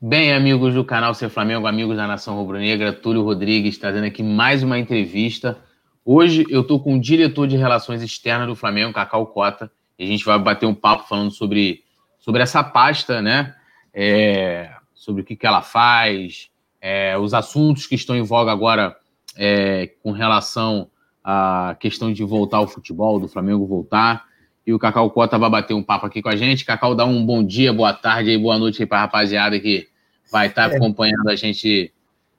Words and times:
Bem, 0.00 0.32
amigos 0.32 0.74
do 0.74 0.84
canal 0.84 1.12
Ser 1.12 1.28
Flamengo, 1.28 1.66
amigos 1.66 1.96
da 1.96 2.06
Nação 2.06 2.36
Rubro-Negra, 2.36 2.92
Túlio 2.92 3.24
Rodrigues 3.24 3.78
trazendo 3.78 4.04
aqui 4.04 4.22
mais 4.22 4.62
uma 4.62 4.78
entrevista. 4.78 5.58
Hoje 6.04 6.46
eu 6.48 6.60
estou 6.60 6.78
com 6.78 6.94
o 6.94 7.00
diretor 7.00 7.48
de 7.48 7.56
Relações 7.56 8.00
Externas 8.00 8.46
do 8.46 8.54
Flamengo, 8.54 8.92
Cacau 8.92 9.26
Cota, 9.26 9.68
e 9.98 10.04
a 10.04 10.06
gente 10.06 10.24
vai 10.24 10.38
bater 10.38 10.66
um 10.66 10.74
papo 10.74 11.08
falando 11.08 11.32
sobre, 11.32 11.82
sobre 12.20 12.40
essa 12.40 12.62
pasta, 12.62 13.20
né? 13.20 13.56
É, 13.92 14.70
sobre 14.94 15.22
o 15.22 15.24
que, 15.24 15.34
que 15.34 15.44
ela 15.44 15.62
faz, 15.62 16.48
é, 16.80 17.18
os 17.18 17.34
assuntos 17.34 17.84
que 17.84 17.96
estão 17.96 18.14
em 18.14 18.22
voga 18.22 18.52
agora 18.52 18.96
é, 19.36 19.90
com 20.00 20.12
relação 20.12 20.88
à 21.24 21.76
questão 21.80 22.12
de 22.12 22.22
voltar 22.22 22.58
ao 22.58 22.68
futebol, 22.68 23.18
do 23.18 23.26
Flamengo 23.26 23.66
voltar. 23.66 24.27
E 24.68 24.72
o 24.74 24.78
Cacau 24.78 25.10
Cota 25.10 25.38
vai 25.38 25.48
bater 25.48 25.72
um 25.72 25.82
papo 25.82 26.04
aqui 26.04 26.20
com 26.20 26.28
a 26.28 26.36
gente. 26.36 26.62
Cacau, 26.62 26.94
dá 26.94 27.06
um 27.06 27.24
bom 27.24 27.42
dia, 27.42 27.72
boa 27.72 27.94
tarde 27.94 28.32
e 28.32 28.36
boa 28.36 28.58
noite 28.58 28.84
para 28.84 28.98
a 28.98 29.00
rapaziada 29.00 29.58
que 29.58 29.88
vai 30.30 30.48
estar 30.48 30.68
tá 30.68 30.74
é. 30.74 30.76
acompanhando 30.76 31.26
a 31.30 31.34
gente 31.34 31.90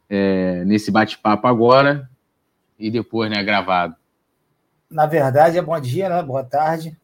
é, 0.08 0.63
nesse 0.63 0.91
bate-papo 0.91 1.48
agora 1.48 2.08
e 2.77 2.91
depois, 2.91 3.31
né, 3.31 3.44
gravado. 3.44 3.95
Na 4.88 5.08
verdade, 5.08 5.58
é 5.58 5.62
bom 5.63 5.80
dia, 5.80 6.08
né? 6.08 6.22
Boa 6.22 6.44
tarde. 6.44 6.95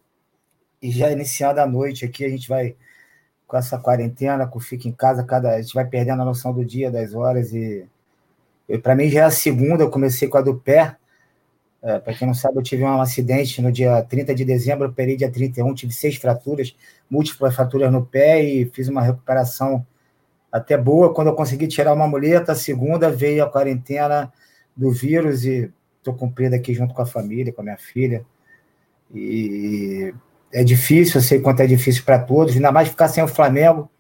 E 0.80 0.92
já 0.92 1.12
iniciando 1.12 1.60
a 1.60 1.66
noite 1.66 2.06
aqui, 2.06 2.24
a 2.24 2.30
gente 2.30 2.48
vai 2.48 2.76
com 3.48 3.58
essa 3.58 3.80
quarentena, 3.80 4.46
com 4.46 4.60
fica 4.60 4.88
em 4.88 4.92
casa, 4.92 5.24
cada 5.24 5.56
a 5.56 5.60
gente 5.60 5.74
vai 5.74 5.86
perdendo 5.86 6.22
a 6.22 6.26
noção 6.26 6.54
do 6.54 6.64
dia, 6.64 6.92
das 6.92 7.16
horas 7.16 7.52
e 7.52 7.84
para 8.84 8.96
mim 8.96 9.10
já 9.10 9.22
é 9.22 9.24
a 9.24 9.32
segunda, 9.32 9.82
eu 9.82 9.90
comecei 9.90 10.28
com 10.28 10.38
a 10.38 10.42
do 10.42 10.54
pé, 10.54 10.96
é, 11.86 12.00
Para 12.00 12.16
quem 12.16 12.26
não 12.26 12.34
sabe, 12.34 12.58
eu 12.58 12.64
tive 12.64 12.84
um 12.84 13.00
acidente 13.00 13.62
no 13.62 13.72
dia 13.72 14.02
30 14.02 14.34
de 14.34 14.44
dezembro, 14.44 14.88
operei 14.88 15.16
dia 15.16 15.32
31, 15.32 15.72
tive 15.76 15.94
seis 15.94 16.16
fraturas, 16.16 16.76
múltiplas 17.08 17.54
fraturas 17.54 17.92
no 17.92 18.04
pé 18.04 18.44
e 18.44 18.66
fiz 18.66 18.88
uma 18.88 19.04
recuperação 19.04 19.86
até 20.52 20.76
boa. 20.76 21.14
Quando 21.14 21.28
eu 21.28 21.36
consegui 21.36 21.68
tirar 21.68 21.94
uma 21.94 22.08
muleta, 22.08 22.54
a 22.54 22.56
segunda 22.56 23.12
veio 23.12 23.44
a 23.44 23.50
quarentena 23.50 24.34
do 24.76 24.92
vírus 24.92 25.46
e 25.46 25.72
estou 26.00 26.16
cumprindo 26.16 26.56
aqui 26.56 26.74
junto 26.74 26.92
com 26.92 27.04
a 27.04 27.06
família, 27.06 27.54
com 27.54 27.62
a 27.62 27.66
minha 27.66 27.78
filha. 27.78 28.26
E 29.14 30.12
é 30.52 30.64
difícil, 30.64 31.20
eu 31.20 31.24
sei 31.24 31.40
quanto 31.40 31.60
é 31.60 31.68
difícil 31.68 32.04
para 32.04 32.18
todos, 32.18 32.56
ainda 32.56 32.72
mais 32.72 32.90
ficar 32.90 33.10
sem 33.10 33.24
o 33.24 33.28
Flamengo. 33.28 33.92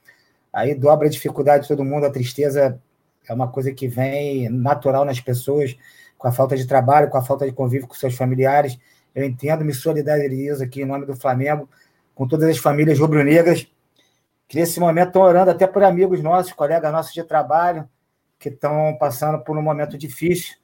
Aí 0.51 0.73
dobra 0.73 1.05
a 1.05 1.11
dificuldade 1.11 1.63
de 1.63 1.67
todo 1.67 1.85
mundo, 1.85 2.07
a 2.07 2.09
tristeza 2.09 2.81
é 3.27 3.33
uma 3.33 3.47
coisa 3.47 3.71
que 3.71 3.87
vem 3.87 4.49
natural 4.49 5.05
nas 5.05 5.19
pessoas 5.19 5.77
com 6.25 6.29
a 6.29 6.31
falta 6.31 6.57
de 6.57 6.65
trabalho, 6.65 7.07
com 7.07 7.19
a 7.19 7.21
falta 7.21 7.45
de 7.45 7.51
convívio 7.51 7.87
com 7.87 7.93
seus 7.93 8.15
familiares. 8.15 8.79
Eu 9.13 9.23
entendo, 9.23 9.63
me 9.63 9.71
solidarizo 9.71 10.63
aqui 10.63 10.81
em 10.81 10.85
nome 10.85 11.05
do 11.05 11.15
Flamengo, 11.15 11.69
com 12.15 12.27
todas 12.27 12.49
as 12.49 12.57
famílias 12.57 12.97
rubro-negras, 12.97 13.67
que 14.47 14.57
nesse 14.57 14.79
momento 14.79 15.09
estão 15.09 15.21
orando 15.21 15.51
até 15.51 15.67
por 15.67 15.83
amigos 15.83 16.23
nossos, 16.23 16.51
colegas 16.51 16.91
nossos 16.91 17.13
de 17.13 17.23
trabalho, 17.23 17.87
que 18.39 18.49
estão 18.49 18.97
passando 18.99 19.37
por 19.43 19.55
um 19.55 19.61
momento 19.61 19.99
difícil 19.99 20.55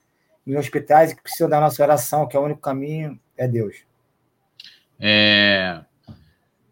em 0.44 0.56
hospitais 0.56 1.12
e 1.12 1.14
que 1.14 1.22
precisam 1.22 1.48
da 1.48 1.60
nossa 1.60 1.80
oração, 1.80 2.26
que 2.26 2.36
é 2.36 2.40
o 2.40 2.42
único 2.42 2.60
caminho, 2.60 3.16
é 3.36 3.46
Deus. 3.46 3.84
É, 4.98 5.80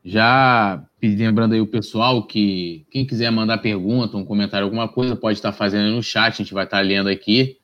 já 0.05 0.85
lembrando 1.01 1.55
aí 1.55 1.61
o 1.61 1.67
pessoal 1.67 2.27
que 2.27 2.85
quem 2.91 3.07
quiser 3.07 3.31
mandar 3.31 3.59
pergunta, 3.59 4.17
um 4.17 4.25
comentário, 4.25 4.65
alguma 4.65 4.89
coisa, 4.89 5.15
pode 5.15 5.39
estar 5.39 5.53
fazendo 5.53 5.95
no 5.95 6.03
chat, 6.03 6.33
a 6.33 6.37
gente 6.39 6.53
vai 6.53 6.65
estar 6.65 6.81
lendo 6.81 7.09
aqui. 7.09 7.60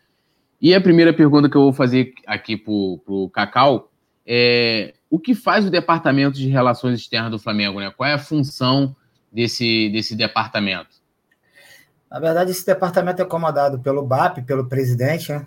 E 0.60 0.74
a 0.74 0.80
primeira 0.80 1.12
pergunta 1.12 1.48
que 1.48 1.56
eu 1.56 1.62
vou 1.62 1.72
fazer 1.72 2.12
aqui 2.26 2.56
para 2.56 2.72
o 2.72 3.30
Cacau 3.32 3.90
é 4.26 4.94
o 5.10 5.18
que 5.18 5.34
faz 5.34 5.66
o 5.66 5.70
Departamento 5.70 6.36
de 6.36 6.48
Relações 6.48 6.98
Externas 6.98 7.30
do 7.30 7.38
Flamengo, 7.38 7.78
né? 7.78 7.92
Qual 7.96 8.08
é 8.08 8.14
a 8.14 8.18
função 8.18 8.94
desse, 9.30 9.88
desse 9.90 10.16
departamento? 10.16 10.96
Na 12.10 12.18
verdade, 12.18 12.50
esse 12.50 12.64
departamento 12.64 13.20
é 13.20 13.24
comandado 13.24 13.78
pelo 13.78 14.02
BAP, 14.02 14.38
pelo 14.44 14.66
presidente, 14.66 15.32
né? 15.32 15.46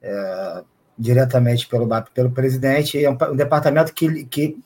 É, 0.00 0.64
diretamente 0.98 1.66
pelo 1.66 1.86
BAP, 1.86 2.08
pelo 2.14 2.30
presidente. 2.30 3.02
É 3.02 3.10
um, 3.10 3.16
um 3.30 3.36
departamento 3.36 3.92
que, 3.92 4.24
que 4.24 4.56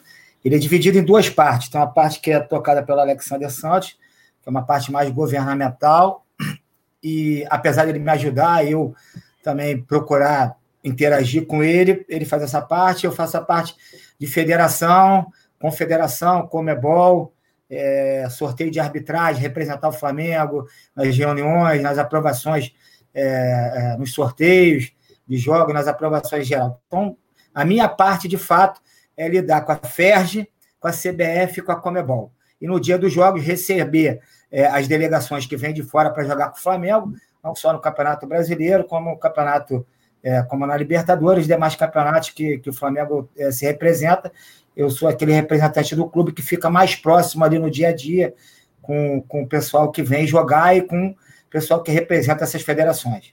ele 0.44 0.54
é 0.54 0.58
dividido 0.58 0.98
em 0.98 1.04
duas 1.04 1.28
partes. 1.28 1.68
Tem 1.68 1.80
uma 1.80 1.86
parte 1.86 2.20
que 2.20 2.30
é 2.30 2.40
tocada 2.40 2.82
pelo 2.82 3.00
Alexander 3.00 3.50
Santos, 3.50 3.96
que 4.42 4.48
é 4.48 4.50
uma 4.50 4.62
parte 4.62 4.92
mais 4.92 5.10
governamental, 5.10 6.24
e 7.02 7.44
apesar 7.50 7.84
de 7.84 7.90
ele 7.90 7.98
me 7.98 8.10
ajudar, 8.10 8.66
eu 8.66 8.94
também 9.46 9.80
procurar 9.80 10.56
interagir 10.82 11.46
com 11.46 11.62
ele. 11.62 12.04
Ele 12.08 12.24
faz 12.24 12.42
essa 12.42 12.60
parte, 12.60 13.06
eu 13.06 13.12
faço 13.12 13.36
a 13.36 13.40
parte 13.40 13.76
de 14.18 14.26
federação, 14.26 15.30
confederação, 15.60 16.48
Comebol, 16.48 17.32
é, 17.70 18.26
sorteio 18.28 18.72
de 18.72 18.80
arbitragem, 18.80 19.40
representar 19.40 19.88
o 19.88 19.92
Flamengo 19.92 20.66
nas 20.96 21.16
reuniões, 21.16 21.80
nas 21.80 21.96
aprovações, 21.96 22.74
é, 23.14 23.92
é, 23.94 23.96
nos 23.96 24.12
sorteios 24.12 24.92
de 25.28 25.36
jogos, 25.36 25.72
nas 25.72 25.86
aprovações 25.86 26.44
geral. 26.44 26.82
Então, 26.88 27.16
a 27.54 27.64
minha 27.64 27.88
parte, 27.88 28.26
de 28.26 28.36
fato, 28.36 28.80
é 29.16 29.28
lidar 29.28 29.60
com 29.60 29.70
a 29.70 29.76
FERJ, 29.76 30.48
com 30.80 30.88
a 30.88 30.92
CBF 30.92 31.62
com 31.62 31.70
a 31.70 31.80
Comebol. 31.80 32.32
E 32.60 32.66
no 32.66 32.80
dia 32.80 32.98
dos 32.98 33.12
jogos, 33.12 33.44
receber 33.44 34.20
é, 34.50 34.66
as 34.66 34.88
delegações 34.88 35.46
que 35.46 35.56
vêm 35.56 35.72
de 35.72 35.84
fora 35.84 36.10
para 36.10 36.24
jogar 36.24 36.48
com 36.48 36.58
o 36.58 36.60
Flamengo, 36.60 37.12
não 37.46 37.54
só 37.54 37.72
no 37.72 37.78
Campeonato 37.78 38.26
Brasileiro, 38.26 38.82
como 38.84 39.10
no 39.10 39.16
Campeonato, 39.16 39.86
é, 40.20 40.42
como 40.42 40.66
na 40.66 40.76
Libertadores, 40.76 41.46
demais 41.46 41.76
campeonatos 41.76 42.30
que, 42.30 42.58
que 42.58 42.68
o 42.68 42.72
Flamengo 42.72 43.30
é, 43.38 43.52
se 43.52 43.64
representa. 43.64 44.32
Eu 44.76 44.90
sou 44.90 45.08
aquele 45.08 45.32
representante 45.32 45.94
do 45.94 46.08
clube 46.08 46.32
que 46.32 46.42
fica 46.42 46.68
mais 46.68 46.96
próximo 46.96 47.44
ali 47.44 47.56
no 47.56 47.70
dia 47.70 47.88
a 47.90 47.94
dia 47.94 48.34
com, 48.82 49.22
com 49.22 49.42
o 49.44 49.46
pessoal 49.46 49.92
que 49.92 50.02
vem 50.02 50.26
jogar 50.26 50.76
e 50.76 50.82
com 50.82 51.10
o 51.10 51.16
pessoal 51.48 51.82
que 51.82 51.92
representa 51.92 52.42
essas 52.42 52.62
federações. 52.62 53.32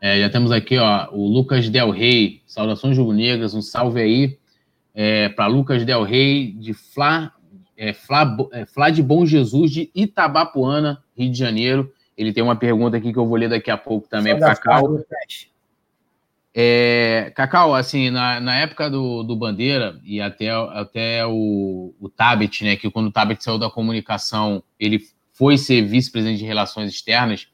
É, 0.00 0.18
já 0.18 0.30
temos 0.30 0.50
aqui 0.50 0.78
ó, 0.78 1.08
o 1.12 1.26
Lucas 1.26 1.68
Del 1.68 1.90
Rey, 1.90 2.40
saudações 2.46 2.96
rubro-negras, 2.96 3.52
um 3.52 3.60
salve 3.60 4.00
aí 4.00 4.38
é, 4.94 5.28
para 5.28 5.46
Lucas 5.46 5.84
Del 5.84 6.02
Rey, 6.02 6.52
de 6.52 6.72
Flá, 6.72 7.32
é, 7.76 7.90
é, 7.90 8.66
Flá 8.66 8.90
de 8.90 9.02
Bom 9.02 9.26
Jesus, 9.26 9.70
de 9.70 9.90
Itabapuana, 9.94 11.02
Rio 11.16 11.30
de 11.30 11.38
Janeiro. 11.38 11.92
Ele 12.18 12.32
tem 12.32 12.42
uma 12.42 12.56
pergunta 12.56 12.96
aqui 12.96 13.12
que 13.12 13.18
eu 13.18 13.26
vou 13.26 13.36
ler 13.36 13.48
daqui 13.48 13.70
a 13.70 13.76
pouco 13.78 14.08
também 14.08 14.36
para 14.36 14.56
Cacau. 14.56 15.00
É, 16.52 17.32
Cacau, 17.36 17.72
assim, 17.72 18.10
na, 18.10 18.40
na 18.40 18.56
época 18.56 18.90
do, 18.90 19.22
do 19.22 19.36
Bandeira 19.36 20.00
e 20.02 20.20
até, 20.20 20.50
até 20.50 21.24
o, 21.24 21.94
o 22.00 22.08
Tabet, 22.08 22.64
né, 22.64 22.74
que 22.74 22.90
quando 22.90 23.06
o 23.06 23.12
Tabet 23.12 23.42
saiu 23.44 23.56
da 23.56 23.70
comunicação, 23.70 24.60
ele 24.80 25.00
foi 25.32 25.56
ser 25.56 25.82
vice-presidente 25.82 26.40
de 26.40 26.44
relações 26.44 26.90
externas, 26.90 27.46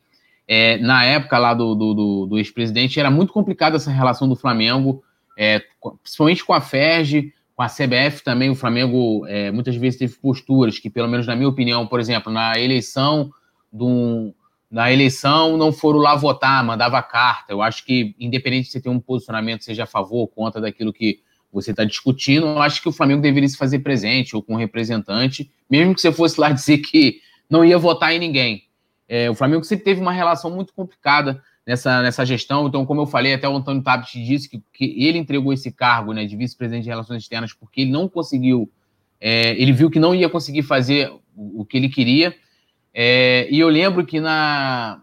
é, 0.49 0.79
na 0.79 1.05
época 1.05 1.37
lá 1.37 1.53
do, 1.53 1.75
do, 1.75 1.93
do, 1.93 2.27
do 2.27 2.39
ex-presidente, 2.39 2.99
era 2.99 3.11
muito 3.11 3.33
complicada 3.35 3.77
essa 3.77 3.91
relação 3.91 4.27
do 4.27 4.37
Flamengo, 4.37 5.05
é, 5.37 5.63
principalmente 6.03 6.43
com 6.43 6.55
a 6.55 6.61
FERJ, 6.63 7.35
com 7.55 7.63
a 7.63 7.69
CBF 7.69 8.25
também, 8.25 8.49
o 8.49 8.55
Flamengo 8.55 9.27
é, 9.27 9.51
muitas 9.51 9.77
vezes 9.77 9.99
teve 9.99 10.15
posturas 10.17 10.79
que, 10.79 10.89
pelo 10.89 11.09
menos 11.09 11.27
na 11.27 11.37
minha 11.37 11.49
opinião, 11.49 11.87
por 11.87 12.01
exemplo, 12.01 12.33
na 12.33 12.59
eleição 12.59 13.31
de 13.71 13.85
um, 13.85 14.33
na 14.75 14.93
eleição 14.93 15.57
não 15.57 15.73
foram 15.73 16.01
lá 16.01 16.17
votar, 16.17 16.65
mandava 16.65 17.01
carta. 17.01 17.53
Eu 17.53 17.62
acho 17.62 17.85
que, 17.85 18.12
independente 18.19 18.67
de 18.67 18.73
você 18.73 18.81
ter 18.81 18.89
um 18.89 18.99
posicionamento, 18.99 19.62
seja 19.62 19.85
a 19.85 19.87
favor 19.87 20.19
ou 20.23 20.27
contra 20.27 20.61
daquilo 20.61 20.93
que 20.93 21.21
você 21.53 21.71
está 21.71 21.85
discutindo, 21.85 22.49
eu 22.49 22.61
acho 22.61 22.83
que 22.83 22.89
o 22.89 22.93
Flamengo 22.93 23.23
deveria 23.23 23.49
se 23.49 23.57
fazer 23.57 23.79
presente 23.79 24.35
ou 24.35 24.43
com 24.43 24.55
um 24.55 24.57
representante, 24.57 25.49
mesmo 25.71 25.95
que 25.95 26.01
você 26.01 26.11
fosse 26.11 26.41
lá 26.41 26.51
dizer 26.53 26.79
que 26.79 27.21
não 27.49 27.65
ia 27.65 27.79
votar 27.79 28.12
em 28.12 28.19
ninguém. 28.19 28.65
É, 29.09 29.31
o 29.31 29.35
Flamengo 29.37 29.62
sempre 29.62 29.85
teve 29.85 30.01
uma 30.01 30.11
relação 30.11 30.51
muito 30.51 30.75
complicada 30.75 31.41
nessa, 31.65 32.03
nessa 32.03 32.27
gestão. 32.27 32.67
Então, 32.67 32.85
como 32.85 33.01
eu 33.01 33.06
falei, 33.06 33.33
até 33.33 33.49
o 33.49 33.55
Antônio 33.55 33.81
Tabet 33.81 34.21
disse 34.25 34.49
que, 34.49 34.61
que 34.73 35.06
ele 35.06 35.19
entregou 35.19 35.53
esse 35.53 35.71
cargo 35.71 36.12
né, 36.12 36.25
de 36.25 36.35
vice-presidente 36.35 36.83
de 36.83 36.91
Relações 36.91 37.23
Externas 37.23 37.53
porque 37.53 37.83
ele 37.83 37.93
não 37.93 38.09
conseguiu, 38.09 38.69
é, 39.21 39.51
ele 39.53 39.71
viu 39.71 39.89
que 39.89 40.01
não 40.01 40.17
ia 40.17 40.29
conseguir 40.29 40.65
fazer 40.65 41.12
o, 41.37 41.61
o 41.61 41.65
que 41.65 41.76
ele 41.76 41.88
queria. 41.88 42.35
É, 42.94 43.49
e 43.50 43.58
eu 43.58 43.69
lembro 43.69 44.06
que 44.06 44.20
na 44.20 45.00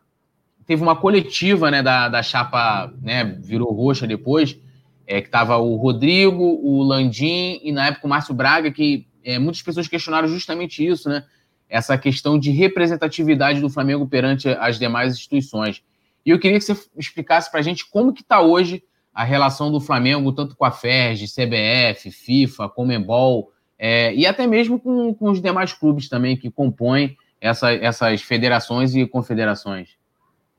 teve 0.66 0.82
uma 0.82 0.96
coletiva 0.96 1.70
né, 1.70 1.84
da, 1.84 2.08
da 2.08 2.24
chapa, 2.24 2.94
né, 3.02 3.26
virou 3.26 3.74
roxa 3.74 4.08
depois, 4.08 4.58
é, 5.06 5.20
que 5.20 5.28
estava 5.28 5.58
o 5.58 5.76
Rodrigo, 5.76 6.44
o 6.64 6.82
Landim 6.82 7.60
e 7.62 7.74
na 7.74 7.88
época 7.88 8.08
o 8.08 8.10
Márcio 8.10 8.34
Braga, 8.34 8.72
que 8.72 9.06
é, 9.22 9.38
muitas 9.38 9.62
pessoas 9.62 9.90
questionaram 9.90 10.30
justamente 10.30 10.86
isso, 10.86 11.10
né? 11.10 11.26
Essa 11.68 11.98
questão 11.98 12.40
de 12.40 12.52
representatividade 12.52 13.60
do 13.60 13.70
Flamengo 13.70 14.08
perante 14.08 14.48
as 14.48 14.80
demais 14.80 15.14
instituições. 15.14 15.84
E 16.26 16.30
eu 16.30 16.40
queria 16.40 16.58
que 16.58 16.64
você 16.64 16.78
explicasse 16.98 17.52
para 17.52 17.60
a 17.60 17.64
gente 17.64 17.90
como 17.90 18.14
que 18.14 18.22
está 18.22 18.42
hoje 18.42 18.84
a 19.14 19.24
relação 19.24 19.72
do 19.72 19.82
Flamengo, 19.82 20.32
tanto 20.32 20.56
com 20.56 20.64
a 20.64 20.72
FERJ, 20.72 21.26
CBF, 21.28 22.12
FIFA, 22.12 22.70
Comembol, 22.70 23.52
é, 23.78 24.14
e 24.16 24.26
até 24.26 24.48
mesmo 24.48 24.80
com, 24.80 25.14
com 25.14 25.32
os 25.32 25.42
demais 25.42 25.74
clubes 25.74 26.08
também 26.08 26.38
que 26.38 26.50
compõem 26.50 27.18
essa, 27.42 27.74
essas 27.74 28.22
federações 28.22 28.94
e 28.96 29.06
confederações? 29.08 29.98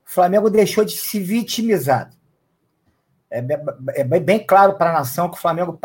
O 0.05 0.11
Flamengo 0.11 0.49
deixou 0.49 0.83
de 0.83 0.97
se 0.97 1.19
vitimizar. 1.19 2.11
É, 3.31 3.43
é 3.95 4.19
bem 4.19 4.45
claro 4.45 4.73
para 4.75 4.91
a 4.91 4.93
nação 4.93 5.29
que 5.29 5.37
o 5.37 5.41
Flamengo 5.41 5.79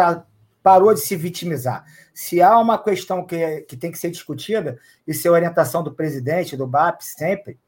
parou 0.62 0.92
de 0.92 1.00
se 1.00 1.16
vitimizar. 1.16 1.84
Se 2.12 2.42
há 2.42 2.58
uma 2.58 2.76
questão 2.76 3.24
que, 3.24 3.62
que 3.62 3.76
tem 3.76 3.90
que 3.90 3.98
ser 3.98 4.10
discutida, 4.10 4.78
isso 5.06 5.26
é 5.26 5.30
a 5.30 5.34
orientação 5.34 5.82
do 5.82 5.94
presidente, 5.94 6.56
do 6.56 6.66
BAP, 6.66 7.00
sempre, 7.00 7.58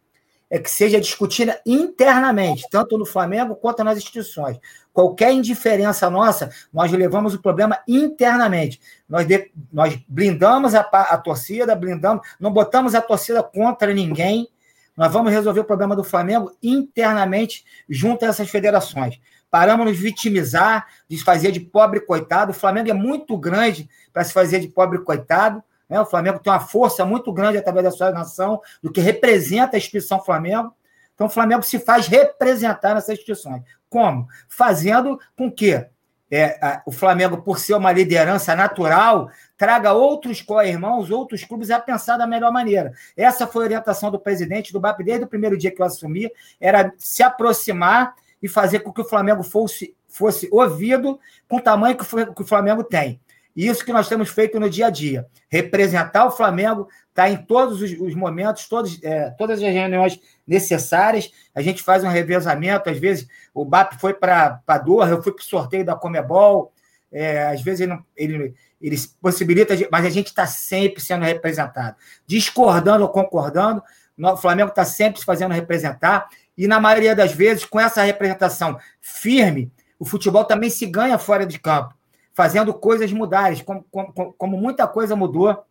é 0.50 0.58
que 0.58 0.68
seja 0.68 1.00
discutida 1.00 1.60
internamente, 1.64 2.66
tanto 2.68 2.98
no 2.98 3.06
Flamengo 3.06 3.54
quanto 3.54 3.84
nas 3.84 3.96
instituições. 3.96 4.58
Qualquer 5.00 5.32
indiferença 5.32 6.10
nossa, 6.10 6.50
nós 6.70 6.92
levamos 6.92 7.32
o 7.32 7.40
problema 7.40 7.78
internamente. 7.88 8.78
Nós, 9.08 9.26
de, 9.26 9.50
nós 9.72 9.98
blindamos 10.06 10.74
a, 10.74 10.80
a 10.80 11.16
torcida, 11.16 11.74
blindamos, 11.74 12.26
não 12.38 12.52
botamos 12.52 12.94
a 12.94 13.00
torcida 13.00 13.42
contra 13.42 13.94
ninguém. 13.94 14.46
Nós 14.94 15.10
vamos 15.10 15.32
resolver 15.32 15.60
o 15.60 15.64
problema 15.64 15.96
do 15.96 16.04
Flamengo 16.04 16.52
internamente 16.62 17.64
junto 17.88 18.26
a 18.26 18.28
essas 18.28 18.50
federações. 18.50 19.18
Paramos 19.50 19.86
nos 19.86 19.98
vitimizar, 19.98 20.86
fazer 21.24 21.50
de 21.50 21.60
pobre 21.60 22.00
coitado. 22.00 22.50
O 22.50 22.54
Flamengo 22.54 22.90
é 22.90 22.94
muito 22.94 23.38
grande 23.38 23.88
para 24.12 24.22
se 24.22 24.34
fazer 24.34 24.60
de 24.60 24.68
pobre 24.68 24.98
coitado. 24.98 25.62
Né? 25.88 25.98
O 25.98 26.04
Flamengo 26.04 26.40
tem 26.40 26.52
uma 26.52 26.60
força 26.60 27.06
muito 27.06 27.32
grande 27.32 27.56
através 27.56 27.84
da 27.84 27.90
sua 27.90 28.10
nação, 28.10 28.60
do 28.82 28.92
que 28.92 29.00
representa 29.00 29.76
a 29.76 29.78
instituição 29.78 30.22
Flamengo. 30.22 30.74
Então, 31.14 31.26
o 31.26 31.30
Flamengo 31.30 31.62
se 31.62 31.78
faz 31.78 32.06
representar 32.06 32.94
nessas 32.94 33.14
instituições. 33.14 33.62
Como? 33.90 34.26
Fazendo 34.48 35.20
com 35.36 35.50
que 35.50 35.84
é, 36.30 36.58
a, 36.64 36.80
o 36.86 36.92
Flamengo, 36.92 37.42
por 37.42 37.58
ser 37.58 37.74
uma 37.74 37.90
liderança 37.90 38.54
natural, 38.54 39.28
traga 39.58 39.92
outros 39.92 40.40
co-irmãos, 40.40 41.10
outros 41.10 41.44
clubes 41.44 41.70
a 41.70 41.80
pensar 41.80 42.16
da 42.16 42.26
melhor 42.26 42.52
maneira. 42.52 42.92
Essa 43.16 43.46
foi 43.46 43.64
a 43.64 43.66
orientação 43.66 44.10
do 44.10 44.18
presidente 44.18 44.72
do 44.72 44.80
BAP 44.80 45.00
desde 45.02 45.24
o 45.24 45.28
primeiro 45.28 45.58
dia 45.58 45.72
que 45.72 45.82
eu 45.82 45.86
assumi, 45.86 46.30
era 46.60 46.92
se 46.96 47.22
aproximar 47.22 48.14
e 48.40 48.48
fazer 48.48 48.80
com 48.80 48.92
que 48.92 49.00
o 49.00 49.08
Flamengo 49.08 49.42
fosse, 49.42 49.94
fosse 50.08 50.48
ouvido 50.52 51.18
com 51.48 51.56
o 51.56 51.60
tamanho 51.60 51.96
que 51.96 52.42
o 52.42 52.46
Flamengo 52.46 52.84
tem. 52.84 53.20
Isso 53.54 53.84
que 53.84 53.92
nós 53.92 54.08
temos 54.08 54.30
feito 54.30 54.60
no 54.60 54.70
dia 54.70 54.86
a 54.86 54.90
dia. 54.90 55.26
Representar 55.48 56.26
o 56.26 56.30
Flamengo, 56.30 56.88
está 57.08 57.28
em 57.28 57.36
todos 57.36 57.82
os, 57.82 57.92
os 57.92 58.14
momentos, 58.14 58.68
todos, 58.68 59.02
é, 59.02 59.30
todas 59.30 59.62
as 59.62 59.72
reuniões 59.72 60.20
necessárias. 60.46 61.30
A 61.54 61.60
gente 61.60 61.82
faz 61.82 62.04
um 62.04 62.08
revezamento. 62.08 62.88
Às 62.88 62.98
vezes 62.98 63.26
o 63.52 63.64
BAP 63.64 63.94
foi 64.00 64.14
para 64.14 64.60
a 64.66 64.78
Doha, 64.78 65.08
eu 65.08 65.22
fui 65.22 65.32
para 65.32 65.42
o 65.42 65.44
sorteio 65.44 65.84
da 65.84 65.96
Comebol. 65.96 66.72
É, 67.12 67.48
às 67.48 67.60
vezes 67.60 67.80
ele, 67.80 67.98
ele, 68.16 68.54
ele 68.80 68.96
possibilita, 69.20 69.74
mas 69.90 70.06
a 70.06 70.10
gente 70.10 70.28
está 70.28 70.46
sempre 70.46 71.02
sendo 71.02 71.24
representado. 71.24 71.96
Discordando 72.26 73.02
ou 73.02 73.10
concordando, 73.10 73.82
o 74.16 74.36
Flamengo 74.36 74.70
está 74.70 74.84
sempre 74.84 75.18
se 75.18 75.26
fazendo 75.26 75.52
representar. 75.52 76.28
E 76.56 76.68
na 76.68 76.78
maioria 76.78 77.16
das 77.16 77.32
vezes, 77.32 77.64
com 77.64 77.80
essa 77.80 78.02
representação 78.02 78.78
firme, 79.00 79.72
o 79.98 80.04
futebol 80.04 80.44
também 80.44 80.70
se 80.70 80.86
ganha 80.86 81.18
fora 81.18 81.44
de 81.44 81.58
campo 81.58 81.99
fazendo 82.40 82.72
coisas 82.72 83.12
mudarem, 83.12 83.62
como, 83.62 83.84
como, 83.90 84.32
como 84.32 84.56
muita 84.56 84.86
coisa 84.86 85.14
mudou 85.14 85.62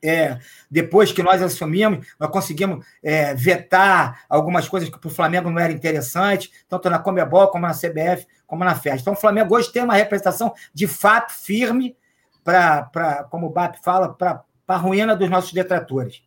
é, 0.00 0.38
depois 0.70 1.10
que 1.10 1.20
nós 1.20 1.42
assumimos, 1.42 2.06
nós 2.16 2.30
conseguimos 2.30 2.86
é, 3.02 3.34
vetar 3.34 4.24
algumas 4.28 4.68
coisas 4.68 4.88
que 4.88 4.96
para 5.00 5.08
o 5.08 5.10
Flamengo 5.10 5.50
não 5.50 5.58
era 5.58 5.72
interessante, 5.72 6.52
tanto 6.68 6.88
na 6.88 7.00
Comebol, 7.00 7.48
como 7.48 7.66
na 7.66 7.74
CBF, 7.74 8.24
como 8.46 8.64
na 8.64 8.76
FES. 8.76 9.00
Então, 9.00 9.14
o 9.14 9.16
Flamengo 9.16 9.52
hoje 9.52 9.72
tem 9.72 9.82
uma 9.82 9.94
representação 9.94 10.54
de 10.72 10.86
fato 10.86 11.32
firme, 11.32 11.96
para, 12.44 13.26
como 13.28 13.48
o 13.48 13.50
BAP 13.50 13.78
fala, 13.82 14.14
para 14.14 14.44
a 14.68 14.76
ruína 14.76 15.16
dos 15.16 15.28
nossos 15.28 15.52
detratores. 15.52 16.22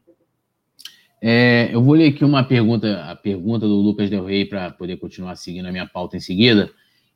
É, 1.21 1.69
eu 1.71 1.81
vou 1.81 1.93
ler 1.93 2.09
aqui 2.09 2.25
uma 2.25 2.43
pergunta, 2.43 3.05
a 3.05 3.15
pergunta 3.15 3.65
do 3.65 3.75
Lucas 3.75 4.09
Del 4.09 4.25
Rey, 4.25 4.43
para 4.43 4.71
poder 4.71 4.97
continuar 4.97 5.37
seguindo 5.37 5.67
a 5.67 5.71
minha 5.71 5.87
pauta 5.87 6.17
em 6.17 6.19
seguida. 6.19 6.69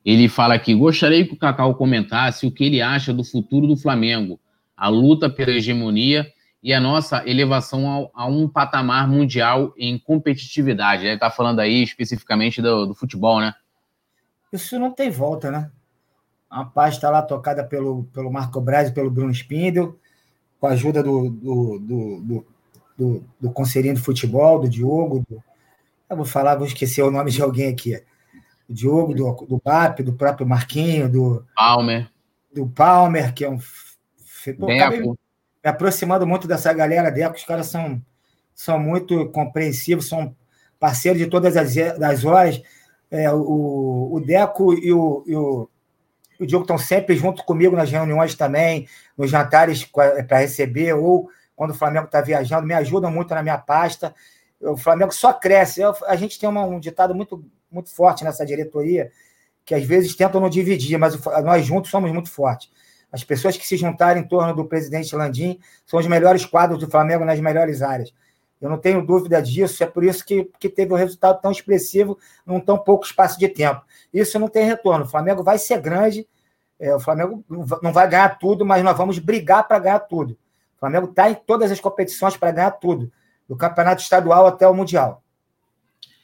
Ele 0.06 0.28
fala 0.28 0.54
aqui: 0.56 0.74
gostaria 0.74 1.26
que 1.26 1.34
o 1.34 1.38
Cacau 1.38 1.76
comentasse 1.76 2.46
o 2.46 2.52
que 2.52 2.64
ele 2.64 2.82
acha 2.82 3.14
do 3.14 3.24
futuro 3.24 3.68
do 3.68 3.78
Flamengo, 3.78 4.40
a 4.76 4.90
luta 4.90 5.30
pela 5.30 5.52
hegemonia 5.52 6.28
e 6.62 6.74
a 6.74 6.80
nossa 6.80 7.28
elevação 7.28 7.88
ao, 7.88 8.12
a 8.14 8.26
um 8.26 8.48
patamar 8.48 9.08
mundial 9.08 9.74
em 9.78 9.98
competitividade. 9.98 11.06
Ele 11.06 11.16
está 11.16 11.30
falando 11.30 11.60
aí 11.60 11.84
especificamente 11.84 12.62
do, 12.62 12.88
do, 12.88 12.96
futebol, 12.96 13.40
né? 13.40 13.54
Isso 14.52 14.78
não 14.78 14.92
tem 14.92 15.10
volta, 15.10 15.52
né? 15.52 15.72
A 16.50 16.64
pasta 16.64 17.10
lá 17.10 17.22
tocada 17.22 17.64
pelo, 17.64 18.04
pelo 18.14 18.32
Marco 18.32 18.62
Braz 18.62 18.90
e 18.90 18.94
pelo 18.94 19.10
Bruno 19.10 19.32
Spindel, 19.32 19.98
com 20.60 20.68
a 20.68 20.72
ajuda 20.72 21.02
do, 21.02 21.30
do, 21.30 21.80
do, 21.80 22.22
do, 22.22 22.46
do, 22.98 23.24
do 23.42 23.52
conselhinho 23.52 23.96
de 23.96 24.02
futebol, 24.02 24.60
do 24.60 24.70
Diogo. 24.70 25.24
Do... 25.28 25.44
Eu 26.10 26.16
vou 26.16 26.26
falar, 26.26 26.56
vou 26.56 26.68
esquecer 26.68 27.02
o 27.02 27.12
nome 27.12 27.32
de 27.32 27.42
alguém 27.42 27.68
aqui 27.68 28.00
Diogo, 28.74 29.14
do, 29.14 29.32
do 29.48 29.62
BAP, 29.64 30.00
do 30.00 30.14
próprio 30.14 30.48
Marquinho, 30.48 31.10
do 31.10 31.46
Palmer. 31.56 32.10
Do 32.54 32.68
Palmer, 32.68 33.34
que 33.34 33.46
é 33.46 33.50
um. 33.50 33.60
Pô, 34.60 34.68
me 34.68 35.16
aproximando 35.64 36.28
muito 36.28 36.48
dessa 36.48 36.74
galera, 36.74 37.10
Deco, 37.10 37.36
os 37.36 37.46
caras 37.46 37.68
são, 37.68 38.02
são 38.54 38.78
muito 38.78 39.30
compreensivos, 39.30 40.10
são 40.10 40.36
parceiros 40.78 41.22
de 41.22 41.28
todas 41.28 41.56
as, 41.56 41.78
as 41.78 42.26
horas. 42.26 42.62
É, 43.10 43.32
o, 43.32 44.10
o 44.12 44.20
Deco 44.20 44.74
e 44.74 44.92
o, 44.92 45.24
e 45.26 45.36
o, 45.36 45.70
o 46.40 46.46
Diogo 46.46 46.64
estão 46.64 46.78
sempre 46.78 47.16
junto 47.16 47.44
comigo 47.46 47.76
nas 47.76 47.90
reuniões 47.90 48.36
também, 48.36 48.88
nos 49.18 49.30
jantares 49.30 49.86
para 49.86 50.40
receber, 50.40 50.94
ou 50.94 51.30
quando 51.56 51.72
o 51.72 51.76
Flamengo 51.76 52.06
está 52.06 52.20
viajando, 52.20 52.68
me 52.68 52.74
ajudam 52.74 53.12
muito 53.12 53.34
na 53.34 53.42
minha 53.42 53.58
pasta. 53.58 54.14
O 54.60 54.76
Flamengo 54.76 55.14
só 55.14 55.32
cresce. 55.32 55.82
Eu, 55.82 55.96
a 56.06 56.16
gente 56.16 56.40
tem 56.40 56.50
uma, 56.50 56.66
um 56.66 56.80
ditado 56.80 57.16
muito 57.16 57.46
muito 57.74 57.94
forte 57.94 58.24
nessa 58.24 58.46
diretoria, 58.46 59.12
que 59.66 59.74
às 59.74 59.84
vezes 59.84 60.16
tentam 60.16 60.40
não 60.40 60.50
dividir, 60.50 60.98
mas 60.98 61.18
nós 61.44 61.66
juntos 61.66 61.90
somos 61.90 62.12
muito 62.12 62.30
fortes. 62.30 62.70
As 63.12 63.24
pessoas 63.24 63.56
que 63.56 63.66
se 63.66 63.78
juntarem 63.78 64.24
em 64.24 64.28
torno 64.28 64.56
do 64.56 64.66
presidente 64.66 65.16
Landim 65.16 65.60
são 65.86 66.00
os 66.00 66.08
melhores 66.08 66.46
quadros 66.46 66.80
do 66.80 66.90
Flamengo 66.90 67.24
nas 67.24 67.40
melhores 67.40 67.82
áreas. 67.82 68.14
Eu 68.60 68.70
não 68.70 68.78
tenho 68.78 69.06
dúvida 69.06 69.42
disso, 69.42 69.84
é 69.84 69.86
por 69.86 70.04
isso 70.04 70.26
que, 70.26 70.50
que 70.58 70.70
teve 70.70 70.94
um 70.94 70.96
resultado 70.96 71.42
tão 71.42 71.52
expressivo 71.52 72.18
num 72.46 72.60
tão 72.60 72.78
pouco 72.78 73.06
espaço 73.06 73.38
de 73.38 73.50
tempo. 73.50 73.82
Isso 74.14 74.40
não 74.40 74.48
tem 74.48 74.66
retorno. 74.66 75.06
O 75.06 75.08
Flamengo 75.08 75.44
vai 75.44 75.58
ser 75.58 75.82
grande, 75.82 76.28
é, 76.80 76.96
o 76.96 77.00
Flamengo 77.00 77.44
não 77.82 77.94
vai 77.94 78.08
ganhar 78.10 78.40
tudo, 78.40 78.66
mas 78.66 78.84
nós 78.84 78.98
vamos 78.98 79.20
brigar 79.20 79.68
para 79.68 79.80
ganhar 79.80 80.00
tudo. 80.00 80.32
O 80.76 80.80
Flamengo 80.80 81.10
está 81.10 81.30
em 81.30 81.36
todas 81.36 81.72
as 81.72 81.80
competições 81.80 82.36
para 82.36 82.52
ganhar 82.52 82.72
tudo, 82.72 83.12
do 83.48 83.56
campeonato 83.56 84.02
estadual 84.02 84.48
até 84.48 84.68
o 84.68 84.74
mundial. 84.74 85.22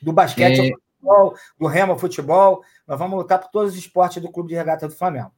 Do 0.01 0.13
basquete 0.13 0.71
é 0.71 0.88
futebol, 0.99 1.35
do 1.59 1.67
remo 1.67 1.97
futebol. 1.97 2.61
Nós 2.87 2.99
vamos 2.99 3.17
lutar 3.17 3.39
por 3.39 3.49
todos 3.49 3.73
os 3.73 3.79
esportes 3.79 4.21
do 4.21 4.31
Clube 4.31 4.49
de 4.49 4.55
Regata 4.55 4.87
do 4.87 4.93
Flamengo. 4.93 5.31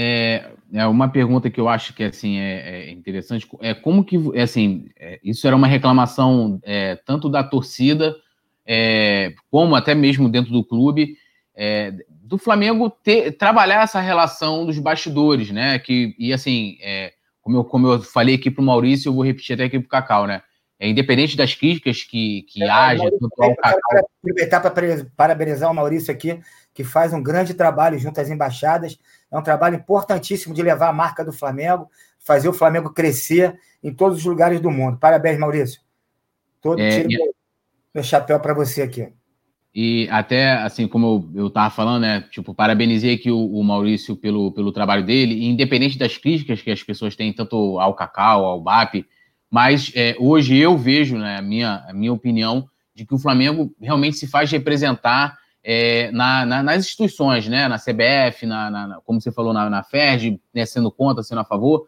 É, 0.00 0.52
é 0.72 0.86
uma 0.86 1.08
pergunta 1.08 1.50
que 1.50 1.60
eu 1.60 1.68
acho 1.68 1.92
que 1.92 2.04
assim 2.04 2.38
é, 2.38 2.86
é 2.86 2.90
interessante 2.90 3.48
é 3.60 3.74
como 3.74 4.04
que 4.04 4.16
é, 4.32 4.42
assim 4.42 4.88
é, 4.96 5.18
isso 5.24 5.44
era 5.44 5.56
uma 5.56 5.66
reclamação 5.66 6.60
é, 6.62 6.94
tanto 6.94 7.28
da 7.28 7.42
torcida 7.42 8.14
é, 8.64 9.34
como 9.50 9.74
até 9.74 9.96
mesmo 9.96 10.28
dentro 10.28 10.52
do 10.52 10.64
clube 10.64 11.16
do 12.22 12.38
Flamengo 12.38 12.88
ter, 12.88 13.32
trabalhar 13.32 13.82
essa 13.82 13.98
relação 13.98 14.64
dos 14.64 14.78
bastidores, 14.78 15.50
né? 15.50 15.76
Que 15.80 16.14
e 16.16 16.32
assim 16.32 16.78
como 17.42 17.56
eu, 17.56 17.64
como 17.64 17.88
eu 17.88 18.00
falei 18.00 18.36
aqui 18.36 18.48
para 18.48 18.62
o 18.62 18.64
Maurício, 18.64 19.08
eu 19.08 19.14
vou 19.14 19.24
repetir 19.24 19.54
até 19.54 19.64
aqui 19.64 19.80
para 19.80 19.86
o 19.86 19.88
Cacau, 19.88 20.26
né? 20.28 20.40
É, 20.80 20.88
independente 20.88 21.36
das 21.36 21.54
críticas 21.54 22.04
que, 22.04 22.42
que 22.42 22.62
é, 22.62 22.68
haja. 22.68 23.02
Ao 23.38 23.56
Cacau... 23.56 24.08
aproveitar 24.22 24.60
para 24.60 25.06
parabenizar 25.16 25.70
o 25.70 25.74
Maurício 25.74 26.12
aqui, 26.12 26.40
que 26.72 26.84
faz 26.84 27.12
um 27.12 27.22
grande 27.22 27.54
trabalho 27.54 27.98
junto 27.98 28.20
às 28.20 28.30
embaixadas. 28.30 28.98
É 29.30 29.36
um 29.36 29.42
trabalho 29.42 29.76
importantíssimo 29.76 30.54
de 30.54 30.62
levar 30.62 30.88
a 30.88 30.92
marca 30.92 31.24
do 31.24 31.32
Flamengo, 31.32 31.90
fazer 32.18 32.48
o 32.48 32.52
Flamengo 32.52 32.90
crescer 32.90 33.58
em 33.82 33.92
todos 33.92 34.18
os 34.18 34.24
lugares 34.24 34.60
do 34.60 34.70
mundo. 34.70 34.98
Parabéns, 34.98 35.38
Maurício. 35.38 35.80
Todo 36.60 36.80
é, 36.80 36.90
tiro 36.90 37.08
e... 37.10 37.32
meu 37.94 38.04
chapéu 38.04 38.38
para 38.38 38.54
você 38.54 38.82
aqui. 38.82 39.12
E 39.74 40.08
até, 40.10 40.54
assim, 40.54 40.88
como 40.88 41.30
eu 41.34 41.48
estava 41.48 41.70
falando, 41.70 42.02
né? 42.02 42.24
Tipo, 42.30 42.54
parabenizei 42.54 43.14
aqui 43.14 43.30
o, 43.30 43.38
o, 43.38 43.62
Maurício 43.62 44.16
pelo, 44.16 44.50
pelo 44.52 44.72
trabalho 44.72 45.04
dele, 45.04 45.46
independente 45.46 45.98
das 45.98 46.16
críticas 46.16 46.62
que 46.62 46.70
as 46.70 46.82
pessoas 46.82 47.14
têm, 47.14 47.32
tanto 47.32 47.78
ao 47.78 47.94
Cacau, 47.94 48.44
ao 48.44 48.60
BAP, 48.60 49.04
mas 49.50 49.90
é, 49.94 50.14
hoje 50.18 50.56
eu 50.56 50.76
vejo, 50.76 51.16
né, 51.16 51.38
a, 51.38 51.42
minha, 51.42 51.84
a 51.88 51.92
minha 51.92 52.12
opinião, 52.12 52.68
de 52.94 53.06
que 53.06 53.14
o 53.14 53.18
Flamengo 53.18 53.72
realmente 53.80 54.16
se 54.16 54.26
faz 54.26 54.50
representar 54.50 55.38
é, 55.62 56.10
na, 56.12 56.44
na, 56.44 56.62
nas 56.62 56.84
instituições, 56.84 57.46
né, 57.48 57.68
na 57.68 57.78
CBF, 57.78 58.44
na, 58.44 58.70
na 58.70 59.00
como 59.04 59.20
você 59.20 59.30
falou, 59.30 59.52
na, 59.52 59.70
na 59.70 59.82
FERJ, 59.82 60.40
né, 60.54 60.66
sendo 60.66 60.90
contra, 60.90 61.22
sendo 61.22 61.40
a 61.40 61.44
favor. 61.44 61.86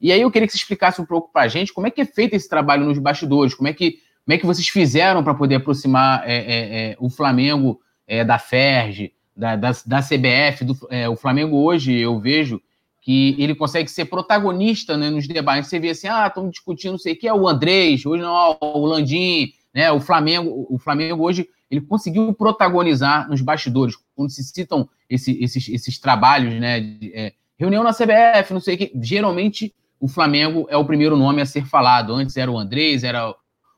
E 0.00 0.12
aí 0.12 0.20
eu 0.20 0.30
queria 0.30 0.46
que 0.46 0.52
você 0.52 0.58
explicasse 0.58 1.00
um 1.00 1.04
pouco 1.04 1.32
para 1.32 1.42
a 1.42 1.48
gente 1.48 1.72
como 1.72 1.86
é 1.86 1.90
que 1.90 2.00
é 2.00 2.04
feito 2.04 2.34
esse 2.34 2.48
trabalho 2.48 2.84
nos 2.84 2.98
bastidores, 2.98 3.54
como 3.54 3.68
é 3.68 3.72
que, 3.72 3.98
como 4.24 4.34
é 4.34 4.38
que 4.38 4.46
vocês 4.46 4.68
fizeram 4.68 5.22
para 5.22 5.34
poder 5.34 5.56
aproximar 5.56 6.22
é, 6.26 6.36
é, 6.36 6.90
é 6.92 6.96
o 6.98 7.10
Flamengo 7.10 7.80
é, 8.06 8.24
da 8.24 8.38
FERJ, 8.38 9.12
da, 9.36 9.56
da, 9.56 9.70
da 9.86 10.00
CBF, 10.00 10.64
do, 10.64 10.76
o 11.10 11.16
Flamengo 11.16 11.56
hoje, 11.56 11.96
eu 11.96 12.18
vejo, 12.18 12.60
que 13.00 13.34
ele 13.38 13.54
consegue 13.54 13.90
ser 13.90 14.04
protagonista 14.06 14.96
né, 14.96 15.10
nos 15.10 15.26
debates. 15.26 15.68
Você 15.68 15.78
vê 15.78 15.90
assim, 15.90 16.08
ah, 16.08 16.26
estão 16.26 16.48
discutindo 16.50 16.92
não 16.92 16.98
sei 16.98 17.14
o 17.14 17.18
que, 17.18 17.26
é 17.26 17.34
o 17.34 17.48
Andrés, 17.48 18.04
hoje 18.04 18.22
não, 18.22 18.58
o 18.60 18.86
Landim, 18.86 19.52
né, 19.74 19.90
o 19.90 20.00
Flamengo, 20.00 20.66
o 20.68 20.78
Flamengo 20.78 21.22
hoje 21.22 21.48
ele 21.70 21.80
conseguiu 21.80 22.32
protagonizar 22.34 23.28
nos 23.28 23.40
bastidores, 23.40 23.94
quando 24.16 24.30
se 24.30 24.42
citam 24.42 24.88
esse, 25.08 25.42
esses, 25.42 25.68
esses 25.68 25.98
trabalhos 25.98 26.52
né, 26.54 26.80
de, 26.80 27.12
é, 27.14 27.32
reunião 27.56 27.84
na 27.84 27.92
CBF, 27.92 28.52
não 28.52 28.60
sei 28.60 28.74
o 28.74 28.78
que. 28.78 28.92
Geralmente 29.00 29.72
o 30.00 30.08
Flamengo 30.08 30.66
é 30.68 30.76
o 30.76 30.84
primeiro 30.84 31.16
nome 31.16 31.40
a 31.40 31.46
ser 31.46 31.64
falado. 31.66 32.12
Antes 32.12 32.36
era 32.36 32.50
o 32.50 32.58
Andrés, 32.58 33.04
era 33.04 33.34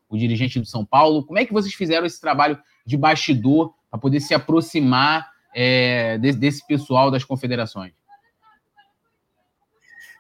o 0.08 0.16
dirigente 0.16 0.58
do 0.58 0.66
São 0.66 0.84
Paulo. 0.84 1.24
Como 1.24 1.38
é 1.38 1.44
que 1.44 1.52
vocês 1.52 1.74
fizeram 1.74 2.06
esse 2.06 2.20
trabalho 2.20 2.58
de 2.86 2.96
bastidor 2.96 3.74
para 3.90 4.00
poder 4.00 4.20
se 4.20 4.32
aproximar 4.32 5.30
é, 5.54 6.16
desse, 6.18 6.38
desse 6.38 6.66
pessoal 6.66 7.10
das 7.10 7.24
confederações? 7.24 7.92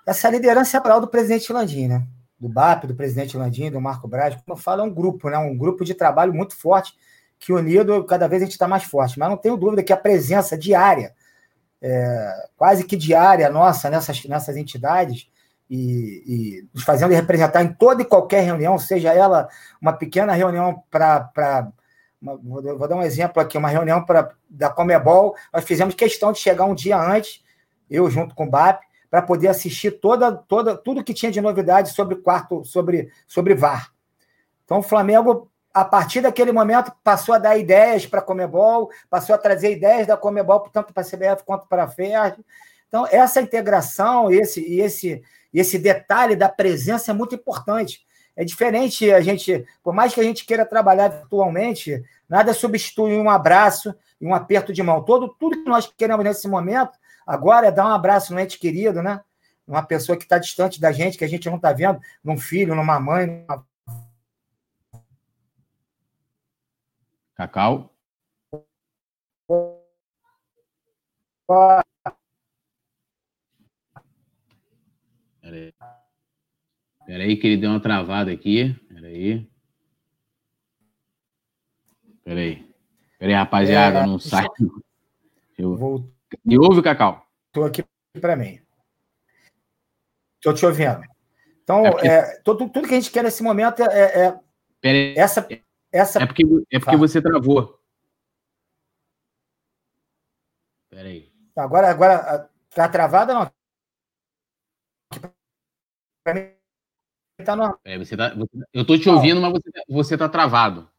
Essa 0.06 0.28
liderança 0.28 0.76
é 0.76 1.00
do 1.00 1.08
presidente 1.08 1.52
Landim, 1.52 1.88
né? 1.88 2.06
Do 2.38 2.48
BAP, 2.48 2.86
do 2.86 2.94
presidente 2.94 3.36
Landim, 3.36 3.70
do 3.70 3.80
Marco 3.80 4.08
Braz. 4.08 4.34
Como 4.34 4.44
eu 4.48 4.56
falo, 4.56 4.82
é 4.82 4.84
um 4.84 4.92
grupo, 4.92 5.30
né? 5.30 5.38
Um 5.38 5.56
grupo 5.56 5.84
de 5.84 5.94
trabalho 5.94 6.34
muito 6.34 6.56
forte, 6.56 6.94
que 7.38 7.52
unido, 7.52 8.04
cada 8.04 8.26
vez 8.26 8.42
a 8.42 8.44
gente 8.44 8.52
está 8.52 8.66
mais 8.66 8.82
forte. 8.84 9.18
Mas 9.18 9.28
não 9.28 9.36
tenho 9.36 9.56
dúvida 9.56 9.82
que 9.82 9.92
a 9.92 9.96
presença 9.96 10.58
diária, 10.58 11.14
é, 11.80 12.48
quase 12.56 12.84
que 12.84 12.96
diária 12.96 13.48
nossa 13.48 13.88
nessas, 13.88 14.24
nessas 14.24 14.56
entidades, 14.56 15.30
e, 15.74 16.68
nos 16.74 16.84
fazendo 16.84 17.12
representar 17.12 17.62
em 17.62 17.72
toda 17.72 18.02
e 18.02 18.04
qualquer 18.04 18.42
reunião, 18.42 18.78
seja 18.78 19.12
ela 19.12 19.48
uma 19.80 19.92
pequena 19.92 20.34
reunião 20.34 20.82
para. 20.90 21.72
Vou 22.20 22.86
dar 22.86 22.94
um 22.94 23.02
exemplo 23.02 23.42
aqui, 23.42 23.56
uma 23.56 23.68
reunião 23.68 24.04
pra, 24.04 24.32
da 24.48 24.68
Comebol, 24.68 25.34
nós 25.52 25.64
fizemos 25.64 25.94
questão 25.94 26.30
de 26.30 26.38
chegar 26.38 26.66
um 26.66 26.74
dia 26.74 26.96
antes, 26.96 27.42
eu 27.90 28.08
junto 28.08 28.34
com 28.34 28.44
o 28.44 28.50
BAP, 28.50 28.82
para 29.12 29.20
poder 29.20 29.48
assistir 29.48 29.90
toda, 29.90 30.32
toda, 30.32 30.74
tudo 30.74 31.04
que 31.04 31.12
tinha 31.12 31.30
de 31.30 31.38
novidade 31.38 31.90
sobre 31.90 32.16
quarto, 32.16 32.64
sobre, 32.64 33.12
sobre 33.26 33.54
VAR. 33.54 33.92
Então 34.64 34.78
o 34.78 34.82
Flamengo, 34.82 35.50
a 35.74 35.84
partir 35.84 36.22
daquele 36.22 36.50
momento, 36.50 36.90
passou 37.04 37.34
a 37.34 37.38
dar 37.38 37.58
ideias 37.58 38.06
para 38.06 38.20
a 38.20 38.22
Comebol, 38.22 38.90
passou 39.10 39.34
a 39.34 39.38
trazer 39.38 39.70
ideias 39.70 40.06
da 40.06 40.16
Comebol, 40.16 40.60
tanto 40.72 40.94
para 40.94 41.02
a 41.02 41.04
CBF 41.04 41.44
quanto 41.44 41.68
para 41.68 41.84
a 41.84 41.88
FER. 41.88 42.38
Então, 42.88 43.06
essa 43.10 43.42
integração 43.42 44.32
esse, 44.32 44.66
e 44.66 44.80
esse, 44.80 45.22
esse 45.52 45.78
detalhe 45.78 46.34
da 46.34 46.48
presença 46.48 47.10
é 47.10 47.14
muito 47.14 47.34
importante. 47.34 48.06
É 48.34 48.46
diferente 48.46 49.12
a 49.12 49.20
gente, 49.20 49.66
por 49.82 49.92
mais 49.92 50.14
que 50.14 50.20
a 50.20 50.24
gente 50.24 50.46
queira 50.46 50.64
trabalhar 50.64 51.08
virtualmente, 51.08 52.02
nada 52.26 52.54
substitui 52.54 53.14
um 53.18 53.28
abraço 53.28 53.94
e 54.18 54.26
um 54.26 54.34
aperto 54.34 54.72
de 54.72 54.82
mão. 54.82 55.02
Todo, 55.02 55.28
tudo 55.38 55.62
que 55.62 55.68
nós 55.68 55.86
queremos 55.86 56.24
nesse 56.24 56.48
momento 56.48 57.01
agora 57.26 57.68
é 57.68 57.72
dar 57.72 57.86
um 57.86 57.92
abraço 57.92 58.32
no 58.32 58.40
ente 58.40 58.58
querido, 58.58 59.02
né? 59.02 59.22
Uma 59.66 59.82
pessoa 59.82 60.16
que 60.16 60.24
está 60.24 60.38
distante 60.38 60.80
da 60.80 60.92
gente, 60.92 61.16
que 61.16 61.24
a 61.24 61.28
gente 61.28 61.48
não 61.48 61.56
está 61.56 61.72
vendo, 61.72 62.00
num 62.22 62.38
filho, 62.38 62.74
numa 62.74 62.98
mãe. 62.98 63.26
Numa... 63.26 63.66
Cacau. 67.34 67.94
Pera 75.40 75.56
aí. 75.56 75.74
Pera 77.06 77.24
aí 77.24 77.36
que 77.36 77.46
ele 77.46 77.56
deu 77.56 77.70
uma 77.70 77.80
travada 77.80 78.32
aqui. 78.32 78.74
Pera 78.88 79.06
aí. 79.08 79.50
Pera 82.24 82.40
aí. 82.40 82.74
Pera 83.18 83.32
aí, 83.32 83.36
rapaziada, 83.36 83.98
é, 84.00 84.06
não 84.06 84.18
sai. 84.18 84.46
Eu... 85.58 85.76
Vou... 85.76 86.12
Me 86.44 86.58
ouve, 86.58 86.82
Cacau? 86.82 87.26
Estou 87.48 87.64
aqui 87.64 87.84
para 88.20 88.36
mim. 88.36 88.60
Estou 90.36 90.54
te 90.54 90.66
ouvindo. 90.66 91.02
Então, 91.62 91.86
é 91.86 91.90
porque... 91.90 92.08
é, 92.08 92.40
tudo, 92.40 92.68
tudo 92.68 92.88
que 92.88 92.94
a 92.94 93.00
gente 93.00 93.12
quer 93.12 93.22
nesse 93.22 93.42
momento 93.42 93.82
é, 93.82 94.26
é, 94.26 94.40
é 94.82 95.18
essa, 95.18 95.46
essa. 95.92 96.22
É 96.22 96.26
porque, 96.26 96.42
é 96.70 96.78
porque 96.78 96.96
você 96.96 97.22
travou. 97.22 97.80
Pera 100.90 101.08
aí. 101.08 101.32
Agora, 101.56 101.90
agora 101.90 102.50
tá 102.70 102.88
travada 102.88 103.34
não? 103.34 103.50
tá 107.44 107.56
no... 107.56 107.78
é, 107.84 107.98
você 107.98 108.16
tá, 108.16 108.34
você, 108.34 108.50
eu 108.72 108.86
tô 108.86 108.98
te 108.98 109.08
ouvindo, 109.08 109.40
mas 109.40 109.52
você, 109.52 109.70
você 109.88 110.18
tá 110.18 110.28
travado. 110.28 110.90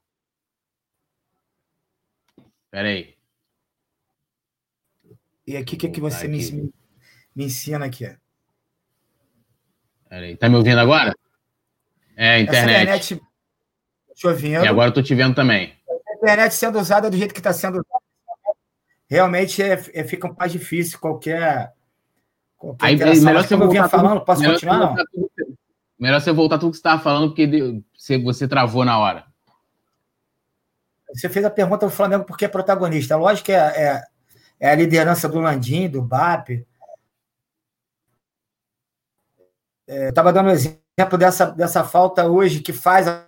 Pera 2.71 2.87
aí. 2.87 3.15
E 5.45 5.57
aqui, 5.57 5.75
o 5.75 5.77
que, 5.77 5.89
que 5.89 6.01
você 6.01 6.27
me, 6.27 6.71
me, 7.35 7.45
ensina 7.45 7.85
aqui? 7.85 8.05
Pera 10.09 10.25
aí. 10.25 10.37
Tá 10.37 10.47
me 10.47 10.55
ouvindo 10.55 10.79
agora? 10.79 11.13
É, 12.15 12.39
internet. 12.39 13.13
Internet 13.13 13.21
te 14.15 14.27
ouvindo. 14.27 14.63
E 14.63 14.67
agora 14.67 14.89
eu 14.89 14.93
tô 14.93 15.01
te 15.01 15.13
vendo 15.15 15.35
também. 15.35 15.73
A 15.89 16.15
internet 16.15 16.53
sendo 16.53 16.79
usada 16.79 17.09
do 17.09 17.17
jeito 17.17 17.33
que 17.33 17.39
está 17.39 17.51
sendo 17.51 17.73
usada, 17.73 18.03
realmente 19.09 19.61
é, 19.61 19.73
é, 19.93 20.03
fica 20.03 20.27
um 20.27 20.35
mais 20.37 20.51
difícil 20.51 20.99
qualquer 20.99 21.73
Aí, 22.79 22.95
melhor 22.95 23.43
você 23.43 23.55
voltar 23.57 23.89
falando, 23.89 24.13
tudo, 24.13 24.25
posso 24.25 24.41
melhor 24.41 24.53
continuar? 24.53 24.95
Você 24.95 25.53
melhor 25.99 26.21
você 26.21 26.31
voltar 26.31 26.57
tudo 26.57 26.71
que 26.71 26.77
você 26.77 26.79
estava 26.79 27.01
falando, 27.01 27.29
porque 27.29 27.83
você, 27.93 28.17
você 28.17 28.47
travou 28.47 28.85
na 28.85 28.97
hora. 28.97 29.25
Você 31.13 31.29
fez 31.29 31.45
a 31.45 31.49
pergunta 31.49 31.85
do 31.85 31.91
Flamengo 31.91 32.23
porque 32.23 32.45
é 32.45 32.47
protagonista. 32.47 33.17
Lógico 33.17 33.47
que 33.47 33.51
é, 33.51 33.57
é, 33.57 34.03
é 34.63 34.69
a 34.69 34.75
liderança 34.75 35.27
do 35.27 35.41
Landim, 35.41 35.89
do 35.89 36.01
BAP. 36.01 36.65
É, 39.85 40.07
estava 40.07 40.31
dando 40.31 40.47
um 40.47 40.53
exemplo 40.53 41.17
dessa, 41.19 41.47
dessa 41.47 41.83
falta 41.83 42.25
hoje 42.25 42.61
que 42.61 42.71
faz. 42.71 43.05
A... 43.05 43.27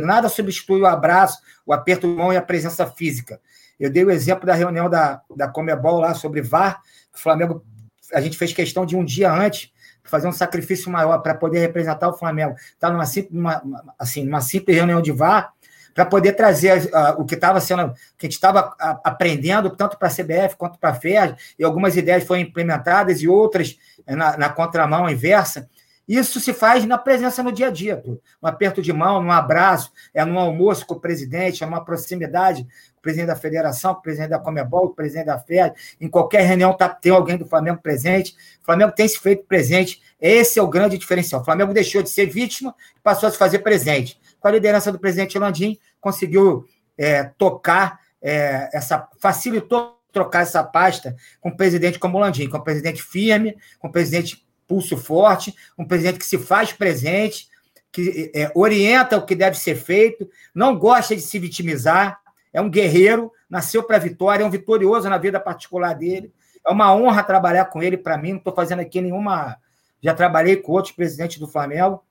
Nada 0.00 0.28
substitui 0.28 0.80
o 0.80 0.86
abraço, 0.86 1.40
o 1.64 1.72
aperto 1.72 2.08
de 2.08 2.16
mão 2.16 2.32
e 2.32 2.36
a 2.36 2.42
presença 2.42 2.84
física. 2.84 3.40
Eu 3.78 3.92
dei 3.92 4.04
o 4.04 4.10
exemplo 4.10 4.44
da 4.44 4.54
reunião 4.54 4.90
da, 4.90 5.22
da 5.36 5.46
Comebol 5.46 6.00
lá 6.00 6.14
sobre 6.14 6.42
VAR, 6.42 6.82
que 7.12 7.18
o 7.18 7.22
Flamengo 7.22 7.64
a 8.12 8.20
gente 8.20 8.36
fez 8.36 8.52
questão 8.52 8.84
de 8.84 8.96
um 8.96 9.04
dia 9.04 9.32
antes 9.32 9.72
fazer 10.02 10.26
um 10.26 10.32
sacrifício 10.32 10.90
maior 10.90 11.18
para 11.18 11.36
poder 11.36 11.60
representar 11.60 12.08
o 12.08 12.18
Flamengo. 12.18 12.56
Está 12.56 12.90
numa, 12.90 13.04
numa, 13.30 13.94
assim, 13.96 14.24
numa 14.24 14.40
simples 14.40 14.76
reunião 14.76 15.00
de 15.00 15.12
VAR, 15.12 15.54
para 15.94 16.06
poder 16.06 16.32
trazer 16.32 16.84
uh, 16.86 17.20
o 17.20 17.24
que 17.24 17.34
estava 17.34 17.60
sendo, 17.60 17.92
que 18.18 18.26
a 18.26 18.28
gente 18.28 18.34
estava 18.34 18.74
aprendendo, 19.04 19.70
tanto 19.70 19.98
para 19.98 20.08
a 20.08 20.10
CBF 20.10 20.56
quanto 20.56 20.78
para 20.78 20.90
a 20.90 20.94
FED, 20.94 21.36
e 21.58 21.64
algumas 21.64 21.96
ideias 21.96 22.24
foram 22.24 22.40
implementadas 22.40 23.20
e 23.20 23.28
outras 23.28 23.78
eh, 24.06 24.14
na, 24.14 24.36
na 24.36 24.48
contramão 24.48 25.08
inversa. 25.08 25.68
Isso 26.12 26.38
se 26.40 26.52
faz 26.52 26.84
na 26.84 26.98
presença 26.98 27.42
no 27.42 27.50
dia 27.50 27.68
a 27.68 27.70
dia, 27.70 27.96
tu. 27.96 28.20
um 28.42 28.46
aperto 28.46 28.82
de 28.82 28.92
mão, 28.92 29.18
um 29.18 29.32
abraço, 29.32 29.90
é 30.12 30.22
num 30.22 30.38
almoço 30.38 30.84
com 30.84 30.92
o 30.92 31.00
presidente, 31.00 31.64
é 31.64 31.66
numa 31.66 31.82
proximidade 31.82 32.64
com 32.64 32.98
o 32.98 33.00
presidente 33.00 33.28
da 33.28 33.34
federação, 33.34 33.94
com 33.94 34.00
o 34.00 34.02
presidente 34.02 34.28
da 34.28 34.38
Comebol, 34.38 34.88
com 34.88 34.92
o 34.92 34.94
presidente 34.94 35.24
da 35.24 35.38
FED, 35.38 35.74
em 35.98 36.10
qualquer 36.10 36.42
reunião 36.42 36.76
tá, 36.76 36.86
tem 36.86 37.10
alguém 37.10 37.38
do 37.38 37.46
Flamengo 37.46 37.80
presente, 37.80 38.36
o 38.60 38.64
Flamengo 38.66 38.92
tem 38.92 39.08
se 39.08 39.18
feito 39.18 39.44
presente, 39.44 40.02
esse 40.20 40.58
é 40.58 40.62
o 40.62 40.68
grande 40.68 40.98
diferencial. 40.98 41.40
O 41.40 41.44
Flamengo 41.46 41.72
deixou 41.72 42.02
de 42.02 42.10
ser 42.10 42.26
vítima 42.26 42.74
e 42.94 43.00
passou 43.00 43.26
a 43.26 43.32
se 43.32 43.38
fazer 43.38 43.60
presente. 43.60 44.20
Com 44.38 44.48
a 44.48 44.50
liderança 44.50 44.92
do 44.92 44.98
presidente 44.98 45.38
Landim, 45.38 45.78
conseguiu 45.98 46.66
é, 46.98 47.24
tocar 47.38 48.00
é, 48.20 48.68
essa, 48.74 49.08
facilitou 49.18 49.98
trocar 50.12 50.42
essa 50.42 50.62
pasta 50.62 51.16
com 51.40 51.48
o 51.48 51.56
presidente 51.56 51.98
como 51.98 52.18
Landim, 52.18 52.50
com 52.50 52.58
o 52.58 52.62
presidente 52.62 53.02
firme, 53.02 53.56
com 53.78 53.88
o 53.88 53.90
presidente 53.90 54.44
pulso 54.72 54.96
forte, 54.96 55.54
um 55.76 55.84
presidente 55.84 56.18
que 56.18 56.24
se 56.24 56.38
faz 56.38 56.72
presente, 56.72 57.46
que 57.92 58.32
é, 58.34 58.50
orienta 58.54 59.18
o 59.18 59.26
que 59.26 59.34
deve 59.34 59.58
ser 59.58 59.74
feito, 59.74 60.26
não 60.54 60.78
gosta 60.78 61.14
de 61.14 61.20
se 61.20 61.38
vitimizar, 61.38 62.18
é 62.54 62.58
um 62.58 62.70
guerreiro, 62.70 63.30
nasceu 63.50 63.82
para 63.82 63.96
a 63.96 64.00
vitória, 64.00 64.42
é 64.42 64.46
um 64.46 64.50
vitorioso 64.50 65.10
na 65.10 65.18
vida 65.18 65.38
particular 65.38 65.92
dele. 65.92 66.32
É 66.66 66.70
uma 66.70 66.94
honra 66.94 67.22
trabalhar 67.22 67.66
com 67.66 67.82
ele 67.82 67.98
para 67.98 68.16
mim, 68.16 68.30
não 68.30 68.38
estou 68.38 68.54
fazendo 68.54 68.80
aqui 68.80 69.02
nenhuma. 69.02 69.58
Já 70.02 70.14
trabalhei 70.14 70.56
com 70.56 70.72
outros 70.72 70.94
presidentes 70.94 71.38
do 71.38 71.46
Flamengo, 71.46 72.02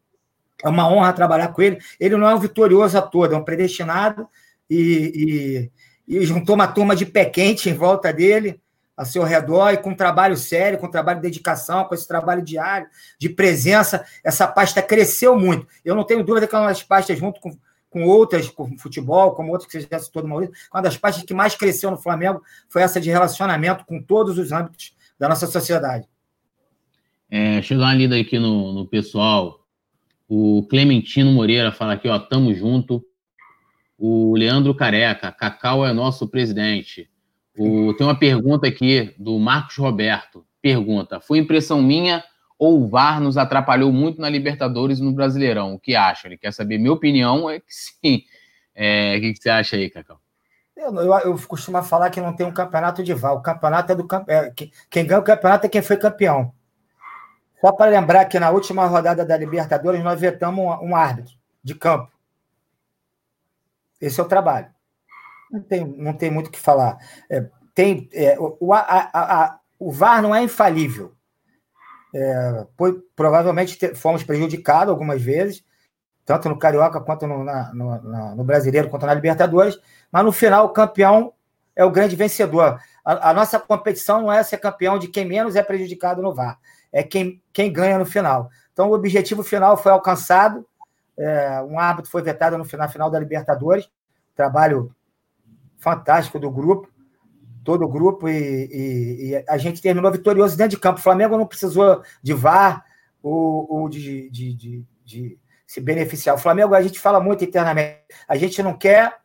é 0.64 0.70
uma 0.70 0.88
honra 0.88 1.14
trabalhar 1.14 1.48
com 1.48 1.64
ele. 1.64 1.80
Ele 2.00 2.16
não 2.16 2.30
é 2.30 2.36
um 2.36 2.40
vitorioso 2.40 2.96
a 2.96 3.02
todo, 3.02 3.34
é 3.34 3.38
um 3.38 3.44
predestinado 3.44 4.28
e, 4.70 5.72
e, 6.08 6.20
e 6.20 6.26
juntou 6.28 6.54
uma 6.54 6.68
turma 6.68 6.96
de 6.96 7.08
pé 7.08 7.26
quente 7.26 7.72
em 7.72 7.74
volta 7.74 8.14
dele 8.14 8.62
a 9.02 9.06
seu 9.06 9.24
redor 9.24 9.72
e 9.72 9.78
com 9.78 9.96
trabalho 9.96 10.38
sério, 10.38 10.78
com 10.78 10.88
trabalho 10.88 11.18
de 11.20 11.24
dedicação, 11.24 11.86
com 11.86 11.96
esse 11.96 12.08
trabalho 12.08 12.44
diário, 12.44 12.88
de 13.18 13.30
presença, 13.30 14.06
essa 14.24 14.48
pasta 14.48 14.80
cresceu 14.80 15.36
muito. 15.36 15.66
Eu 15.84 15.96
não 15.96 16.04
tenho 16.04 16.24
dúvida 16.24 16.48
que 16.48 16.56
é 16.56 16.60
uma 16.60 16.68
das 16.68 16.84
pastas, 16.84 17.18
junto 17.18 17.42
com, 17.42 17.58
com 17.90 18.04
outras, 18.04 18.48
com 18.48 18.78
futebol, 18.78 19.32
como 19.32 19.52
outras 19.52 19.70
que 19.70 19.82
você 19.82 19.88
já 19.90 19.98
citou 19.98 20.26
Maurício, 20.28 20.54
uma 20.72 20.84
das 20.84 20.98
pastas 20.98 21.24
que 21.24 21.34
mais 21.34 21.56
cresceu 21.56 21.90
no 21.90 21.98
Flamengo 21.98 22.44
foi 22.70 22.84
essa 22.84 23.02
de 23.02 23.10
relacionamento 23.10 23.86
com 23.86 24.00
todos 24.00 24.38
os 24.38 24.52
âmbitos 24.52 24.96
da 25.18 25.28
nossa 25.28 25.48
sociedade. 25.48 26.08
É, 27.30 27.54
deixa 27.54 27.74
eu 27.74 27.80
dar 27.80 27.86
uma 27.86 27.96
lida 27.96 28.16
aqui 28.16 28.38
no, 28.38 28.72
no 28.72 28.86
pessoal. 28.86 29.66
O 30.30 30.68
Clementino 30.70 31.32
Moreira 31.32 31.72
fala 31.72 31.94
aqui, 31.94 32.08
ó, 32.08 32.20
tamo 32.20 32.54
junto. 32.54 33.04
O 33.98 34.36
Leandro 34.38 34.76
Careca, 34.76 35.32
Cacau 35.32 35.86
é 35.86 35.92
nosso 35.92 36.28
presidente. 36.28 37.11
O, 37.58 37.94
tem 37.94 38.08
uma 38.08 38.18
pergunta 38.18 38.68
aqui 38.68 39.14
do 39.18 39.38
Marcos 39.40 39.78
Roberto. 39.78 40.46
Pergunta: 40.62 41.20
Foi 41.20 41.38
impressão 41.38 41.82
minha 41.82 42.24
ou 42.58 42.84
o 42.84 42.88
VAR 42.88 43.20
nos 43.20 43.38
atrapalhou 43.38 43.92
muito 43.92 44.22
na 44.22 44.30
Libertadores 44.30 45.00
e 45.00 45.04
no 45.04 45.12
Brasileirão? 45.12 45.74
O 45.74 45.80
que 45.80 45.96
acha? 45.96 46.28
Ele 46.28 46.38
quer 46.38 46.54
saber. 46.54 46.78
Minha 46.78 46.94
opinião 46.94 47.50
é 47.50 47.60
que 47.60 47.74
sim. 47.74 48.24
É, 48.76 49.18
o 49.18 49.22
que, 49.22 49.36
você 49.36 49.50
acha 49.50 49.76
aí, 49.76 49.90
Cacau? 49.90 50.20
Eu, 50.78 50.94
eu, 50.96 51.14
eu 51.20 51.48
costumo 51.48 51.82
falar 51.84 52.10
que 52.10 52.22
não 52.22 52.36
tem 52.36 52.46
um 52.46 52.54
campeonato 52.54 53.04
de 53.04 53.14
VAR. 53.14 53.34
O 53.34 53.42
campeonato 53.42 53.92
é 53.92 53.96
do 53.96 54.08
é, 54.28 54.54
quem 54.90 55.06
ganha 55.06 55.20
o 55.20 55.24
campeonato 55.24 55.66
é 55.66 55.70
quem 55.70 55.82
foi 55.82 55.98
campeão. 55.98 56.54
Só 57.60 57.72
para 57.72 57.92
lembrar 57.92 58.26
que 58.26 58.40
na 58.40 58.50
última 58.50 58.86
rodada 58.86 59.26
da 59.26 59.38
Libertadores 59.38 60.04
nós 60.04 60.20
vetamos 60.20 60.64
um, 60.64 60.90
um 60.90 60.96
árbitro 60.96 61.34
de 61.64 61.76
campo. 61.76 62.12
Esse 64.00 64.20
é 64.20 64.24
o 64.24 64.28
trabalho. 64.28 64.68
Não 65.52 65.62
tem, 65.62 65.86
não 65.86 66.14
tem 66.14 66.32
muito 66.32 66.48
o 66.48 66.52
que 66.52 66.60
falar. 66.60 66.98
É, 67.30 67.46
tem, 67.76 68.10
é, 68.14 68.38
o, 68.40 68.74
a, 68.74 68.80
a, 68.80 69.44
a, 69.44 69.60
o 69.78 69.92
VAR 69.92 70.22
não 70.22 70.34
é 70.34 70.42
infalível. 70.44 71.14
É, 72.14 72.66
provavelmente 73.16 73.78
te, 73.78 73.96
fomos 73.96 74.24
prejudicados 74.24 74.90
algumas 74.90 75.22
vezes, 75.22 75.64
tanto 76.26 76.50
no 76.50 76.60
Carioca 76.60 77.00
quanto 77.00 77.26
no, 77.26 77.44
na, 77.44 77.74
no, 77.74 78.02
na, 78.02 78.36
no, 78.36 78.44
Brasileiro, 78.44 78.90
quanto 78.90 79.06
na 79.06 79.14
Libertadores, 79.14 79.80
mas 80.12 80.24
no 80.24 80.32
final 80.32 80.66
o 80.66 80.70
campeão 80.70 81.34
é 81.76 81.86
o 81.86 81.92
grande 81.92 82.16
vencedor. 82.16 82.80
A, 83.04 83.30
a, 83.30 83.34
nossa 83.34 83.60
competição 83.60 84.22
não 84.22 84.32
é 84.32 84.44
ser 84.44 84.58
campeão 84.58 85.00
de 85.00 85.08
quem 85.08 85.26
menos 85.26 85.56
é 85.56 85.64
prejudicado 85.64 86.22
no 86.22 86.34
VAR, 86.34 86.60
é 86.92 87.02
quem, 87.02 87.42
quem 87.54 87.72
ganha 87.72 87.98
no 87.98 88.06
final. 88.06 88.50
Então 88.74 88.90
o 88.90 88.94
objetivo 88.94 89.42
final 89.42 89.78
foi 89.78 89.92
alcançado, 89.92 90.68
é, 91.18 91.62
um 91.62 91.80
árbitro 91.80 92.12
foi 92.12 92.22
vetado 92.22 92.58
no 92.58 92.66
final, 92.66 92.90
final 92.90 93.10
da 93.10 93.20
Libertadores, 93.20 93.90
trabalho 94.36 94.94
fantástico 95.82 96.40
do 96.40 96.50
grupo, 96.50 96.88
todo 97.64 97.84
o 97.84 97.90
grupo, 97.90 98.30
e, 98.30 98.70
e, 98.72 99.32
e, 99.32 99.46
a 99.50 99.58
gente 99.58 99.82
terminou 99.82 100.12
vitorioso 100.12 100.56
dentro 100.56 100.78
de 100.78 100.82
campo. 100.82 101.00
O 101.00 101.04
Flamengo 101.04 101.38
não 101.38 101.46
precisou 101.46 102.02
de 102.24 102.34
VAR 102.34 102.86
ou, 103.22 103.68
ou 103.70 103.90
de, 103.90 104.30
de, 104.30 104.54
de, 104.54 104.86
de, 105.04 105.38
se 105.66 105.82
beneficiar. 105.82 106.36
O 106.36 106.40
Flamengo, 106.40 106.76
a 106.76 106.82
gente 106.82 107.00
fala 107.00 107.20
muito 107.20 107.44
internamente, 107.44 108.00
a 108.28 108.38
gente 108.38 108.62
não 108.62 108.78
quer 108.78 109.18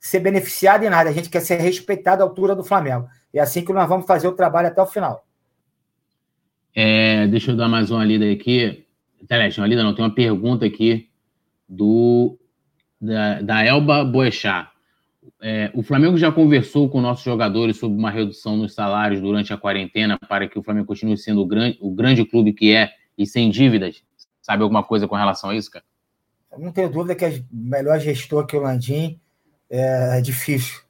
ser 0.00 0.18
beneficiado 0.18 0.84
em 0.84 0.90
nada, 0.90 1.08
a 1.08 1.12
gente 1.12 1.30
quer 1.30 1.40
ser 1.40 1.56
respeitado 1.56 2.22
à 2.22 2.26
altura 2.26 2.56
do 2.56 2.64
Flamengo. 2.64 3.06
É 3.32 3.40
assim 3.40 3.64
que 3.64 3.72
nós 3.72 3.88
vamos 3.88 4.06
fazer 4.06 4.26
o 4.26 4.32
trabalho 4.32 4.68
até 4.68 4.82
o 4.82 4.86
final. 4.86 5.24
É, 6.74 7.26
deixa 7.28 7.52
eu 7.52 7.56
dar 7.56 7.68
mais 7.68 7.90
uma 7.90 8.04
lida 8.04 8.28
aqui. 8.30 8.86
Telete, 9.28 9.60
uma 9.60 9.66
lida 9.66 9.84
não, 9.84 9.94
tem 9.94 10.04
uma 10.04 10.14
pergunta 10.14 10.66
aqui 10.66 11.08
do 11.68 12.36
da, 13.00 13.40
da 13.40 13.64
Elba 13.64 14.04
Boechat. 14.04 14.71
É, 15.40 15.70
o 15.74 15.82
Flamengo 15.82 16.16
já 16.16 16.32
conversou 16.32 16.88
com 16.88 17.00
nossos 17.00 17.24
jogadores 17.24 17.76
sobre 17.76 17.96
uma 17.96 18.10
redução 18.10 18.56
nos 18.56 18.74
salários 18.74 19.20
durante 19.20 19.52
a 19.52 19.56
quarentena 19.56 20.18
para 20.28 20.48
que 20.48 20.58
o 20.58 20.62
Flamengo 20.62 20.86
continue 20.86 21.16
sendo 21.16 21.42
o 21.42 21.46
grande, 21.46 21.78
o 21.80 21.90
grande 21.90 22.24
clube 22.24 22.52
que 22.52 22.74
é 22.74 22.90
e 23.16 23.26
sem 23.26 23.50
dívidas? 23.50 24.02
Sabe 24.40 24.62
alguma 24.62 24.82
coisa 24.82 25.06
com 25.06 25.14
relação 25.14 25.50
a 25.50 25.54
isso, 25.54 25.70
cara? 25.70 25.84
Eu 26.50 26.58
não 26.58 26.72
tenho 26.72 26.90
dúvida 26.90 27.14
que 27.14 27.24
é 27.24 27.42
melhor 27.50 27.98
gestor 27.98 28.46
que 28.46 28.56
o 28.56 28.60
Landim 28.60 29.18
é, 29.70 30.18
é 30.18 30.20
difícil. 30.20 30.80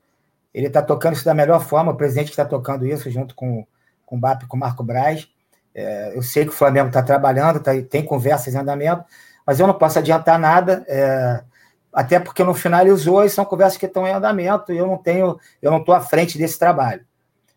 Ele 0.53 0.67
está 0.67 0.83
tocando 0.83 1.15
isso 1.15 1.25
da 1.25 1.35
melhor 1.35 1.61
forma, 1.61 1.93
o 1.93 1.97
presidente 1.97 2.31
está 2.31 2.45
tocando 2.45 2.87
isso 2.87 3.11
junto 3.11 3.35
com, 3.35 3.67
com 4.05 4.17
o 4.17 4.21
BAP, 4.21 4.47
com 4.47 4.57
o 4.57 4.61
Marco 4.61 4.83
Braz. 4.83 5.29
É, 5.75 6.17
eu 6.17 6.23
sei 6.23 6.45
que 6.45 6.51
o 6.51 6.55
Flamengo 6.55 6.89
está 6.89 7.03
trabalhando, 7.03 7.61
tá, 7.61 7.73
tem 7.89 8.05
conversas 8.05 8.55
em 8.55 8.59
andamento, 8.59 9.05
mas 9.47 9.61
eu 9.61 9.67
não 9.67 9.75
posso 9.75 9.99
adiantar 9.99 10.39
nada. 10.39 10.85
É, 10.89 11.43
até 11.93 12.19
porque 12.19 12.43
no 12.43 12.55
finalizou 12.55 13.25
e 13.25 13.29
são 13.29 13.45
conversas 13.45 13.77
que 13.77 13.87
estão 13.87 14.07
em 14.07 14.13
andamento 14.13 14.73
e 14.73 14.79
eu 14.79 14.87
não 14.87 14.97
tenho, 14.97 15.39
eu 15.61 15.71
não 15.71 15.79
estou 15.79 15.95
à 15.95 16.01
frente 16.01 16.39
desse 16.39 16.59
trabalho. 16.59 17.05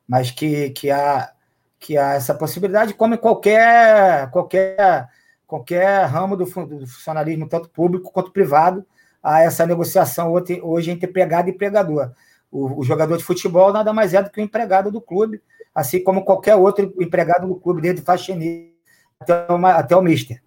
Mas 0.08 0.30
que, 0.30 0.72
que, 0.72 0.92
há, 0.92 1.32
que 1.80 1.98
há 1.98 2.14
essa 2.14 2.36
possibilidade, 2.36 2.94
como 2.94 3.16
em 3.16 3.18
qualquer, 3.18 4.30
qualquer, 4.32 5.08
qualquer 5.48 6.06
ramo 6.06 6.36
do, 6.36 6.46
do 6.46 6.88
funcionalismo, 6.88 7.48
tanto 7.48 7.70
público 7.70 8.12
quanto 8.12 8.32
privado, 8.32 8.86
há 9.24 9.42
essa 9.42 9.66
negociação 9.66 10.34
hoje 10.62 10.92
entre 10.92 11.10
empregado 11.10 11.48
e 11.48 11.52
empregador. 11.52 12.12
O, 12.52 12.82
o, 12.82 12.84
jogador 12.84 13.18
de 13.18 13.24
futebol 13.24 13.74
nada 13.74 13.92
mais 13.92 14.14
é 14.14 14.22
do 14.22 14.30
que 14.30 14.40
o 14.40 14.44
empregado 14.44 14.92
do 14.92 15.02
clube, 15.02 15.42
assim 15.74 16.04
como 16.04 16.24
qualquer 16.24 16.56
outro 16.56 16.94
empregado 17.00 17.48
do 17.48 17.56
clube, 17.56 17.82
desde 17.82 18.02
faxineiro 18.02 18.76
até, 19.20 19.52
uma, 19.52 19.72
até 19.72 19.96
o 19.96 20.02
mister. 20.02 20.42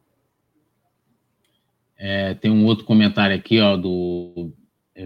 É, 1.98 2.34
tem 2.34 2.50
um 2.50 2.64
outro 2.64 2.84
comentário 2.84 3.34
aqui, 3.34 3.60
ó, 3.60 3.76
do. 3.76 4.52
É, 4.94 5.02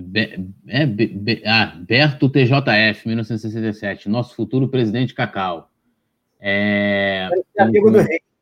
é, 0.69 0.87
Be, 0.87 1.43
ah, 1.47 1.75
Berto 1.76 2.28
TJF, 2.28 3.09
1967, 3.09 4.09
nosso 4.09 4.35
futuro 4.35 4.69
presidente 4.69 5.15
Cacau. 5.15 5.71
É, 6.39 7.28
é 7.57 7.63
amigo 7.63 7.89
um, 7.89 7.93
do 7.93 8.00
rei. 8.00 8.21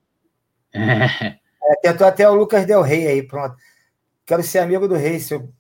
É. 0.72 1.36
é, 1.64 1.76
tentou 1.82 2.06
até 2.06 2.28
o 2.30 2.34
Lucas 2.34 2.64
Del 2.64 2.80
Rey 2.80 3.04
aí, 3.08 3.24
pronto. 3.24 3.56
Quero 4.24 4.40
ser 4.44 4.60
amigo 4.60 4.86
do 4.86 4.94
rei. 4.94 5.18
Se 5.18 5.34
eu 5.34 5.52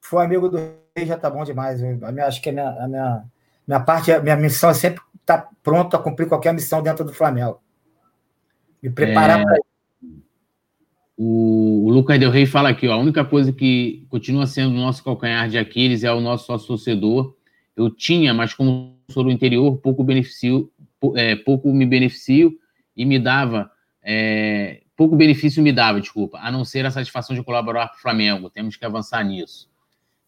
for 0.00 0.20
amigo 0.20 0.48
do 0.48 0.56
rei, 0.56 1.04
já 1.04 1.18
tá 1.18 1.28
bom 1.28 1.44
demais. 1.44 1.82
Eu, 1.82 1.98
a 2.02 2.10
minha, 2.10 2.24
acho 2.24 2.40
que 2.40 2.48
a 2.48 2.52
minha, 2.52 2.70
a 2.70 2.88
minha, 2.88 3.24
minha 3.66 3.80
parte, 3.80 4.10
a 4.10 4.22
minha 4.22 4.36
missão 4.36 4.70
é 4.70 4.74
sempre 4.74 5.02
estar 5.20 5.42
tá 5.42 5.50
pronto 5.62 5.94
a 5.94 6.02
cumprir 6.02 6.26
qualquer 6.26 6.54
missão 6.54 6.82
dentro 6.82 7.04
do 7.04 7.12
Flamengo. 7.12 7.60
Me 8.82 8.88
preparar 8.88 9.40
é... 9.40 9.44
para 9.44 9.58
o, 11.20 11.86
o 11.86 11.90
Lucas 11.90 12.20
Del 12.20 12.30
Rey 12.30 12.46
fala 12.46 12.68
aqui, 12.68 12.86
ó, 12.86 12.92
a 12.92 12.96
única 12.96 13.24
coisa 13.24 13.52
que 13.52 14.06
continua 14.08 14.46
sendo 14.46 14.70
o 14.70 14.78
nosso 14.78 15.02
calcanhar 15.02 15.48
de 15.48 15.58
Aquiles 15.58 16.04
é 16.04 16.12
o 16.12 16.20
nosso 16.20 16.46
sócio 16.46 16.68
torcedor. 16.68 17.34
Eu 17.76 17.90
tinha, 17.90 18.32
mas 18.32 18.54
como 18.54 18.96
sou 19.10 19.24
do 19.24 19.30
interior, 19.30 19.78
pouco 19.78 20.04
beneficio, 20.04 20.70
é, 21.16 21.34
pouco 21.34 21.72
me 21.72 21.84
beneficio 21.84 22.56
e 22.96 23.04
me 23.04 23.18
dava, 23.18 23.68
é, 24.00 24.82
pouco 24.96 25.16
benefício 25.16 25.60
me 25.60 25.72
dava, 25.72 26.00
desculpa, 26.00 26.38
a 26.38 26.52
não 26.52 26.64
ser 26.64 26.86
a 26.86 26.90
satisfação 26.90 27.34
de 27.34 27.42
colaborar 27.42 27.88
com 27.88 27.96
o 27.96 28.00
Flamengo. 28.00 28.48
Temos 28.48 28.76
que 28.76 28.84
avançar 28.84 29.24
nisso. 29.24 29.68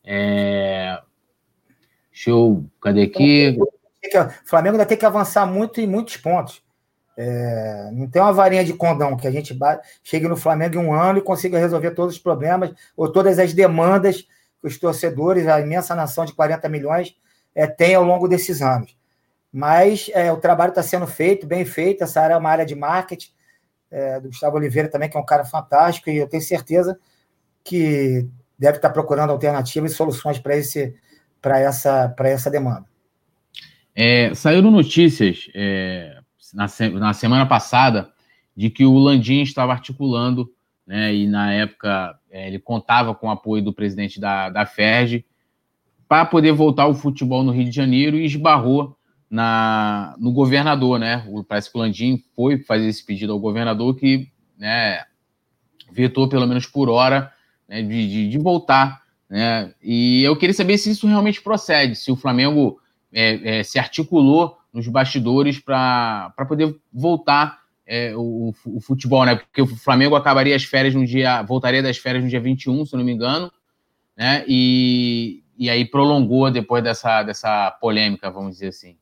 É, 0.03 1.01
deixa 2.11 2.31
eu, 2.31 2.65
cadê 2.81 3.03
aqui? 3.03 3.57
O 3.59 4.49
Flamengo 4.49 4.75
ainda 4.75 4.87
tem 4.87 4.99
que 4.99 5.07
avançar 5.07 5.47
muito 5.47 5.81
em 5.81 5.87
muitos 5.87 6.17
pontos. 6.17 6.61
É, 7.23 7.91
não 7.93 8.09
tem 8.09 8.23
uma 8.23 8.33
varinha 8.33 8.65
de 8.65 8.73
condão 8.73 9.15
que 9.15 9.27
a 9.27 9.31
gente 9.31 9.55
chegue 10.03 10.27
no 10.27 10.39
Flamengo 10.39 10.77
em 10.77 10.79
um 10.79 10.95
ano 10.95 11.19
e 11.19 11.23
consiga 11.23 11.59
resolver 11.59 11.91
todos 11.91 12.15
os 12.15 12.21
problemas 12.21 12.73
ou 12.97 13.13
todas 13.13 13.39
as 13.39 13.53
demandas 13.53 14.23
que 14.23 14.67
os 14.67 14.79
torcedores, 14.79 15.47
a 15.47 15.61
imensa 15.61 15.95
nação 15.95 16.25
de 16.25 16.33
40 16.33 16.67
milhões, 16.71 17.15
é, 17.55 17.67
têm 17.67 17.95
ao 17.95 18.05
longo 18.05 18.27
desses 18.27 18.63
anos. 18.63 18.97
Mas 19.53 20.11
é, 20.15 20.33
o 20.33 20.39
trabalho 20.39 20.71
está 20.71 20.83
sendo 20.83 21.07
feito, 21.07 21.47
bem 21.47 21.63
feito. 21.67 22.03
Essa 22.03 22.23
área 22.23 22.35
é 22.35 22.37
uma 22.39 22.49
área 22.49 22.65
de 22.65 22.75
marketing 22.75 23.33
é, 23.91 24.19
do 24.19 24.29
Gustavo 24.29 24.57
Oliveira 24.57 24.89
também, 24.89 25.11
que 25.11 25.17
é 25.19 25.21
um 25.21 25.27
cara 25.27 25.45
fantástico, 25.45 26.09
e 26.09 26.17
eu 26.17 26.27
tenho 26.27 26.43
certeza 26.43 26.99
que 27.63 28.27
deve 28.59 28.77
estar 28.77 28.89
procurando 28.89 29.29
alternativas 29.29 29.93
e 29.93 29.95
soluções 29.95 30.39
para 30.39 31.59
essa, 31.59 32.15
essa 32.25 32.51
demanda. 32.51 32.87
É, 33.95 34.33
saíram 34.35 34.71
notícias 34.71 35.51
é, 35.55 36.20
na, 36.55 36.67
na 36.99 37.13
semana 37.13 37.47
passada 37.47 38.13
de 38.57 38.71
que 38.71 38.85
o 38.85 38.99
Landim 38.99 39.41
estava 39.41 39.73
articulando, 39.73 40.51
né, 40.87 41.15
e 41.15 41.27
na 41.27 41.53
época 41.53 42.19
é, 42.31 42.49
ele 42.49 42.59
contava 42.59 43.15
com 43.15 43.29
o 43.29 43.31
apoio 43.31 43.63
do 43.63 43.73
presidente 43.73 44.21
da, 44.21 44.51
da 44.51 44.67
FERJ 44.67 45.25
para 46.09 46.25
poder 46.25 46.53
voltar 46.53 46.87
o 46.87 46.95
futebol 46.95 47.43
no 47.43 47.53
Rio 47.53 47.65
de 47.65 47.71
Janeiro 47.71 48.17
e 48.17 48.25
esbarrou 48.25 48.97
na, 49.31 50.17
no 50.19 50.33
governador, 50.33 50.99
né? 50.99 51.25
Parece 51.47 51.71
que 51.71 51.79
o 51.79 51.81
Landim 51.81 52.21
foi 52.35 52.59
fazer 52.59 52.89
esse 52.89 53.07
pedido 53.07 53.33
ao 53.33 53.39
governador 53.39 53.95
que 53.95 54.29
né, 54.59 55.05
vetou, 55.93 56.29
pelo 56.29 56.49
menos 56.49 56.67
por 56.67 56.89
hora, 56.89 57.33
né, 57.69 57.81
de, 57.81 58.09
de, 58.09 58.29
de, 58.29 58.39
voltar. 58.39 59.03
Né? 59.29 59.73
E 59.81 60.25
eu 60.25 60.37
queria 60.37 60.53
saber 60.53 60.77
se 60.79 60.91
isso 60.91 61.07
realmente 61.07 61.41
procede, 61.41 61.95
se 61.95 62.11
o 62.11 62.17
Flamengo 62.17 62.81
é, 63.13 63.59
é, 63.59 63.63
se 63.63 63.79
articulou 63.79 64.59
nos 64.73 64.87
bastidores 64.89 65.59
para 65.59 66.33
poder 66.49 66.77
voltar 66.93 67.61
é, 67.87 68.15
o, 68.15 68.55
o, 68.67 68.81
futebol, 68.81 69.25
né? 69.25 69.37
Porque 69.37 69.63
o 69.63 69.67
Flamengo 69.67 70.15
acabaria 70.15 70.55
as 70.55 70.65
férias 70.65 70.95
no 70.95 71.05
dia. 71.05 71.43
voltaria 71.43 71.83
das 71.83 71.99
férias 71.99 72.23
no 72.23 72.31
dia 72.31 72.41
21, 72.41 72.87
se 72.87 72.97
não 72.97 73.03
me 73.03 73.13
engano, 73.13 73.51
né? 74.17 74.45
E, 74.47 75.43
e 75.59 75.69
aí 75.69 75.85
prolongou 75.85 76.51
depois 76.51 76.85
dessa, 76.85 77.23
dessa 77.25 77.71
polêmica, 77.81 78.31
vamos 78.31 78.53
dizer 78.53 78.69
assim. 78.69 78.97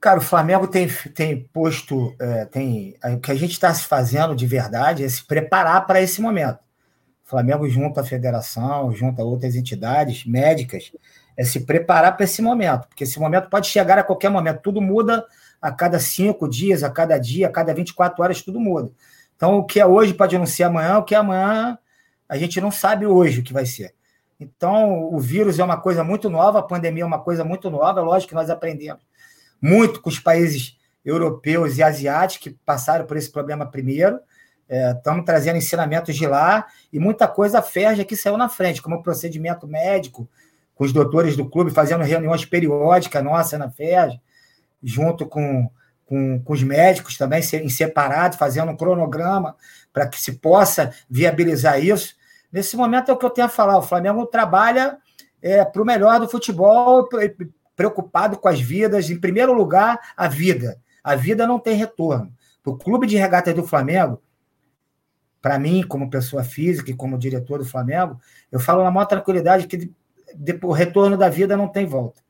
Cara, 0.00 0.20
o 0.20 0.22
Flamengo 0.22 0.66
tem, 0.66 0.88
tem 1.14 1.42
posto, 1.52 2.14
é, 2.20 2.44
tem 2.44 2.94
o 3.04 3.18
que 3.20 3.32
a 3.32 3.34
gente 3.34 3.50
está 3.50 3.74
se 3.74 3.84
fazendo 3.84 4.34
de 4.34 4.46
verdade 4.46 5.04
é 5.04 5.08
se 5.08 5.24
preparar 5.24 5.86
para 5.86 6.00
esse 6.00 6.22
momento. 6.22 6.60
O 7.26 7.28
Flamengo 7.28 7.68
junto 7.68 7.98
à 8.00 8.04
federação, 8.04 8.94
junto 8.94 9.20
a 9.20 9.24
outras 9.24 9.56
entidades 9.56 10.24
médicas, 10.24 10.92
é 11.38 11.44
se 11.44 11.60
preparar 11.60 12.16
para 12.16 12.24
esse 12.24 12.42
momento, 12.42 12.88
porque 12.88 13.04
esse 13.04 13.20
momento 13.20 13.48
pode 13.48 13.68
chegar 13.68 13.96
a 13.96 14.02
qualquer 14.02 14.28
momento. 14.28 14.60
Tudo 14.60 14.82
muda 14.82 15.24
a 15.62 15.70
cada 15.70 16.00
cinco 16.00 16.48
dias, 16.48 16.82
a 16.82 16.90
cada 16.90 17.16
dia, 17.16 17.46
a 17.46 17.50
cada 17.50 17.72
24 17.72 18.20
horas, 18.20 18.42
tudo 18.42 18.58
muda. 18.58 18.90
Então, 19.36 19.56
o 19.56 19.64
que 19.64 19.78
é 19.78 19.86
hoje 19.86 20.12
pode 20.12 20.36
não 20.36 20.44
ser 20.44 20.64
amanhã, 20.64 20.98
o 20.98 21.04
que 21.04 21.14
é 21.14 21.18
amanhã 21.18 21.78
a 22.28 22.36
gente 22.36 22.60
não 22.60 22.70
sabe 22.70 23.06
hoje 23.06 23.40
o 23.40 23.42
que 23.42 23.52
vai 23.52 23.64
ser. 23.64 23.94
Então, 24.38 25.14
o 25.14 25.18
vírus 25.18 25.58
é 25.60 25.64
uma 25.64 25.80
coisa 25.80 26.02
muito 26.02 26.28
nova, 26.28 26.58
a 26.58 26.62
pandemia 26.62 27.04
é 27.04 27.06
uma 27.06 27.20
coisa 27.20 27.44
muito 27.44 27.70
nova, 27.70 28.02
lógico 28.02 28.30
que 28.30 28.34
nós 28.34 28.50
aprendemos 28.50 29.02
muito 29.60 30.00
com 30.00 30.08
os 30.08 30.18
países 30.18 30.76
europeus 31.04 31.78
e 31.78 31.82
asiáticos 31.82 32.44
que 32.44 32.58
passaram 32.64 33.06
por 33.06 33.16
esse 33.16 33.30
problema 33.30 33.64
primeiro. 33.64 34.18
É, 34.68 34.90
estamos 34.90 35.24
trazendo 35.24 35.56
ensinamentos 35.56 36.14
de 36.14 36.26
lá 36.26 36.66
e 36.92 36.98
muita 36.98 37.26
coisa 37.26 37.60
a 37.60 37.62
FERJ 37.62 38.04
que 38.04 38.16
saiu 38.16 38.36
na 38.36 38.48
frente, 38.48 38.82
como 38.82 39.02
procedimento 39.02 39.66
médico, 39.66 40.28
com 40.78 40.84
os 40.84 40.92
doutores 40.92 41.36
do 41.36 41.50
clube, 41.50 41.72
fazendo 41.72 42.04
reuniões 42.04 42.44
periódicas 42.44 43.22
nossa 43.24 43.58
na 43.58 43.68
FES, 43.68 44.16
junto 44.80 45.26
com, 45.26 45.68
com, 46.06 46.40
com 46.40 46.52
os 46.52 46.62
médicos 46.62 47.18
também, 47.18 47.42
em 47.54 47.68
separado, 47.68 48.38
fazendo 48.38 48.70
um 48.70 48.76
cronograma 48.76 49.56
para 49.92 50.06
que 50.06 50.20
se 50.20 50.34
possa 50.34 50.94
viabilizar 51.10 51.84
isso. 51.84 52.14
Nesse 52.52 52.76
momento 52.76 53.10
é 53.10 53.12
o 53.12 53.16
que 53.16 53.26
eu 53.26 53.30
tenho 53.30 53.48
a 53.48 53.50
falar. 53.50 53.76
O 53.76 53.82
Flamengo 53.82 54.24
trabalha 54.26 54.98
é, 55.42 55.64
para 55.64 55.82
o 55.82 55.84
melhor 55.84 56.20
do 56.20 56.28
futebol, 56.28 57.08
preocupado 57.74 58.38
com 58.38 58.46
as 58.46 58.60
vidas. 58.60 59.10
Em 59.10 59.18
primeiro 59.18 59.52
lugar, 59.52 59.98
a 60.16 60.28
vida. 60.28 60.80
A 61.02 61.16
vida 61.16 61.44
não 61.44 61.58
tem 61.58 61.74
retorno. 61.74 62.32
Para 62.62 62.72
o 62.72 62.78
clube 62.78 63.04
de 63.04 63.16
regatas 63.16 63.52
do 63.52 63.66
Flamengo, 63.66 64.22
para 65.42 65.58
mim, 65.58 65.82
como 65.82 66.08
pessoa 66.08 66.44
física 66.44 66.92
e 66.92 66.94
como 66.94 67.18
diretor 67.18 67.58
do 67.58 67.64
Flamengo, 67.64 68.20
eu 68.52 68.60
falo 68.60 68.84
na 68.84 68.92
maior 68.92 69.06
tranquilidade 69.06 69.66
que 69.66 69.92
o 70.62 70.72
retorno 70.72 71.16
da 71.16 71.28
vida 71.28 71.56
não 71.56 71.68
tem 71.68 71.86
volta. 71.86 72.22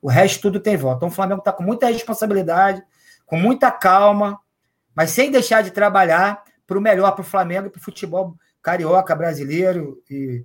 O 0.00 0.08
resto 0.08 0.42
tudo 0.42 0.60
tem 0.60 0.76
volta. 0.76 0.98
Então 0.98 1.08
o 1.08 1.12
Flamengo 1.12 1.40
está 1.40 1.52
com 1.52 1.62
muita 1.62 1.88
responsabilidade, 1.88 2.82
com 3.24 3.36
muita 3.36 3.70
calma, 3.70 4.38
mas 4.94 5.10
sem 5.10 5.30
deixar 5.30 5.62
de 5.62 5.70
trabalhar 5.70 6.42
para 6.66 6.78
o 6.78 6.80
melhor 6.80 7.12
para 7.12 7.22
o 7.22 7.24
Flamengo 7.24 7.66
e 7.66 7.70
para 7.70 7.78
o 7.78 7.82
futebol 7.82 8.36
carioca, 8.62 9.14
brasileiro 9.14 10.02
e, 10.10 10.44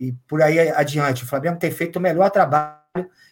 e 0.00 0.12
por 0.26 0.42
aí 0.42 0.58
adiante. 0.70 1.24
O 1.24 1.26
Flamengo 1.26 1.58
tem 1.58 1.70
feito 1.70 1.96
o 1.96 2.00
melhor 2.00 2.30
trabalho, 2.30 2.80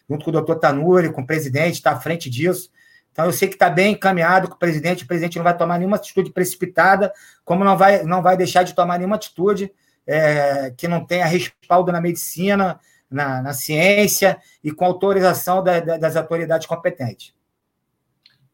junto 0.09 0.23
com 0.23 0.29
o 0.29 0.33
doutor 0.33 0.55
Tanuri, 0.55 1.11
com 1.11 1.21
o 1.21 1.27
presidente, 1.27 1.75
está 1.75 1.91
à 1.91 1.99
frente 1.99 2.29
disso. 2.29 2.71
Então 3.11 3.25
eu 3.25 3.31
sei 3.31 3.47
que 3.47 3.55
está 3.55 3.69
bem 3.69 3.93
encaminhado 3.93 4.49
com 4.49 4.55
o 4.55 4.59
presidente, 4.59 5.03
o 5.03 5.07
presidente 5.07 5.37
não 5.37 5.43
vai 5.43 5.55
tomar 5.55 5.77
nenhuma 5.77 5.95
atitude 5.95 6.31
precipitada, 6.31 7.13
como 7.43 7.63
não 7.63 7.77
vai, 7.77 8.03
não 8.03 8.21
vai 8.21 8.35
deixar 8.35 8.63
de 8.63 8.73
tomar 8.73 8.97
nenhuma 8.97 9.15
atitude 9.15 9.71
é, 10.05 10.73
que 10.75 10.87
não 10.87 11.05
tenha 11.05 11.25
respaldo 11.25 11.91
na 11.91 12.01
medicina, 12.01 12.79
na, 13.09 13.41
na 13.41 13.53
ciência 13.53 14.37
e 14.63 14.71
com 14.71 14.85
autorização 14.85 15.63
da, 15.63 15.79
da, 15.79 15.97
das 15.97 16.15
autoridades 16.15 16.67
competentes. 16.67 17.33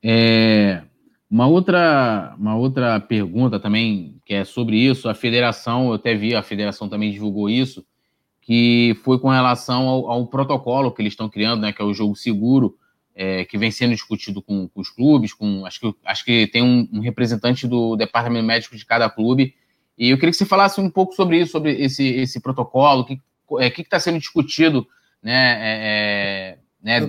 É, 0.03 0.81
uma 1.29 1.47
outra, 1.47 2.35
uma 2.37 2.55
outra 2.55 2.99
pergunta 2.99 3.59
também, 3.59 4.19
que 4.25 4.33
é 4.33 4.43
sobre 4.43 4.77
isso, 4.77 5.07
a 5.07 5.13
federação, 5.13 5.87
eu 5.87 5.93
até 5.93 6.13
vi, 6.15 6.35
a 6.35 6.43
federação 6.43 6.89
também 6.89 7.11
divulgou 7.11 7.49
isso, 7.49 7.85
que 8.41 8.97
foi 9.03 9.19
com 9.19 9.29
relação 9.29 9.87
ao, 9.87 10.09
ao 10.09 10.27
protocolo 10.27 10.91
que 10.91 11.01
eles 11.01 11.13
estão 11.13 11.29
criando, 11.29 11.61
né, 11.61 11.71
que 11.71 11.81
é 11.81 11.85
o 11.85 11.93
jogo 11.93 12.15
seguro, 12.15 12.75
é, 13.15 13.45
que 13.45 13.57
vem 13.57 13.71
sendo 13.71 13.93
discutido 13.93 14.41
com, 14.41 14.67
com, 14.67 14.81
os 14.81 14.89
clubes, 14.89 15.33
com 15.33 15.65
acho 15.65 15.79
que, 15.79 15.95
acho 16.05 16.25
que 16.25 16.47
tem 16.47 16.63
um, 16.63 16.87
um, 16.91 16.99
representante 16.99 17.67
do 17.67 17.95
departamento 17.95 18.45
médico 18.45 18.75
de 18.75 18.85
cada 18.85 19.09
clube, 19.09 19.53
e 19.97 20.09
eu 20.09 20.17
queria 20.17 20.31
que 20.31 20.37
você 20.37 20.45
falasse 20.45 20.81
um 20.81 20.89
pouco 20.89 21.13
sobre 21.13 21.39
isso, 21.39 21.51
sobre 21.51 21.71
esse, 21.73 22.05
esse 22.05 22.41
protocolo, 22.41 23.01
o 23.01 23.05
que 23.05 23.21
é, 23.59 23.67
está 23.67 23.99
sendo 23.99 24.19
discutido 24.19 24.87
né, 25.21 25.57
é, 25.59 26.57
é 26.57 26.57
né, 26.81 26.99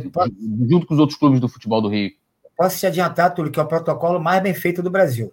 junto 0.68 0.86
com 0.86 0.94
os 0.94 1.00
outros 1.00 1.18
clubes 1.18 1.40
do 1.40 1.48
futebol 1.48 1.80
do 1.80 1.88
Rio. 1.88 2.10
Posso 2.56 2.78
te 2.78 2.86
adiantar, 2.86 3.34
Túlio, 3.34 3.50
que 3.50 3.58
é 3.58 3.62
o 3.62 3.66
protocolo 3.66 4.20
mais 4.20 4.42
bem 4.42 4.54
feito 4.54 4.82
do 4.82 4.90
Brasil, 4.90 5.32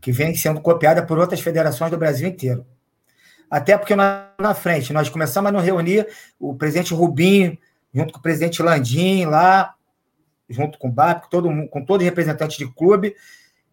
que 0.00 0.10
vem 0.10 0.34
sendo 0.34 0.60
copiado 0.60 1.06
por 1.06 1.18
outras 1.18 1.40
federações 1.40 1.90
do 1.90 1.98
Brasil 1.98 2.26
inteiro. 2.26 2.66
Até 3.50 3.76
porque 3.76 3.94
nós, 3.94 4.24
na 4.40 4.54
frente, 4.54 4.92
nós 4.92 5.10
começamos 5.10 5.50
a 5.50 5.52
nos 5.52 5.62
reunir, 5.62 6.06
o 6.40 6.54
presidente 6.54 6.94
Rubinho, 6.94 7.58
junto 7.92 8.12
com 8.12 8.18
o 8.18 8.22
presidente 8.22 8.62
Landim, 8.62 9.26
lá, 9.26 9.74
junto 10.48 10.78
com 10.78 10.88
o 10.88 10.92
BAP, 10.92 11.24
com 11.24 11.28
todo, 11.28 11.68
com 11.68 11.84
todo 11.84 12.02
representante 12.02 12.56
de 12.56 12.66
clube, 12.66 13.14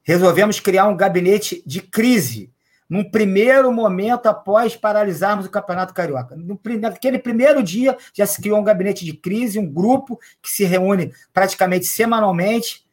resolvemos 0.04 0.60
criar 0.60 0.88
um 0.88 0.98
gabinete 0.98 1.64
de 1.66 1.82
crise 1.82 2.52
num 2.90 3.04
primeiro 3.04 3.72
momento 3.72 4.26
após 4.26 4.76
paralisarmos 4.76 5.46
o 5.46 5.50
Campeonato 5.50 5.94
Carioca. 5.94 6.36
Naquele 6.80 7.20
primeiro 7.20 7.62
dia 7.62 7.96
já 8.14 8.26
se 8.26 8.42
criou 8.42 8.60
um 8.60 8.64
gabinete 8.64 9.06
de 9.06 9.14
crise, 9.14 9.60
um 9.60 9.72
grupo 9.72 10.20
que 10.42 10.50
se 10.50 10.64
reúne 10.64 11.14
praticamente 11.32 11.86
semanalmente, 11.86 12.88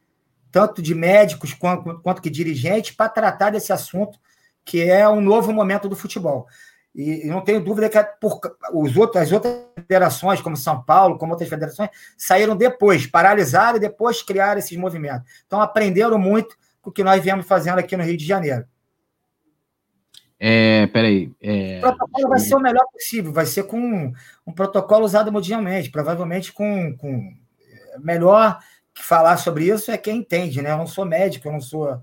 tanto 0.53 0.83
de 0.83 0.95
médicos 0.95 1.55
quanto, 1.55 1.99
quanto 2.01 2.21
que 2.21 2.29
dirigentes, 2.29 2.95
para 2.95 3.09
tratar 3.09 3.51
desse 3.51 3.73
assunto 3.73 4.19
que 4.65 4.83
é 4.83 5.09
um 5.09 5.21
novo 5.21 5.53
momento 5.53 5.89
do 5.89 5.97
futebol. 5.97 6.47
E, 6.95 7.27
não 7.27 7.43
tenho 7.43 7.63
dúvida 7.63 7.89
que 7.89 8.03
por, 8.21 8.41
os 8.73 8.97
outros, 8.97 9.23
as 9.23 9.31
outras 9.31 9.55
federações, 9.77 10.41
como 10.41 10.57
São 10.57 10.83
Paulo, 10.83 11.19
como 11.19 11.33
outras 11.33 11.49
federações, 11.49 11.91
saíram 12.17 12.57
depois, 12.57 13.07
paralisaram 13.07 13.77
e 13.77 13.81
depois 13.81 14.23
criaram 14.23 14.59
esses 14.59 14.77
movimentos. 14.77 15.31
Então, 15.47 15.61
aprenderam 15.61 16.19
muito 16.19 16.57
com 16.83 16.91
o 16.91 16.93
que 16.93 17.05
nós 17.05 17.23
viemos 17.23 17.47
fazendo 17.47 17.79
aqui 17.79 17.97
no 17.97 18.03
Rio 18.03 18.17
de 18.17 18.27
Janeiro. 18.27 18.65
É, 20.39 20.87
peraí. 20.89 21.33
É... 21.41 21.79
O 21.79 21.81
protocolo 21.81 22.29
vai 22.29 22.39
ser 22.39 22.55
o 22.55 22.61
melhor 22.61 22.87
possível, 22.93 23.33
vai 23.33 23.47
ser 23.47 23.65
com 23.65 24.13
um, 24.47 24.53
protocolo 24.53 25.05
usado 25.05 25.33
mundialmente, 25.33 25.91
provavelmente 25.91 26.53
com, 26.53 26.95
com 26.97 27.35
melhor 27.99 28.59
que 28.95 29.03
falar 29.03 29.37
sobre 29.39 29.67
isso 29.67 29.91
é 29.91 29.99
quem 29.99 30.19
entende, 30.19 30.61
né? 30.61 30.73
Eu 30.73 30.79
não 30.79 30.87
sou 30.87 31.05
médico, 31.05 31.49
eu 31.49 31.53
não 31.53 31.61
sou 31.61 32.03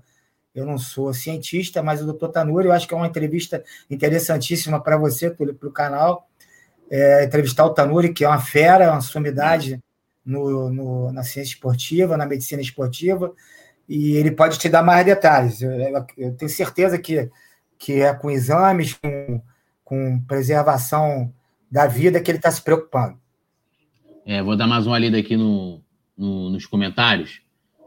eu 0.54 0.64
não 0.64 0.78
sou 0.78 1.12
cientista, 1.12 1.82
mas 1.82 2.00
o 2.00 2.06
doutor 2.06 2.28
Tanuri, 2.28 2.68
eu 2.68 2.72
acho 2.72 2.86
que 2.86 2.94
é 2.94 2.96
uma 2.96 3.08
entrevista 3.08 3.64
interessantíssima 3.90 4.80
para 4.80 4.96
você, 4.96 5.28
para 5.28 5.50
o 5.50 5.72
canal. 5.72 6.28
É, 6.88 7.24
entrevistar 7.24 7.64
o 7.64 7.74
Tanuri, 7.74 8.12
que 8.12 8.24
é 8.24 8.28
uma 8.28 8.40
fera, 8.40 8.92
uma 8.92 9.00
sumidade 9.00 9.80
no, 10.24 10.70
no, 10.70 11.12
na 11.12 11.24
ciência 11.24 11.54
esportiva, 11.54 12.16
na 12.16 12.24
medicina 12.24 12.62
esportiva, 12.62 13.32
e 13.88 14.16
ele 14.16 14.30
pode 14.30 14.58
te 14.58 14.68
dar 14.68 14.82
mais 14.84 15.04
detalhes. 15.04 15.60
Eu, 15.60 15.72
eu 16.16 16.36
tenho 16.36 16.48
certeza 16.48 16.98
que 16.98 17.28
que 17.78 18.00
é 18.00 18.12
com 18.14 18.30
exames, 18.30 18.94
com, 18.94 19.42
com 19.84 20.20
preservação 20.26 21.32
da 21.70 21.86
vida, 21.86 22.20
que 22.20 22.30
ele 22.30 22.38
está 22.38 22.50
se 22.50 22.62
preocupando. 22.62 23.18
É, 24.26 24.42
vou 24.42 24.56
dar 24.56 24.66
mais 24.66 24.86
uma 24.86 24.98
lida 24.98 25.18
aqui 25.18 25.36
no, 25.36 25.82
no, 26.16 26.50
nos 26.50 26.66
comentários. 26.66 27.42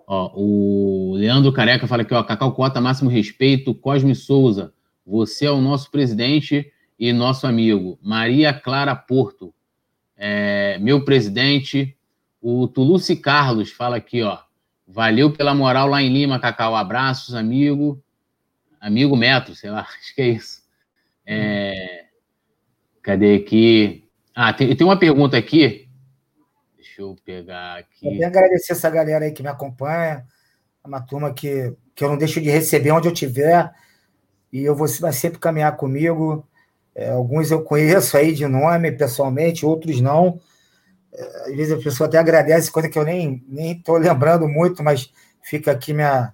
Ó, 0.05 0.31
o 0.35 1.15
Leandro 1.15 1.51
Careca 1.51 1.87
fala 1.87 2.03
aqui, 2.03 2.13
ó, 2.13 2.23
Cacau 2.23 2.53
Cota, 2.53 2.79
máximo 2.79 3.09
respeito. 3.09 3.73
Cosme 3.73 4.13
Souza, 4.13 4.73
você 5.05 5.45
é 5.45 5.51
o 5.51 5.59
nosso 5.59 5.89
presidente 5.91 6.71
e 6.99 7.11
nosso 7.11 7.47
amigo. 7.47 7.99
Maria 8.01 8.53
Clara 8.53 8.95
Porto, 8.95 9.53
é, 10.15 10.77
meu 10.79 11.03
presidente. 11.03 11.95
O 12.41 12.67
Tuluce 12.67 13.15
Carlos 13.15 13.71
fala 13.71 13.97
aqui, 13.97 14.21
ó. 14.21 14.37
Valeu 14.87 15.31
pela 15.31 15.53
moral 15.53 15.87
lá 15.87 16.01
em 16.01 16.13
Lima, 16.13 16.39
Cacau. 16.39 16.75
Abraços, 16.75 17.35
amigo. 17.35 18.01
Amigo 18.79 19.15
Metro, 19.15 19.55
sei 19.55 19.69
lá, 19.69 19.81
acho 19.99 20.15
que 20.15 20.21
é 20.21 20.27
isso. 20.29 20.61
É, 21.25 22.05
cadê 23.01 23.35
aqui? 23.35 24.07
Ah, 24.33 24.53
tem, 24.53 24.75
tem 24.75 24.87
uma 24.87 24.97
pergunta 24.97 25.37
aqui. 25.37 25.89
Deixa 26.75 27.01
eu 27.01 27.15
pegar 27.23 27.79
aqui. 27.79 28.19
Eu 28.19 28.27
agradecer 28.27 28.73
essa 28.73 28.89
galera 28.89 29.25
aí 29.25 29.31
que 29.31 29.43
me 29.43 29.49
acompanha. 29.49 30.25
É 30.83 30.87
uma 30.87 31.01
turma 31.01 31.33
que, 31.33 31.73
que 31.93 32.03
eu 32.03 32.09
não 32.09 32.17
deixo 32.17 32.39
de 32.39 32.49
receber 32.49 32.91
onde 32.91 33.07
eu 33.07 33.13
estiver. 33.13 33.71
E 34.51 34.63
eu 34.63 34.75
vou 34.75 34.87
vai 34.99 35.11
sempre 35.11 35.39
caminhar 35.39 35.75
comigo. 35.75 36.47
É, 36.95 37.09
alguns 37.09 37.51
eu 37.51 37.61
conheço 37.61 38.17
aí 38.17 38.33
de 38.33 38.47
nome 38.47 38.91
pessoalmente, 38.91 39.65
outros 39.65 40.01
não. 40.01 40.39
É, 41.13 41.49
às 41.49 41.55
vezes 41.55 41.73
a 41.73 41.83
pessoa 41.83 42.07
até 42.07 42.17
agradece, 42.17 42.71
coisa 42.71 42.89
que 42.89 42.97
eu 42.97 43.03
nem 43.03 43.43
estou 43.49 43.97
lembrando 43.97 44.47
muito, 44.47 44.83
mas 44.83 45.11
fica 45.41 45.71
aqui 45.71 45.93
minha, 45.93 46.33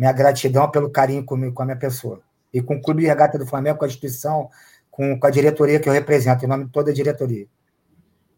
minha 0.00 0.12
gratidão 0.12 0.70
pelo 0.70 0.88
carinho 0.88 1.22
comigo, 1.22 1.52
com 1.52 1.62
a 1.62 1.66
minha 1.66 1.76
pessoa. 1.76 2.22
E 2.54 2.62
com 2.62 2.76
o 2.76 2.80
Clube 2.80 3.02
de 3.02 3.08
Regata 3.08 3.38
do 3.38 3.44
Flamengo, 3.44 3.78
com 3.78 3.84
a 3.84 3.88
instituição, 3.88 4.48
com, 4.90 5.20
com 5.20 5.26
a 5.26 5.30
diretoria 5.30 5.78
que 5.78 5.86
eu 5.86 5.92
represento, 5.92 6.42
em 6.42 6.48
nome 6.48 6.64
de 6.64 6.70
toda 6.70 6.90
a 6.90 6.94
diretoria. 6.94 7.46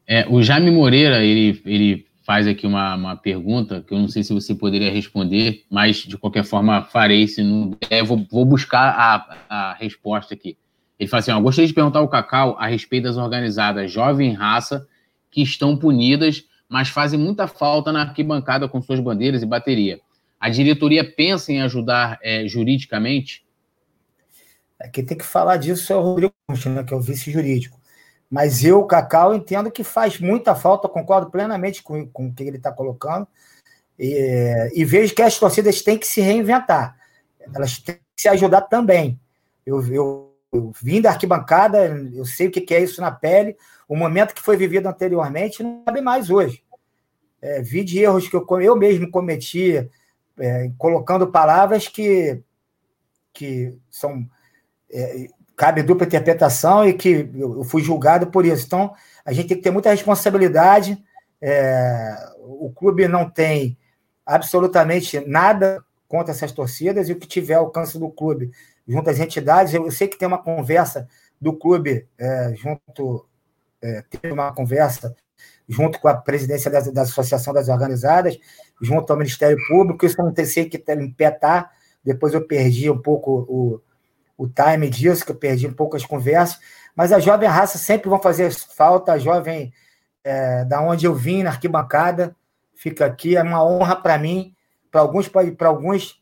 É, 0.05 0.27
o 0.29 0.43
Jaime 0.43 0.73
Moreira, 0.73 1.23
ele, 1.25 1.63
ele 1.65 2.05
faz 2.27 2.49
aqui 2.49 2.67
uma, 2.67 2.97
uma 2.97 3.17
pergunta 3.17 3.81
que 3.81 3.95
eu 3.95 3.99
não 4.01 4.09
sei 4.09 4.25
se 4.25 4.35
você 4.35 4.57
poderia 4.57 4.91
responder, 4.91 5.63
mas 5.71 5.99
de 5.99 6.19
qualquer 6.19 6.43
forma 6.43 6.83
farei, 6.83 7.29
se 7.29 7.45
não 7.45 7.79
der, 7.89 8.03
vou, 8.03 8.27
vou 8.29 8.45
buscar 8.45 8.89
a, 8.99 9.37
a 9.49 9.75
resposta 9.75 10.35
aqui. 10.35 10.59
Ele 10.99 11.09
fala 11.09 11.21
assim: 11.21 11.31
ó, 11.31 11.41
gostaria 11.41 11.69
de 11.69 11.75
perguntar 11.75 12.01
ao 12.01 12.09
Cacau 12.09 12.57
a 12.59 12.67
respeito 12.67 13.05
das 13.05 13.17
organizadas 13.17 13.93
Jovem 13.93 14.33
Raça 14.33 14.85
que 15.31 15.43
estão 15.43 15.77
punidas, 15.77 16.43
mas 16.69 16.89
fazem 16.89 17.21
muita 17.21 17.47
falta 17.47 17.93
na 17.93 18.03
arquibancada 18.03 18.69
com 18.69 18.83
suas 18.83 18.99
bandeiras 18.99 19.45
e 19.45 19.47
bateria. 19.47 20.01
A 20.43 20.49
diretoria 20.49 21.09
pensa 21.09 21.53
em 21.53 21.63
ajudar 21.63 22.19
é, 22.21 22.49
juridicamente? 22.49 23.47
É, 24.77 24.89
quem 24.89 25.05
tem 25.05 25.17
que 25.17 25.25
falar 25.25 25.57
disso 25.57 25.93
é 25.93 25.97
o 25.97 26.01
Rodrigo 26.01 26.35
né, 26.67 26.83
que 26.83 26.93
é 26.93 26.97
o 26.97 27.01
vice 27.01 27.31
jurídico. 27.31 27.81
Mas 28.29 28.65
eu, 28.65 28.85
Cacau, 28.85 29.37
entendo 29.37 29.71
que 29.71 29.85
faz 29.85 30.19
muita 30.19 30.57
falta, 30.57 30.89
concordo 30.89 31.31
plenamente 31.31 31.81
com, 31.81 32.09
com 32.09 32.27
o 32.27 32.35
que 32.35 32.43
ele 32.43 32.57
está 32.57 32.73
colocando, 32.73 33.29
e, 33.97 34.73
e, 34.75 34.85
vejo 34.85 35.15
que 35.15 35.23
as 35.23 35.39
torcidas 35.39 35.81
têm 35.81 35.97
que 35.97 36.09
se 36.09 36.21
reinventar. 36.21 36.97
Elas 37.55 37.79
têm 37.79 37.95
que 37.95 38.23
se 38.23 38.29
ajudar 38.29 38.63
também. 38.63 39.21
Eu, 39.65 39.81
eu, 39.95 40.35
eu 40.53 40.73
vim 40.83 41.01
da 41.01 41.11
arquibancada, 41.11 41.87
eu 42.13 42.25
sei 42.25 42.49
o 42.49 42.51
que 42.51 42.75
é 42.75 42.83
isso 42.83 43.01
na 43.01 43.13
pele. 43.13 43.57
O 43.89 43.95
momento 43.95 44.35
que 44.35 44.43
foi 44.43 44.57
vivido 44.57 44.89
anteriormente 44.89 45.63
não 45.63 45.85
cabe 45.85 46.01
mais 46.01 46.31
hoje. 46.31 46.65
É, 47.41 47.63
vi 47.63 47.85
de 47.85 48.01
erros 48.01 48.27
que 48.27 48.35
eu, 48.35 48.45
eu 48.61 48.75
mesmo 48.75 49.09
cometi, 49.09 49.89
é, 50.39 50.71
colocando 50.79 51.31
palavras 51.31 51.89
que, 51.89 52.43
que 53.33 53.79
são 53.91 54.27
é, 54.91 55.29
cabe 55.57 55.83
dupla 55.83 56.07
interpretação 56.07 56.87
e 56.87 56.93
que 56.95 57.31
eu 57.35 57.65
fui 57.65 57.83
julgado 57.83 58.27
por 58.29 58.45
isso. 58.45 58.67
Então, 58.67 58.95
a 59.25 59.33
gente 59.33 59.49
tem 59.49 59.57
que 59.57 59.63
ter 59.63 59.71
muita 59.71 59.91
responsabilidade. 59.91 61.03
É, 61.41 62.17
o 62.39 62.71
clube 62.71 63.07
não 63.09 63.29
tem 63.29 63.77
absolutamente 64.25 65.21
nada 65.21 65.85
contra 66.09 66.33
essas 66.33 66.53
torcidas 66.53 67.09
e 67.09 67.13
o 67.13 67.19
que 67.19 67.27
tiver 67.27 67.55
alcance 67.55 67.99
do 67.99 68.11
clube 68.11 68.51
junto 68.87 69.09
às 69.11 69.19
entidades, 69.19 69.75
eu 69.75 69.91
sei 69.91 70.09
que 70.09 70.19
tem 70.19 70.29
uma 70.29 70.43
conversa 70.43 71.09
do 71.41 71.53
clube 71.53 72.07
é, 72.19 72.55
junto, 72.55 73.27
é, 73.81 74.05
uma 74.31 74.53
conversa 74.53 75.15
junto 75.69 76.01
com 76.01 76.09
a 76.09 76.15
presidência 76.15 76.71
da, 76.71 76.81
da, 76.81 77.03
Associação 77.03 77.55
das 77.55 77.69
Organizadas, 77.69 78.39
junto 78.83 79.11
ao 79.11 79.19
Ministério 79.19 79.57
Público, 79.69 80.05
isso 80.05 80.21
eu 80.21 80.25
não 80.25 80.35
sei 80.45 80.69
que 80.69 80.77
pé 80.77 81.31
tá, 81.31 81.71
depois 82.05 82.35
eu 82.35 82.47
perdi 82.47 82.91
um 82.91 83.01
pouco 83.01 83.47
o, 83.49 83.81
o 84.37 84.49
time 84.49 84.91
disso, 84.91 85.25
que 85.25 85.31
eu 85.31 85.37
perdi 85.37 85.69
um 85.69 85.73
pouco 85.73 85.97
as 85.97 86.05
conversas, 86.05 86.59
mas 86.95 87.13
a 87.13 87.21
jovem 87.21 87.49
raça 87.49 87.79
sempre 87.79 88.11
vão 88.11 88.21
fazer 88.21 88.53
falta, 88.53 89.13
a 89.13 89.19
jovem 89.19 89.73
é, 90.25 90.65
da 90.65 90.83
onde 90.83 91.07
eu 91.07 91.15
vim, 91.15 91.45
na 91.45 91.51
arquibancada, 91.51 92.35
fica 92.75 93.07
aqui, 93.07 93.37
é 93.37 93.43
uma 93.43 93.65
honra 93.65 93.95
para 93.95 94.19
mim, 94.19 94.55
para 94.91 95.01
alguns, 95.01 95.29
para 95.29 95.69
alguns 95.69 96.21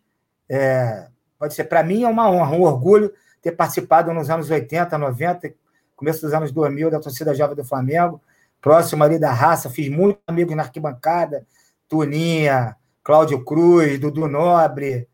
é, 0.48 1.08
pode 1.38 1.54
ser, 1.54 1.64
para 1.64 1.82
mim 1.82 2.04
é 2.04 2.08
uma 2.08 2.30
honra, 2.30 2.54
um 2.54 2.62
orgulho 2.62 3.12
ter 3.40 3.52
participado 3.52 4.12
nos 4.12 4.28
anos 4.28 4.50
80, 4.50 4.98
90, 4.98 5.54
começo 5.96 6.20
dos 6.20 6.34
anos 6.34 6.52
2000 6.52 6.90
da 6.90 7.00
torcida 7.00 7.34
jovem 7.34 7.56
do 7.56 7.64
Flamengo, 7.64 8.20
próximo 8.60 9.02
ali 9.02 9.18
da 9.18 9.32
raça, 9.32 9.70
fiz 9.70 9.88
muitos 9.88 10.22
amigos 10.26 10.54
na 10.54 10.62
arquibancada, 10.62 11.46
Tuninha, 11.90 12.76
Cláudio 13.02 13.44
Cruz, 13.44 13.98
Dudu 13.98 14.28
Nobre, 14.28 15.08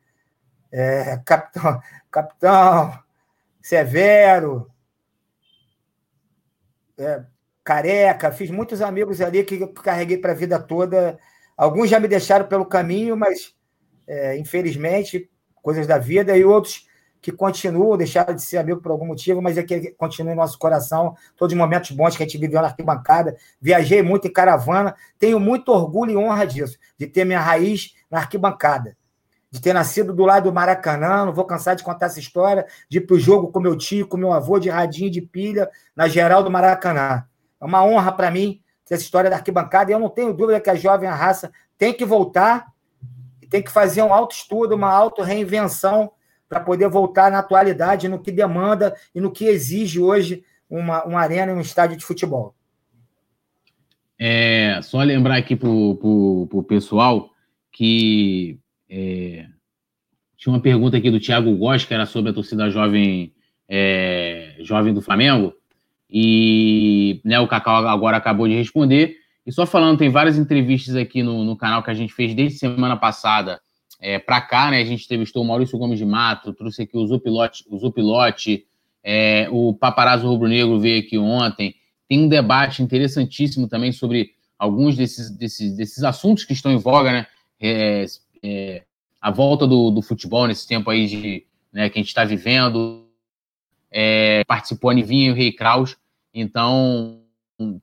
é, 0.70 1.16
Capitão, 1.24 1.80
Capitão 2.10 2.98
Severo, 3.62 4.70
é, 6.98 7.24
Careca, 7.64 8.30
fiz 8.30 8.50
muitos 8.50 8.82
amigos 8.82 9.20
ali 9.22 9.42
que 9.42 9.60
eu 9.60 9.72
carreguei 9.72 10.18
para 10.18 10.32
a 10.32 10.36
vida 10.36 10.60
toda. 10.60 11.18
Alguns 11.56 11.88
já 11.88 11.98
me 11.98 12.06
deixaram 12.06 12.46
pelo 12.46 12.66
caminho, 12.66 13.16
mas 13.16 13.54
é, 14.06 14.36
infelizmente, 14.36 15.30
coisas 15.62 15.86
da 15.86 15.98
vida, 15.98 16.36
e 16.36 16.44
outros 16.44 16.85
que 17.26 17.32
continuam, 17.32 17.96
deixaram 17.96 18.32
de 18.36 18.40
ser 18.40 18.56
amigo 18.56 18.80
por 18.80 18.92
algum 18.92 19.04
motivo, 19.04 19.42
mas 19.42 19.58
é 19.58 19.62
que 19.64 19.90
continua 19.94 20.32
em 20.32 20.36
nosso 20.36 20.56
coração, 20.56 21.16
todos 21.36 21.54
os 21.54 21.58
momentos 21.58 21.90
bons 21.90 22.16
que 22.16 22.22
a 22.22 22.26
gente 22.26 22.38
viveu 22.38 22.60
na 22.62 22.68
arquibancada. 22.68 23.36
Viajei 23.60 24.00
muito 24.00 24.28
em 24.28 24.32
caravana, 24.32 24.94
tenho 25.18 25.40
muito 25.40 25.72
orgulho 25.72 26.12
e 26.12 26.16
honra 26.16 26.46
disso, 26.46 26.78
de 26.96 27.04
ter 27.04 27.24
minha 27.24 27.40
raiz 27.40 27.96
na 28.08 28.18
arquibancada 28.18 28.96
de 29.48 29.60
ter 29.60 29.72
nascido 29.72 30.12
do 30.12 30.24
lado 30.24 30.50
do 30.50 30.52
Maracanã, 30.52 31.24
não 31.24 31.32
vou 31.32 31.46
cansar 31.46 31.74
de 31.74 31.82
contar 31.82 32.06
essa 32.06 32.18
história, 32.18 32.66
de 32.90 32.98
ir 32.98 33.00
para 33.02 33.16
o 33.16 33.18
jogo 33.18 33.50
com 33.50 33.58
meu 33.58 33.76
tio, 33.76 34.06
com 34.06 34.16
meu 34.16 34.32
avô, 34.32 34.58
de 34.58 34.68
radinho 34.68 35.10
de 35.10 35.22
pilha, 35.22 35.70
na 35.94 36.08
geral 36.08 36.42
do 36.42 36.50
Maracanã. 36.50 37.24
É 37.58 37.64
uma 37.64 37.82
honra 37.82 38.12
para 38.12 38.30
mim 38.30 38.60
ter 38.84 38.94
essa 38.94 39.04
história 39.04 39.30
da 39.30 39.36
arquibancada, 39.36 39.90
e 39.90 39.94
eu 39.94 39.98
não 39.98 40.10
tenho 40.10 40.34
dúvida 40.34 40.60
que 40.60 40.68
a 40.68 40.74
jovem 40.74 41.08
raça 41.08 41.50
tem 41.78 41.94
que 41.94 42.04
voltar, 42.04 42.66
tem 43.48 43.62
que 43.62 43.70
fazer 43.70 44.02
um 44.02 44.12
auto-estudo, 44.12 44.74
uma 44.74 44.92
auto-reinvenção 44.92 46.12
para 46.48 46.60
poder 46.60 46.88
voltar 46.88 47.30
na 47.30 47.38
atualidade, 47.38 48.08
no 48.08 48.18
que 48.18 48.30
demanda 48.30 48.94
e 49.14 49.20
no 49.20 49.30
que 49.30 49.46
exige 49.46 50.00
hoje 50.00 50.44
uma, 50.68 51.04
uma 51.04 51.20
arena 51.20 51.52
e 51.52 51.54
um 51.54 51.60
estádio 51.60 51.96
de 51.96 52.04
futebol. 52.04 52.54
É, 54.18 54.80
só 54.82 55.02
lembrar 55.02 55.36
aqui 55.36 55.54
para 55.54 55.68
o 55.68 56.64
pessoal 56.66 57.30
que 57.70 58.58
é, 58.88 59.46
tinha 60.36 60.52
uma 60.52 60.60
pergunta 60.60 60.96
aqui 60.96 61.10
do 61.10 61.20
Thiago 61.20 61.54
Góes, 61.56 61.84
que 61.84 61.92
era 61.92 62.06
sobre 62.06 62.30
a 62.30 62.34
torcida 62.34 62.70
jovem, 62.70 63.34
é, 63.68 64.56
jovem 64.60 64.94
do 64.94 65.02
Flamengo, 65.02 65.52
e 66.08 67.20
né, 67.24 67.38
o 67.40 67.48
Cacau 67.48 67.86
agora 67.86 68.16
acabou 68.16 68.48
de 68.48 68.54
responder. 68.54 69.16
E 69.44 69.52
só 69.52 69.66
falando, 69.66 69.98
tem 69.98 70.08
várias 70.08 70.38
entrevistas 70.38 70.96
aqui 70.96 71.22
no, 71.22 71.44
no 71.44 71.56
canal 71.56 71.82
que 71.82 71.90
a 71.90 71.94
gente 71.94 72.12
fez 72.12 72.34
desde 72.34 72.58
semana 72.58 72.96
passada 72.96 73.60
é, 74.00 74.18
para 74.18 74.40
cá, 74.40 74.70
né? 74.70 74.80
A 74.80 74.84
gente 74.84 75.04
entrevistou 75.04 75.42
o 75.42 75.46
Maurício 75.46 75.78
Gomes 75.78 75.98
de 75.98 76.04
Mato, 76.04 76.52
trouxe 76.52 76.82
aqui 76.82 76.96
o 76.96 77.06
Zupilote, 77.06 77.64
o, 77.68 77.78
Zupilote, 77.78 78.66
é, 79.02 79.48
o 79.50 79.74
Paparazzo 79.74 80.28
Rubro 80.28 80.48
Negro 80.48 80.78
veio 80.78 81.00
aqui 81.00 81.18
ontem. 81.18 81.74
Tem 82.08 82.20
um 82.20 82.28
debate 82.28 82.82
interessantíssimo 82.82 83.68
também 83.68 83.92
sobre 83.92 84.30
alguns 84.58 84.96
desses, 84.96 85.30
desses, 85.30 85.76
desses 85.76 86.04
assuntos 86.04 86.44
que 86.44 86.52
estão 86.52 86.72
em 86.72 86.78
voga, 86.78 87.12
né? 87.12 87.26
É, 87.60 88.04
é, 88.42 88.82
a 89.20 89.30
volta 89.30 89.66
do, 89.66 89.90
do, 89.90 90.02
futebol 90.02 90.46
nesse 90.46 90.68
tempo 90.68 90.90
aí 90.90 91.06
de, 91.06 91.44
né, 91.72 91.88
que 91.88 91.98
a 91.98 92.02
gente 92.02 92.08
está 92.08 92.24
vivendo. 92.24 93.06
É, 93.90 94.44
participou 94.44 94.90
a 94.90 94.94
Nivinha 94.94 95.28
e 95.28 95.32
o 95.32 95.34
Rei 95.34 95.52
Kraus. 95.52 95.96
Então, 96.34 97.22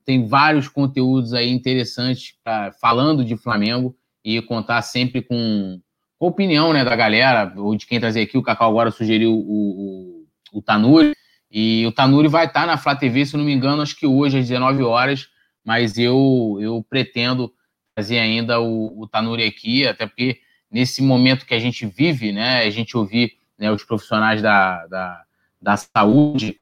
tem 0.04 0.26
vários 0.26 0.68
conteúdos 0.68 1.34
aí 1.34 1.50
interessantes 1.50 2.34
pra, 2.42 2.72
falando 2.72 3.24
de 3.24 3.36
Flamengo 3.36 3.96
e 4.24 4.40
contar 4.40 4.80
sempre 4.82 5.20
com, 5.20 5.80
com 6.18 6.26
a 6.26 6.28
opinião 6.28 6.72
né, 6.72 6.84
da 6.84 6.94
galera, 6.94 7.52
ou 7.56 7.74
de 7.76 7.86
quem 7.86 8.00
trazer 8.00 8.22
aqui. 8.22 8.38
O 8.38 8.42
Cacau 8.42 8.70
agora 8.70 8.90
sugeriu 8.90 9.32
o, 9.32 10.24
o, 10.52 10.58
o 10.58 10.62
Tanuri. 10.62 11.14
E 11.50 11.86
o 11.86 11.92
Tanuri 11.92 12.28
vai 12.28 12.46
estar 12.46 12.66
na 12.66 12.76
Flá 12.76 12.96
TV, 12.96 13.24
se 13.24 13.36
não 13.36 13.44
me 13.44 13.52
engano, 13.52 13.82
acho 13.82 13.96
que 13.96 14.06
hoje 14.06 14.38
às 14.38 14.48
19 14.48 14.82
horas, 14.82 15.28
mas 15.64 15.96
eu, 15.96 16.58
eu 16.60 16.84
pretendo 16.88 17.52
trazer 17.94 18.18
ainda 18.18 18.60
o, 18.60 19.02
o 19.02 19.06
Tanuri 19.06 19.44
aqui, 19.44 19.86
até 19.86 20.04
porque 20.06 20.40
nesse 20.68 21.00
momento 21.00 21.46
que 21.46 21.54
a 21.54 21.58
gente 21.60 21.86
vive, 21.86 22.32
né, 22.32 22.64
a 22.64 22.70
gente 22.70 22.96
ouvir 22.96 23.38
né, 23.56 23.70
os 23.70 23.84
profissionais 23.84 24.42
da, 24.42 24.84
da, 24.86 25.22
da 25.62 25.76
saúde, 25.76 26.60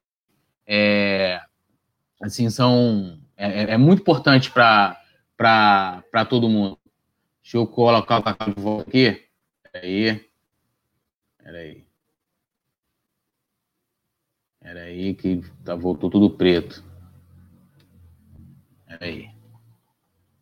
é, 0.66 1.40
assim, 2.20 2.50
são, 2.50 3.18
é, 3.36 3.72
é 3.72 3.76
muito 3.78 4.00
importante 4.00 4.50
para 4.50 6.24
todo 6.28 6.50
mundo. 6.50 6.78
Deixa 7.42 7.56
eu 7.56 7.66
colocar 7.66 8.18
o 8.18 8.22
Cacau 8.22 8.50
de 8.54 8.60
volta 8.60 8.88
aqui. 8.88 9.31
Peraí. 9.72 10.30
Peraí. 11.38 11.86
Peraí 14.60 15.14
que 15.14 15.42
tá, 15.64 15.74
voltou 15.74 16.10
tudo 16.10 16.30
preto. 16.30 16.84
Peraí. 18.86 19.30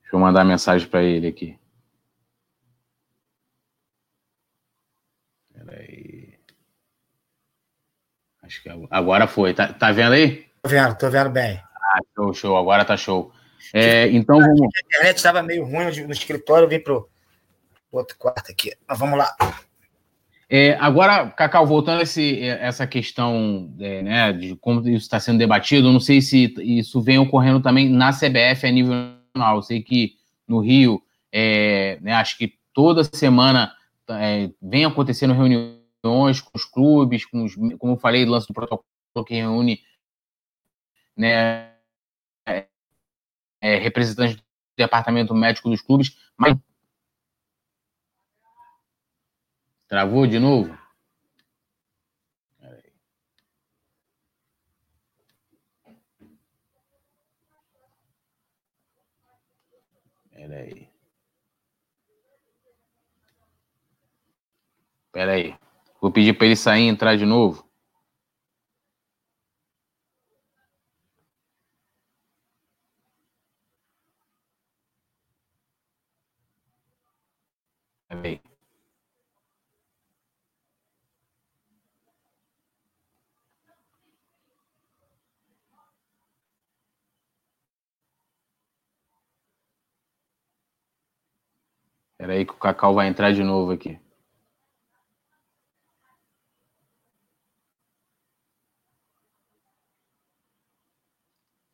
Deixa 0.01 0.17
eu 0.17 0.19
mandar 0.19 0.45
mensagem 0.45 0.89
para 0.89 1.03
ele 1.05 1.29
aqui. 1.29 1.59
Peraí. 5.55 6.35
Acho 8.43 8.63
que 8.63 8.69
agora 8.91 9.29
foi. 9.29 9.55
Tá, 9.55 9.73
tá 9.73 9.93
vendo 9.93 10.13
aí? 10.13 10.45
Tô 10.61 10.69
vendo, 10.69 10.99
tô 10.99 11.09
vendo 11.09 11.31
bem. 11.31 11.57
Ah, 11.57 12.01
show, 12.15 12.35
show. 12.35 12.57
Agora 12.57 12.85
tá 12.85 12.97
show. 12.97 13.33
É, 13.73 14.09
então 14.09 14.39
vamos. 14.39 14.61
A 14.63 14.87
internet 14.87 15.17
estava 15.17 15.43
meio 15.43 15.65
ruim 15.65 15.85
no 15.85 16.13
escritório, 16.13 16.65
eu 16.65 16.69
vim 16.69 16.81
pro 16.81 17.09
outro 17.91 18.17
quarto 18.19 18.51
aqui. 18.51 18.73
Mas 18.87 18.99
vamos 18.99 19.19
lá. 19.19 19.35
É, 20.53 20.75
agora, 20.81 21.31
Cacau, 21.31 21.65
voltando 21.65 22.01
a 22.01 22.03
esse, 22.03 22.43
essa 22.43 22.85
questão 22.85 23.73
é, 23.79 24.03
né, 24.03 24.33
de 24.33 24.57
como 24.57 24.81
isso 24.81 25.05
está 25.05 25.21
sendo 25.21 25.39
debatido, 25.39 25.93
não 25.93 26.01
sei 26.01 26.21
se 26.21 26.53
isso 26.59 27.01
vem 27.01 27.19
ocorrendo 27.19 27.61
também 27.61 27.89
na 27.89 28.11
CBF 28.11 28.67
a 28.67 28.71
nível 28.73 28.95
nacional. 28.95 29.57
Eu 29.57 29.63
sei 29.63 29.81
que 29.81 30.17
no 30.49 30.59
Rio, 30.59 31.01
é, 31.31 31.99
né, 32.01 32.15
acho 32.15 32.37
que 32.37 32.59
toda 32.75 33.05
semana 33.05 33.73
é, 34.09 34.51
vem 34.61 34.85
acontecendo 34.85 35.35
reuniões 35.35 36.41
com 36.41 36.51
os 36.55 36.65
clubes, 36.65 37.25
com 37.25 37.45
os, 37.45 37.55
como 37.55 37.93
eu 37.93 37.99
falei, 37.99 38.25
lance 38.25 38.49
do 38.49 38.55
protocolo 38.55 38.85
que 39.25 39.35
reúne 39.35 39.81
né, 41.17 41.75
é, 42.45 42.67
é, 43.61 43.77
representantes 43.79 44.35
do 44.35 44.43
departamento 44.77 45.33
médico 45.33 45.71
dos 45.71 45.81
clubes, 45.81 46.17
mas 46.37 46.57
travou 49.91 50.27
de 50.27 50.39
novo? 50.39 50.79
Peraí. 60.31 60.89
Pera 65.13 65.33
aí. 65.33 65.55
Vou 66.01 66.11
pedir 66.13 66.35
para 66.37 66.47
ele 66.47 66.57
sair 66.57 66.85
e 66.85 66.89
entrar 66.89 67.17
de 67.17 67.27
novo. 67.27 67.69
Pera 78.09 78.50
Espera 92.21 92.35
aí 92.35 92.45
que 92.45 92.53
o 92.53 92.57
Cacau 92.57 92.93
vai 92.93 93.09
entrar 93.09 93.33
de 93.33 93.43
novo 93.43 93.73
aqui. 93.73 93.99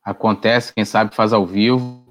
Acontece, 0.04 0.72
quem 0.72 0.84
sabe 0.84 1.16
faz 1.16 1.32
ao 1.32 1.44
vivo. 1.44 2.06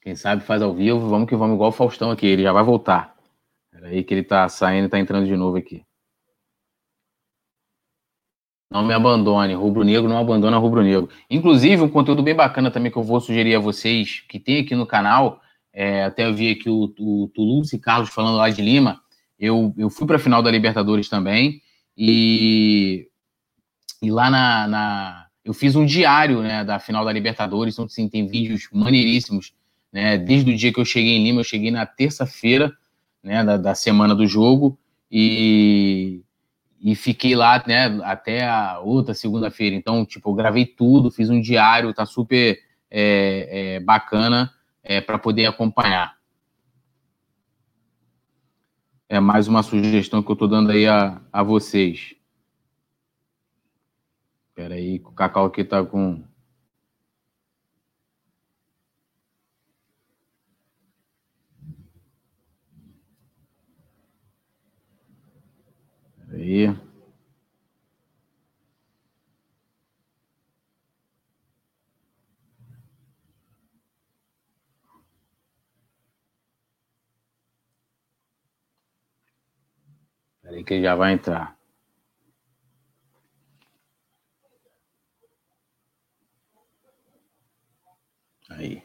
Quem 0.00 0.14
sabe 0.14 0.44
faz 0.44 0.62
ao 0.62 0.72
vivo, 0.72 1.08
vamos 1.08 1.28
que 1.28 1.34
vamos 1.34 1.56
igual 1.56 1.70
o 1.70 1.72
Faustão 1.72 2.12
aqui, 2.12 2.26
ele 2.26 2.44
já 2.44 2.52
vai 2.52 2.62
voltar. 2.62 3.16
Espera 3.64 3.88
aí 3.88 4.04
que 4.04 4.14
ele 4.14 4.20
está 4.20 4.48
saindo 4.48 4.84
e 4.84 4.86
está 4.86 5.00
entrando 5.00 5.26
de 5.26 5.34
novo 5.34 5.56
aqui. 5.56 5.84
Não 8.70 8.84
me 8.84 8.92
abandone, 8.92 9.54
rubro-negro 9.54 10.08
não 10.08 10.18
abandona 10.18 10.58
rubro-negro. 10.58 11.08
Inclusive, 11.30 11.82
um 11.82 11.88
conteúdo 11.88 12.22
bem 12.22 12.34
bacana 12.34 12.70
também 12.70 12.90
que 12.90 12.98
eu 12.98 13.02
vou 13.02 13.20
sugerir 13.20 13.54
a 13.54 13.60
vocês, 13.60 14.24
que 14.28 14.40
tem 14.40 14.60
aqui 14.60 14.74
no 14.74 14.86
canal, 14.86 15.40
é, 15.72 16.04
até 16.04 16.26
eu 16.26 16.34
vi 16.34 16.50
aqui 16.50 16.68
o, 16.68 16.92
o 16.98 17.30
Toulouse 17.32 17.74
e 17.74 17.78
Carlos 17.78 18.10
falando 18.10 18.36
lá 18.36 18.48
de 18.50 18.60
Lima, 18.60 19.00
eu, 19.38 19.72
eu 19.78 19.88
fui 19.88 20.06
para 20.06 20.16
a 20.16 20.18
final 20.18 20.42
da 20.42 20.50
Libertadores 20.50 21.08
também, 21.08 21.60
e, 21.96 23.08
e 24.02 24.10
lá 24.10 24.30
na, 24.30 24.66
na, 24.66 25.26
Eu 25.44 25.54
fiz 25.54 25.76
um 25.76 25.86
diário 25.86 26.42
né, 26.42 26.64
da 26.64 26.78
final 26.80 27.04
da 27.04 27.12
Libertadores, 27.12 27.74
então 27.74 27.84
assim, 27.84 28.08
tem 28.08 28.26
vídeos 28.26 28.68
maneiríssimos, 28.72 29.54
né, 29.92 30.18
desde 30.18 30.50
o 30.50 30.56
dia 30.56 30.72
que 30.72 30.80
eu 30.80 30.84
cheguei 30.84 31.16
em 31.16 31.22
Lima, 31.22 31.40
eu 31.40 31.44
cheguei 31.44 31.70
na 31.70 31.86
terça-feira 31.86 32.72
né, 33.22 33.44
da, 33.44 33.56
da 33.56 33.74
semana 33.74 34.14
do 34.14 34.26
jogo, 34.26 34.76
e 35.10 36.22
e 36.80 36.94
fiquei 36.94 37.34
lá, 37.34 37.62
né, 37.66 37.86
até 38.04 38.46
a 38.46 38.78
outra 38.80 39.14
segunda-feira. 39.14 39.74
Então, 39.74 40.04
tipo, 40.04 40.30
eu 40.30 40.34
gravei 40.34 40.66
tudo, 40.66 41.10
fiz 41.10 41.30
um 41.30 41.40
diário, 41.40 41.94
tá 41.94 42.04
super 42.04 42.58
é, 42.90 43.76
é, 43.76 43.80
bacana 43.80 44.52
é, 44.82 45.00
para 45.00 45.18
poder 45.18 45.46
acompanhar. 45.46 46.16
É 49.08 49.20
mais 49.20 49.46
uma 49.46 49.62
sugestão 49.62 50.22
que 50.22 50.30
eu 50.30 50.36
tô 50.36 50.46
dando 50.46 50.70
aí 50.70 50.86
a, 50.86 51.20
a 51.32 51.42
vocês. 51.42 52.14
Espera 54.48 54.74
aí, 54.74 55.00
o 55.04 55.12
Cacau 55.12 55.46
aqui 55.46 55.62
tá 55.62 55.84
com... 55.84 56.24
Aí. 66.36 66.68
Peraí 80.42 80.62
que 80.62 80.74
ele 80.74 80.82
já 80.82 80.94
vai 80.94 81.12
entrar. 81.14 81.56
Aí. 88.50 88.82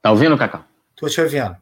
Tá 0.00 0.10
ouvindo, 0.12 0.38
Cacau? 0.38 0.64
Tô 0.96 1.08
te 1.08 1.20
ouvindo. 1.20 1.56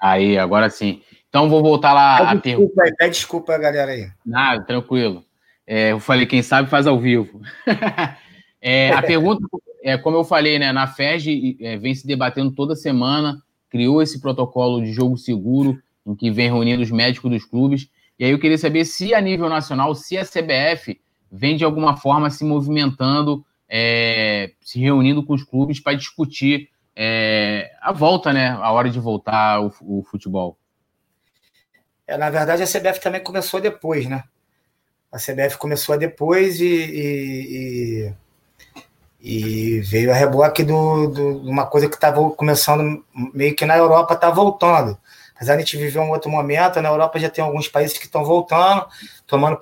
Aí, 0.00 0.38
agora 0.38 0.70
sim. 0.70 1.02
Então 1.28 1.48
vou 1.48 1.62
voltar 1.62 1.92
lá 1.92 2.18
pede 2.18 2.30
a 2.30 2.34
desculpa, 2.34 2.82
aí, 2.82 2.96
pede 2.96 3.10
desculpa, 3.10 3.58
galera 3.58 3.92
aí. 3.92 4.08
Nada, 4.24 4.64
tranquilo. 4.64 5.24
É, 5.66 5.92
eu 5.92 6.00
falei, 6.00 6.24
quem 6.24 6.42
sabe 6.42 6.70
faz 6.70 6.86
ao 6.86 6.98
vivo. 6.98 7.42
é, 8.60 8.90
a 8.92 9.02
pergunta, 9.02 9.46
é, 9.82 9.98
como 9.98 10.16
eu 10.16 10.24
falei, 10.24 10.58
né, 10.58 10.72
na 10.72 10.86
FED 10.86 11.58
é, 11.60 11.76
vem 11.76 11.94
se 11.94 12.06
debatendo 12.06 12.50
toda 12.52 12.74
semana, 12.74 13.42
criou 13.68 14.00
esse 14.00 14.20
protocolo 14.20 14.82
de 14.82 14.92
jogo 14.92 15.18
seguro, 15.18 15.78
em 16.06 16.14
que 16.14 16.30
vem 16.30 16.48
reunindo 16.48 16.82
os 16.82 16.90
médicos 16.90 17.30
dos 17.30 17.44
clubes. 17.44 17.90
E 18.18 18.24
aí 18.24 18.30
eu 18.30 18.38
queria 18.38 18.56
saber 18.56 18.86
se 18.86 19.14
a 19.14 19.20
nível 19.20 19.48
nacional, 19.50 19.94
se 19.94 20.16
a 20.16 20.24
CBF 20.24 20.98
vem 21.30 21.56
de 21.56 21.64
alguma 21.64 21.96
forma 21.96 22.30
se 22.30 22.44
movimentando, 22.44 23.44
é, 23.68 24.52
se 24.62 24.80
reunindo 24.80 25.22
com 25.22 25.34
os 25.34 25.44
clubes 25.44 25.78
para 25.78 25.92
discutir 25.92 26.70
é, 26.96 27.70
a 27.82 27.92
volta, 27.92 28.32
né? 28.32 28.48
A 28.48 28.72
hora 28.72 28.88
de 28.88 28.98
voltar 28.98 29.60
o, 29.60 29.70
o 29.82 30.02
futebol. 30.02 30.58
É, 32.08 32.16
na 32.16 32.30
verdade, 32.30 32.62
a 32.62 32.66
CBF 32.66 33.00
também 33.02 33.22
começou 33.22 33.60
depois, 33.60 34.06
né? 34.06 34.24
A 35.12 35.18
CBF 35.18 35.58
começou 35.58 35.96
depois 35.98 36.58
e, 36.58 36.64
e, 36.64 38.14
e, 39.20 39.76
e 39.76 39.80
veio 39.82 40.10
a 40.10 40.14
reboque 40.14 40.64
de 40.64 40.72
uma 40.72 41.66
coisa 41.66 41.86
que 41.86 41.94
estava 41.94 42.30
começando 42.30 43.04
meio 43.34 43.54
que 43.54 43.66
na 43.66 43.76
Europa, 43.76 44.14
está 44.14 44.30
voltando. 44.30 44.98
Apesar 45.36 45.54
de 45.54 45.62
a 45.62 45.64
gente 45.64 45.76
viver 45.76 45.98
um 45.98 46.10
outro 46.10 46.30
momento, 46.30 46.80
na 46.80 46.88
Europa 46.88 47.18
já 47.18 47.28
tem 47.28 47.44
alguns 47.44 47.68
países 47.68 47.98
que 47.98 48.06
estão 48.06 48.24
voltando, 48.24 48.86
tomando, 49.26 49.58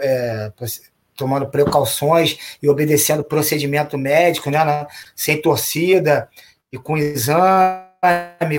é, 0.00 0.52
tomando 1.16 1.48
precauções 1.48 2.58
e 2.62 2.68
obedecendo 2.68 3.24
procedimento 3.24 3.96
médico, 3.96 4.50
né, 4.50 4.86
sem 5.16 5.40
torcida 5.40 6.28
e 6.70 6.76
com 6.78 6.98
exame, 6.98 7.87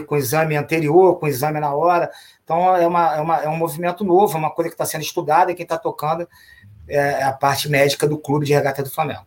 com 0.05 0.17
exame 0.17 0.55
anterior, 0.55 1.17
com 1.19 1.27
exame 1.27 1.59
na 1.59 1.73
hora. 1.73 2.09
Então, 2.43 2.75
é, 2.75 2.85
uma, 2.85 3.15
é, 3.15 3.21
uma, 3.21 3.37
é 3.37 3.49
um 3.49 3.57
movimento 3.57 4.03
novo, 4.03 4.33
é 4.35 4.37
uma 4.37 4.51
coisa 4.51 4.69
que 4.69 4.73
está 4.73 4.85
sendo 4.85 5.01
estudada 5.01 5.51
e 5.51 5.55
quem 5.55 5.63
está 5.63 5.77
tocando 5.77 6.27
é, 6.87 6.97
é 6.97 7.23
a 7.23 7.33
parte 7.33 7.69
médica 7.69 8.07
do 8.07 8.17
clube 8.17 8.45
de 8.45 8.53
regata 8.53 8.83
do 8.83 8.89
Flamengo. 8.89 9.25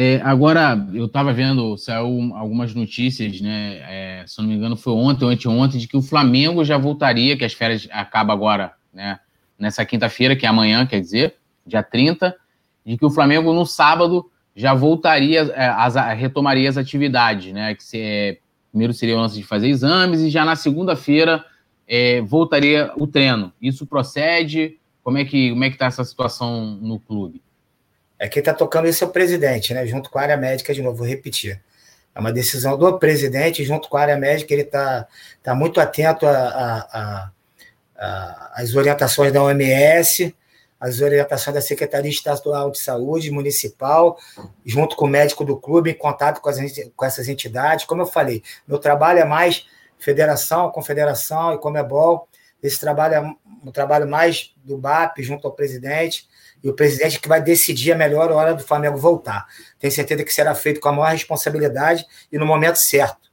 É, 0.00 0.20
agora, 0.22 0.86
eu 0.94 1.06
estava 1.06 1.32
vendo, 1.32 1.76
saiu 1.76 2.32
algumas 2.36 2.72
notícias, 2.72 3.40
né? 3.40 3.78
É, 3.82 4.24
se 4.26 4.38
não 4.40 4.46
me 4.46 4.54
engano, 4.54 4.76
foi 4.76 4.92
ontem 4.92 5.24
ou 5.24 5.30
anteontem, 5.30 5.80
de 5.80 5.88
que 5.88 5.96
o 5.96 6.02
Flamengo 6.02 6.64
já 6.64 6.78
voltaria, 6.78 7.36
que 7.36 7.44
as 7.44 7.52
férias 7.52 7.88
acabam 7.90 8.32
agora, 8.32 8.74
né? 8.94 9.18
Nessa 9.58 9.84
quinta-feira, 9.84 10.36
que 10.36 10.46
é 10.46 10.48
amanhã, 10.48 10.86
quer 10.86 11.00
dizer, 11.00 11.34
dia 11.66 11.82
30, 11.82 12.32
de 12.86 12.96
que 12.96 13.04
o 13.04 13.10
Flamengo 13.10 13.52
no 13.52 13.66
sábado 13.66 14.30
já 14.54 14.72
voltaria, 14.72 15.40
é, 15.52 15.66
as, 15.66 15.96
retomaria 16.16 16.68
as 16.68 16.76
atividades, 16.76 17.52
né? 17.52 17.74
Que 17.74 17.82
se, 17.82 18.00
é, 18.00 18.38
primeiro 18.70 18.92
seria 18.92 19.16
o 19.16 19.20
lance 19.20 19.36
de 19.36 19.42
fazer 19.42 19.68
exames 19.68 20.20
e 20.20 20.30
já 20.30 20.44
na 20.44 20.56
segunda-feira 20.56 21.44
é, 21.86 22.20
voltaria 22.20 22.92
o 22.96 23.06
treino. 23.06 23.52
Isso 23.60 23.86
procede? 23.86 24.78
Como 25.02 25.18
é 25.18 25.24
que 25.24 25.50
como 25.50 25.64
é 25.64 25.68
que 25.68 25.76
está 25.76 25.86
essa 25.86 26.04
situação 26.04 26.78
no 26.80 27.00
clube? 27.00 27.42
É 28.18 28.28
quem 28.28 28.40
está 28.40 28.52
tocando 28.52 28.88
isso 28.88 29.04
é 29.04 29.06
o 29.06 29.10
presidente, 29.10 29.72
né? 29.72 29.86
Junto 29.86 30.10
com 30.10 30.18
a 30.18 30.22
área 30.22 30.36
médica, 30.36 30.74
de 30.74 30.82
novo, 30.82 30.98
vou 30.98 31.06
repetir. 31.06 31.60
É 32.14 32.20
uma 32.20 32.32
decisão 32.32 32.76
do 32.76 32.98
presidente, 32.98 33.64
junto 33.64 33.88
com 33.88 33.96
a 33.96 34.00
área 34.02 34.16
médica, 34.16 34.52
ele 34.52 34.62
está 34.62 35.06
tá 35.40 35.54
muito 35.54 35.80
atento 35.80 36.26
às 37.96 38.74
orientações 38.74 39.32
da 39.32 39.42
OMS, 39.42 40.34
as 40.80 41.00
orientações 41.00 41.54
da 41.54 41.60
Secretaria 41.60 42.10
Estadual 42.10 42.70
de 42.70 42.80
Saúde 42.80 43.30
Municipal, 43.30 44.18
junto 44.64 44.96
com 44.96 45.06
o 45.06 45.08
médico 45.08 45.44
do 45.44 45.56
clube, 45.56 45.90
em 45.90 45.94
contato 45.94 46.40
com, 46.40 46.48
as, 46.48 46.58
com 46.94 47.04
essas 47.04 47.28
entidades. 47.28 47.84
Como 47.84 48.02
eu 48.02 48.06
falei, 48.06 48.42
meu 48.66 48.78
trabalho 48.78 49.18
é 49.18 49.24
mais 49.24 49.66
federação, 49.98 50.70
confederação 50.70 51.54
e 51.54 51.58
Comebol. 51.58 52.28
Esse 52.62 52.78
trabalho 52.78 53.14
é 53.14 53.20
um 53.64 53.72
trabalho 53.72 54.08
mais 54.08 54.54
do 54.64 54.76
BAP, 54.76 55.22
junto 55.22 55.46
ao 55.46 55.52
presidente, 55.52 56.28
e 56.62 56.68
o 56.68 56.74
presidente 56.74 57.20
que 57.20 57.28
vai 57.28 57.40
decidir 57.40 57.92
a 57.92 57.96
melhor 57.96 58.30
hora 58.32 58.54
do 58.54 58.62
Flamengo 58.62 58.96
voltar. 58.96 59.46
Tenho 59.78 59.92
certeza 59.92 60.24
que 60.24 60.32
será 60.32 60.54
feito 60.54 60.80
com 60.80 60.88
a 60.88 60.92
maior 60.92 61.12
responsabilidade 61.12 62.04
e 62.32 62.38
no 62.38 62.46
momento 62.46 62.76
certo, 62.76 63.27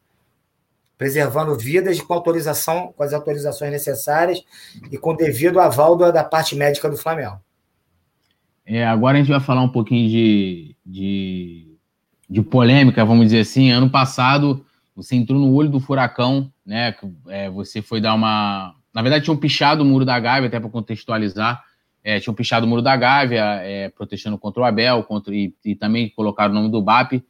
preservando 0.97 1.55
vidas 1.57 1.99
com 2.01 2.13
autorização, 2.13 2.93
com 2.95 3.03
as 3.03 3.13
autorizações 3.13 3.71
necessárias 3.71 4.43
e 4.91 4.97
com 4.97 5.15
devido 5.15 5.59
aval 5.59 5.95
da 5.95 6.23
parte 6.23 6.55
médica 6.55 6.89
do 6.89 6.97
Flamengo. 6.97 7.39
É, 8.65 8.85
agora 8.85 9.17
a 9.17 9.19
gente 9.19 9.29
vai 9.29 9.39
falar 9.39 9.61
um 9.61 9.69
pouquinho 9.69 10.09
de, 10.09 10.75
de, 10.83 11.77
de 12.27 12.41
polêmica, 12.41 13.05
vamos 13.05 13.25
dizer 13.25 13.41
assim. 13.41 13.71
Ano 13.71 13.89
passado, 13.89 14.65
você 14.95 15.15
entrou 15.15 15.39
no 15.39 15.53
olho 15.53 15.69
do 15.69 15.79
furacão, 15.79 16.51
né? 16.65 16.95
É, 17.27 17.49
você 17.49 17.81
foi 17.81 18.01
dar 18.01 18.15
uma. 18.15 18.73
Na 18.93 19.01
verdade, 19.01 19.25
tinham 19.25 19.37
pichado 19.37 19.83
o 19.83 19.85
muro 19.85 20.05
da 20.05 20.19
Gávea, 20.19 20.47
até 20.47 20.59
para 20.59 20.69
contextualizar. 20.69 21.63
É, 22.03 22.19
tinham 22.19 22.33
pichado 22.33 22.65
o 22.65 22.69
muro 22.69 22.81
da 22.81 22.95
Gávea, 22.95 23.43
é, 23.61 23.89
protestando 23.89 24.37
contra 24.37 24.61
o 24.61 24.65
Abel, 24.65 25.03
contra, 25.03 25.35
e, 25.35 25.53
e, 25.63 25.75
também 25.75 26.09
colocaram 26.09 26.51
o 26.51 26.55
nome 26.55 26.69
do 26.69 26.81
BAP. 26.81 27.23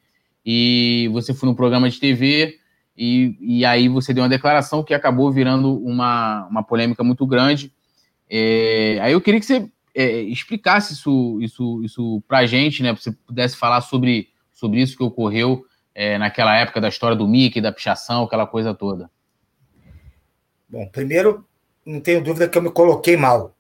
E 0.45 1.09
você 1.11 1.34
foi 1.34 1.49
num 1.49 1.55
programa 1.55 1.89
de 1.89 1.99
TV, 1.99 2.59
e, 2.98 3.38
e 3.39 3.66
aí 3.66 3.89
você 3.89 4.14
deu 4.14 4.24
uma 4.24 4.30
declaração 4.30 4.84
que 4.84 4.93
acabou 4.93 5.32
virando 5.32 5.78
uma, 5.84 6.48
uma 6.48 6.64
polêmica 6.64 7.04
muito 7.04 7.26
grande. 7.26 7.74
É, 8.30 9.00
aí 9.02 9.12
eu 9.12 9.22
queria 9.22 9.39
que 9.39 9.46
você 9.46 9.70
é, 9.93 10.22
explicasse 10.22 10.93
isso, 10.93 11.39
isso, 11.41 11.82
isso 11.84 12.24
para 12.28 12.39
a 12.39 12.46
gente, 12.46 12.82
né? 12.82 12.93
Você 12.93 13.12
pudesse 13.12 13.58
falar 13.58 13.82
sobre, 13.82 14.30
sobre 14.54 14.82
isso 14.82 14.98
que 14.98 15.04
ocorreu 15.04 15.66
é, 15.93 16.18
naquela 16.18 16.56
época 16.58 16.80
da 16.80 16.89
história 16.89 17.16
do 17.16 17.28
Mickey, 17.28 17.62
da 17.62 17.72
pichação, 17.72 18.24
aquela 18.24 18.48
coisa 18.48 18.74
toda? 18.74 19.10
Bom, 20.68 20.88
primeiro, 20.88 21.46
não 21.86 22.02
tenho 22.02 22.24
dúvida 22.24 22.50
que 22.50 22.58
eu 22.58 22.62
me 22.62 22.72
coloquei 22.72 23.16
mal. 23.16 23.56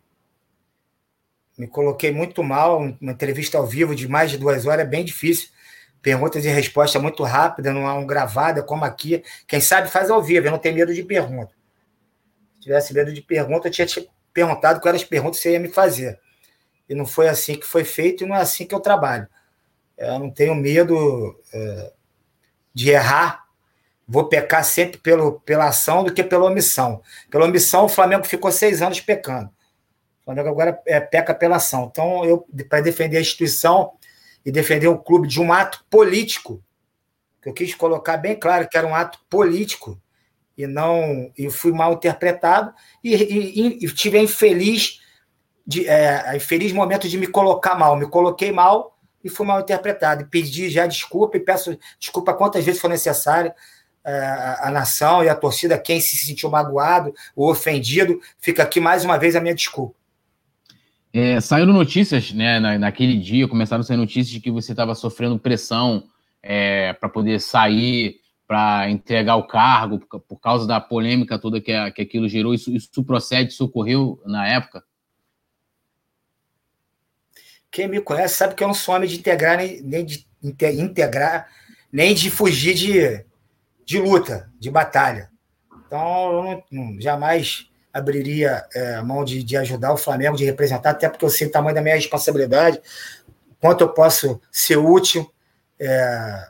Me 1.57 1.67
coloquei 1.67 2.11
muito 2.11 2.43
mal. 2.43 2.79
Uma 2.99 3.11
entrevista 3.11 3.57
ao 3.57 3.67
vivo 3.67 3.95
de 3.95 4.07
mais 4.07 4.31
de 4.31 4.37
duas 4.37 4.65
horas 4.65 4.85
é 4.85 4.89
bem 4.89 5.05
difícil. 5.05 5.49
Perguntas 6.05 6.45
e 6.45 6.49
resposta 6.49 6.99
muito 6.99 7.23
rápida, 7.23 7.73
não 7.73 7.87
há 7.87 7.95
um 7.95 8.05
gravada 8.05 8.61
como 8.61 8.85
aqui. 8.85 9.23
Quem 9.47 9.59
sabe 9.59 9.89
faz 9.89 10.11
ao 10.11 10.21
vivo, 10.21 10.45
eu 10.45 10.51
não 10.51 10.59
tenho 10.59 10.75
medo 10.75 10.93
de 10.93 11.01
pergunta. 11.01 11.51
Se 12.53 12.61
tivesse 12.61 12.93
medo 12.93 13.11
de 13.11 13.23
pergunta, 13.23 13.67
eu 13.67 13.71
tinha 13.71 13.87
te 13.87 14.07
perguntado 14.31 14.79
quais 14.79 14.97
as 14.97 15.03
perguntas 15.03 15.39
você 15.39 15.53
ia 15.53 15.59
me 15.59 15.67
fazer. 15.67 16.19
e 16.87 16.93
não 16.93 17.07
foi 17.07 17.27
assim 17.27 17.55
que 17.55 17.65
foi 17.65 17.83
feito 17.83 18.23
e 18.23 18.27
não 18.27 18.35
é 18.35 18.41
assim 18.41 18.67
que 18.67 18.75
eu 18.75 18.79
trabalho. 18.79 19.27
Eu 19.97 20.19
não 20.19 20.29
tenho 20.29 20.53
medo 20.53 21.41
é, 21.51 21.91
de 22.71 22.91
errar, 22.91 23.43
vou 24.07 24.29
pecar 24.29 24.63
sempre 24.63 24.99
pelo, 24.99 25.39
pela 25.39 25.69
ação 25.69 26.03
do 26.03 26.13
que 26.13 26.23
pela 26.23 26.45
omissão. 26.45 27.01
Pela 27.31 27.45
omissão, 27.45 27.85
o 27.85 27.89
Flamengo 27.89 28.25
ficou 28.25 28.51
seis 28.51 28.79
anos 28.79 29.01
pecando. 29.01 29.49
O 30.21 30.25
Flamengo 30.25 30.49
agora 30.49 30.79
é, 30.85 30.99
peca 30.99 31.33
pela 31.33 31.55
ação. 31.55 31.89
Então, 31.91 32.23
eu, 32.23 32.45
para 32.69 32.81
defender 32.81 33.17
a 33.17 33.21
instituição 33.21 33.93
e 34.45 34.51
defender 34.51 34.87
o 34.87 34.99
clube 34.99 35.27
de 35.27 35.41
um 35.41 35.51
ato 35.51 35.83
político, 35.89 36.63
eu 37.45 37.53
quis 37.53 37.73
colocar 37.75 38.17
bem 38.17 38.35
claro 38.35 38.67
que 38.67 38.77
era 38.77 38.87
um 38.87 38.95
ato 38.95 39.19
político 39.29 39.99
e 40.57 40.65
não 40.65 41.31
e 41.37 41.49
fui 41.49 41.71
mal 41.71 41.93
interpretado 41.93 42.73
e, 43.03 43.13
e, 43.13 43.85
e 43.85 43.93
tive 43.93 44.17
a 44.17 44.21
infeliz 44.21 45.01
de, 45.65 45.87
é, 45.87 46.35
infeliz 46.35 46.71
momento 46.71 47.07
de 47.07 47.17
me 47.17 47.27
colocar 47.27 47.75
mal. 47.75 47.95
Me 47.97 48.07
coloquei 48.07 48.51
mal 48.51 48.97
e 49.23 49.29
fui 49.29 49.45
mal 49.45 49.59
interpretado. 49.59 50.23
E 50.23 50.25
pedi 50.25 50.69
já 50.69 50.87
desculpa 50.87 51.37
e 51.37 51.39
peço 51.39 51.77
desculpa 51.99 52.33
quantas 52.33 52.63
vezes 52.63 52.79
for 52.79 52.89
necessário 52.89 53.53
é, 54.03 54.11
a, 54.11 54.67
a 54.67 54.71
nação 54.71 55.23
e 55.23 55.29
a 55.29 55.35
torcida, 55.35 55.79
quem 55.79 55.99
se 55.99 56.15
sentiu 56.15 56.49
magoado 56.49 57.13
ou 57.35 57.49
ofendido, 57.49 58.19
fica 58.39 58.63
aqui 58.63 58.79
mais 58.79 59.03
uma 59.03 59.17
vez 59.17 59.35
a 59.35 59.41
minha 59.41 59.55
desculpa. 59.55 59.95
É, 61.17 61.39
saíram 61.39 61.71
notícias, 61.71 62.33
né, 62.33 62.59
na, 62.59 62.77
naquele 62.77 63.17
dia, 63.17 63.47
começaram 63.47 63.79
a 63.79 63.83
sair 63.85 63.95
notícias 63.95 64.27
de 64.27 64.41
que 64.41 64.51
você 64.51 64.73
estava 64.73 64.93
sofrendo 64.93 65.39
pressão 65.39 66.09
é, 66.43 66.91
para 66.91 67.07
poder 67.07 67.39
sair, 67.39 68.19
para 68.45 68.89
entregar 68.89 69.37
o 69.37 69.47
cargo, 69.47 69.99
por, 69.99 70.19
por, 70.19 70.37
causa 70.41 70.67
da 70.67 70.81
polêmica 70.81 71.39
toda 71.39 71.61
que, 71.61 71.71
que 71.91 72.01
aquilo 72.01 72.27
gerou. 72.27 72.53
Isso, 72.53 72.69
isso 72.69 73.01
procede, 73.05 73.53
isso 73.53 73.63
ocorreu 73.63 74.21
na 74.25 74.45
época? 74.45 74.83
Quem 77.71 77.87
me 77.87 78.01
conhece 78.01 78.35
sabe 78.35 78.53
que 78.53 78.61
eu 78.61 78.67
não 78.67 78.75
sou 78.75 78.93
homem 78.93 79.07
de 79.07 79.17
integrar, 79.17 79.55
nem, 79.55 79.81
nem 79.83 80.03
de 80.03 80.27
integrar, 80.43 81.47
nem 81.93 82.13
de 82.13 82.29
fugir 82.29 82.73
de, 82.73 83.25
de 83.85 84.01
luta, 84.01 84.51
de 84.59 84.69
batalha. 84.69 85.31
Então, 85.87 86.49
eu 86.49 86.63
não, 86.69 86.99
jamais 86.99 87.69
abriria 87.95 88.65
é, 88.75 89.01
mão 89.01 89.23
de, 89.23 89.41
de 89.41 89.55
ajudar 89.55 89.93
o 89.93 89.97
Flamengo, 89.97 90.35
de 90.35 90.43
representar, 90.43 90.89
até 90.89 91.07
porque 91.07 91.23
eu 91.23 91.29
sei 91.29 91.47
o 91.47 91.51
tamanho 91.51 91.73
da 91.73 91.81
minha 91.81 91.95
responsabilidade, 91.95 92.81
quanto 93.61 93.85
eu 93.85 93.89
posso 93.89 94.41
ser 94.51 94.75
útil, 94.75 95.31
é, 95.79 96.45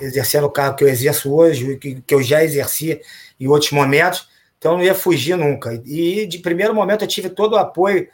exercendo 0.00 0.44
o 0.44 0.50
cargo 0.50 0.76
que 0.76 0.84
eu 0.84 0.88
exerço 0.88 1.34
hoje, 1.34 1.76
que, 1.78 2.00
que 2.00 2.14
eu 2.14 2.22
já 2.22 2.44
exerci 2.44 3.00
em 3.40 3.48
outros 3.48 3.72
momentos. 3.72 4.28
Então, 4.56 4.72
eu 4.72 4.78
não 4.78 4.84
ia 4.84 4.94
fugir 4.94 5.36
nunca. 5.36 5.74
E, 5.84 6.26
de 6.26 6.38
primeiro 6.38 6.72
momento, 6.72 7.02
eu 7.02 7.08
tive 7.08 7.28
todo 7.28 7.54
o 7.54 7.58
apoio 7.58 8.08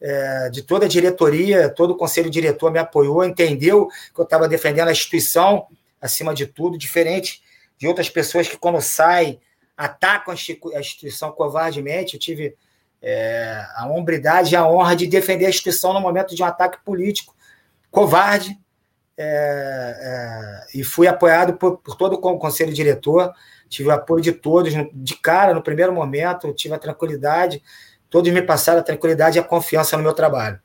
é, 0.00 0.50
de 0.50 0.62
toda 0.62 0.86
a 0.86 0.88
diretoria, 0.88 1.68
todo 1.68 1.92
o 1.92 1.96
conselho 1.96 2.28
diretor 2.28 2.72
me 2.72 2.80
apoiou, 2.80 3.24
entendeu 3.24 3.86
que 4.12 4.20
eu 4.20 4.24
estava 4.24 4.48
defendendo 4.48 4.88
a 4.88 4.92
instituição 4.92 5.68
acima 6.00 6.34
de 6.34 6.46
tudo, 6.46 6.76
diferente 6.76 7.42
de 7.78 7.86
outras 7.86 8.10
pessoas 8.10 8.48
que, 8.48 8.56
quando 8.56 8.80
saem, 8.80 9.40
atacam 9.76 10.32
a 10.32 10.80
instituição 10.80 11.32
covardemente. 11.32 12.14
Eu 12.14 12.20
tive 12.20 12.54
é, 13.02 13.64
a 13.76 13.86
hombridade 13.88 14.54
e 14.54 14.56
a 14.56 14.66
honra 14.66 14.96
de 14.96 15.06
defender 15.06 15.46
a 15.46 15.50
instituição 15.50 15.92
no 15.92 16.00
momento 16.00 16.34
de 16.34 16.42
um 16.42 16.46
ataque 16.46 16.78
político 16.84 17.34
covarde. 17.90 18.58
É, 19.16 20.66
é, 20.74 20.78
e 20.78 20.82
fui 20.82 21.06
apoiado 21.06 21.54
por, 21.54 21.78
por 21.78 21.94
todo 21.94 22.14
o 22.14 22.38
conselho 22.38 22.72
diretor, 22.72 23.32
tive 23.68 23.88
o 23.88 23.92
apoio 23.92 24.20
de 24.20 24.32
todos 24.32 24.72
de 24.92 25.16
cara 25.16 25.54
no 25.54 25.62
primeiro 25.62 25.92
momento, 25.92 26.52
tive 26.52 26.74
a 26.74 26.78
tranquilidade 26.80 27.62
todos 28.14 28.32
me 28.32 28.42
passaram 28.42 28.78
a 28.78 28.84
tranquilidade 28.84 29.38
e 29.38 29.40
a 29.40 29.42
confiança 29.42 29.96
no 29.96 30.04
meu 30.04 30.12
trabalho. 30.12 30.60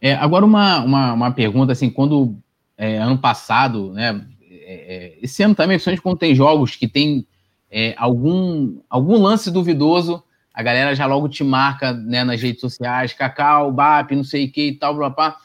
É, 0.00 0.14
agora, 0.14 0.44
uma, 0.44 0.82
uma, 0.82 1.12
uma, 1.12 1.32
pergunta, 1.32 1.70
assim, 1.70 1.88
quando 1.88 2.36
é, 2.76 2.98
ano 2.98 3.16
passado, 3.16 3.92
né, 3.92 4.26
é, 4.50 4.96
é 4.96 5.18
esse 5.22 5.40
ano 5.44 5.54
também, 5.54 5.76
principalmente 5.76 6.02
quando 6.02 6.18
tem 6.18 6.34
jogos 6.34 6.74
que 6.74 6.88
tem 6.88 7.24
é, 7.72 7.94
algum, 7.96 8.78
algum 8.90 9.16
lance 9.16 9.50
duvidoso, 9.50 10.22
a 10.52 10.62
galera 10.62 10.94
já 10.94 11.06
logo 11.06 11.26
te 11.26 11.42
marca 11.42 11.94
né, 11.94 12.22
nas 12.22 12.42
redes 12.42 12.60
sociais, 12.60 13.14
Cacau, 13.14 13.72
BAP, 13.72 14.12
não 14.12 14.22
sei 14.22 14.44
o 14.44 14.52
que 14.52 14.68
e 14.68 14.74
tal, 14.74 14.94
blá. 14.94 15.36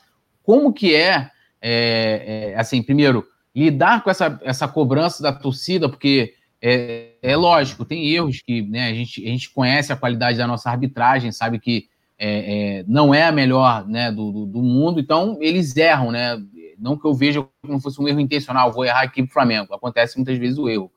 Como 0.44 0.74
que 0.74 0.94
é, 0.94 1.32
é, 1.62 2.54
assim, 2.58 2.84
primeiro, 2.84 3.26
lidar 3.56 4.04
com 4.04 4.10
essa, 4.10 4.38
essa 4.44 4.68
cobrança 4.68 5.24
da 5.24 5.32
torcida, 5.32 5.88
porque 5.88 6.34
é, 6.62 7.14
é 7.22 7.38
lógico, 7.38 7.86
tem 7.86 8.10
erros 8.10 8.42
que 8.42 8.62
né, 8.62 8.90
a, 8.90 8.94
gente, 8.94 9.26
a 9.26 9.30
gente 9.30 9.50
conhece 9.50 9.94
a 9.94 9.98
qualidade 9.98 10.38
da 10.38 10.46
nossa 10.46 10.70
arbitragem, 10.70 11.32
sabe 11.32 11.60
que 11.60 11.88
é, 12.20 12.80
é, 12.80 12.86
não 12.88 13.14
é 13.14 13.24
a 13.26 13.32
melhor 13.32 13.88
né, 13.88 14.12
do, 14.12 14.32
do, 14.32 14.46
do, 14.46 14.62
mundo, 14.62 15.00
então 15.00 15.38
eles 15.40 15.76
erram, 15.78 16.12
né? 16.12 16.38
Não 16.78 16.98
que 16.98 17.06
eu 17.06 17.14
veja 17.14 17.48
como 17.62 17.80
fosse 17.80 18.02
um 18.02 18.08
erro 18.08 18.20
intencional, 18.20 18.72
vou 18.72 18.86
errar 18.86 19.02
aqui 19.02 19.24
pro 19.24 19.34
Flamengo. 19.34 19.74
Acontece 19.74 20.18
muitas 20.18 20.38
vezes 20.38 20.58
o 20.58 20.68
erro. 20.68 20.92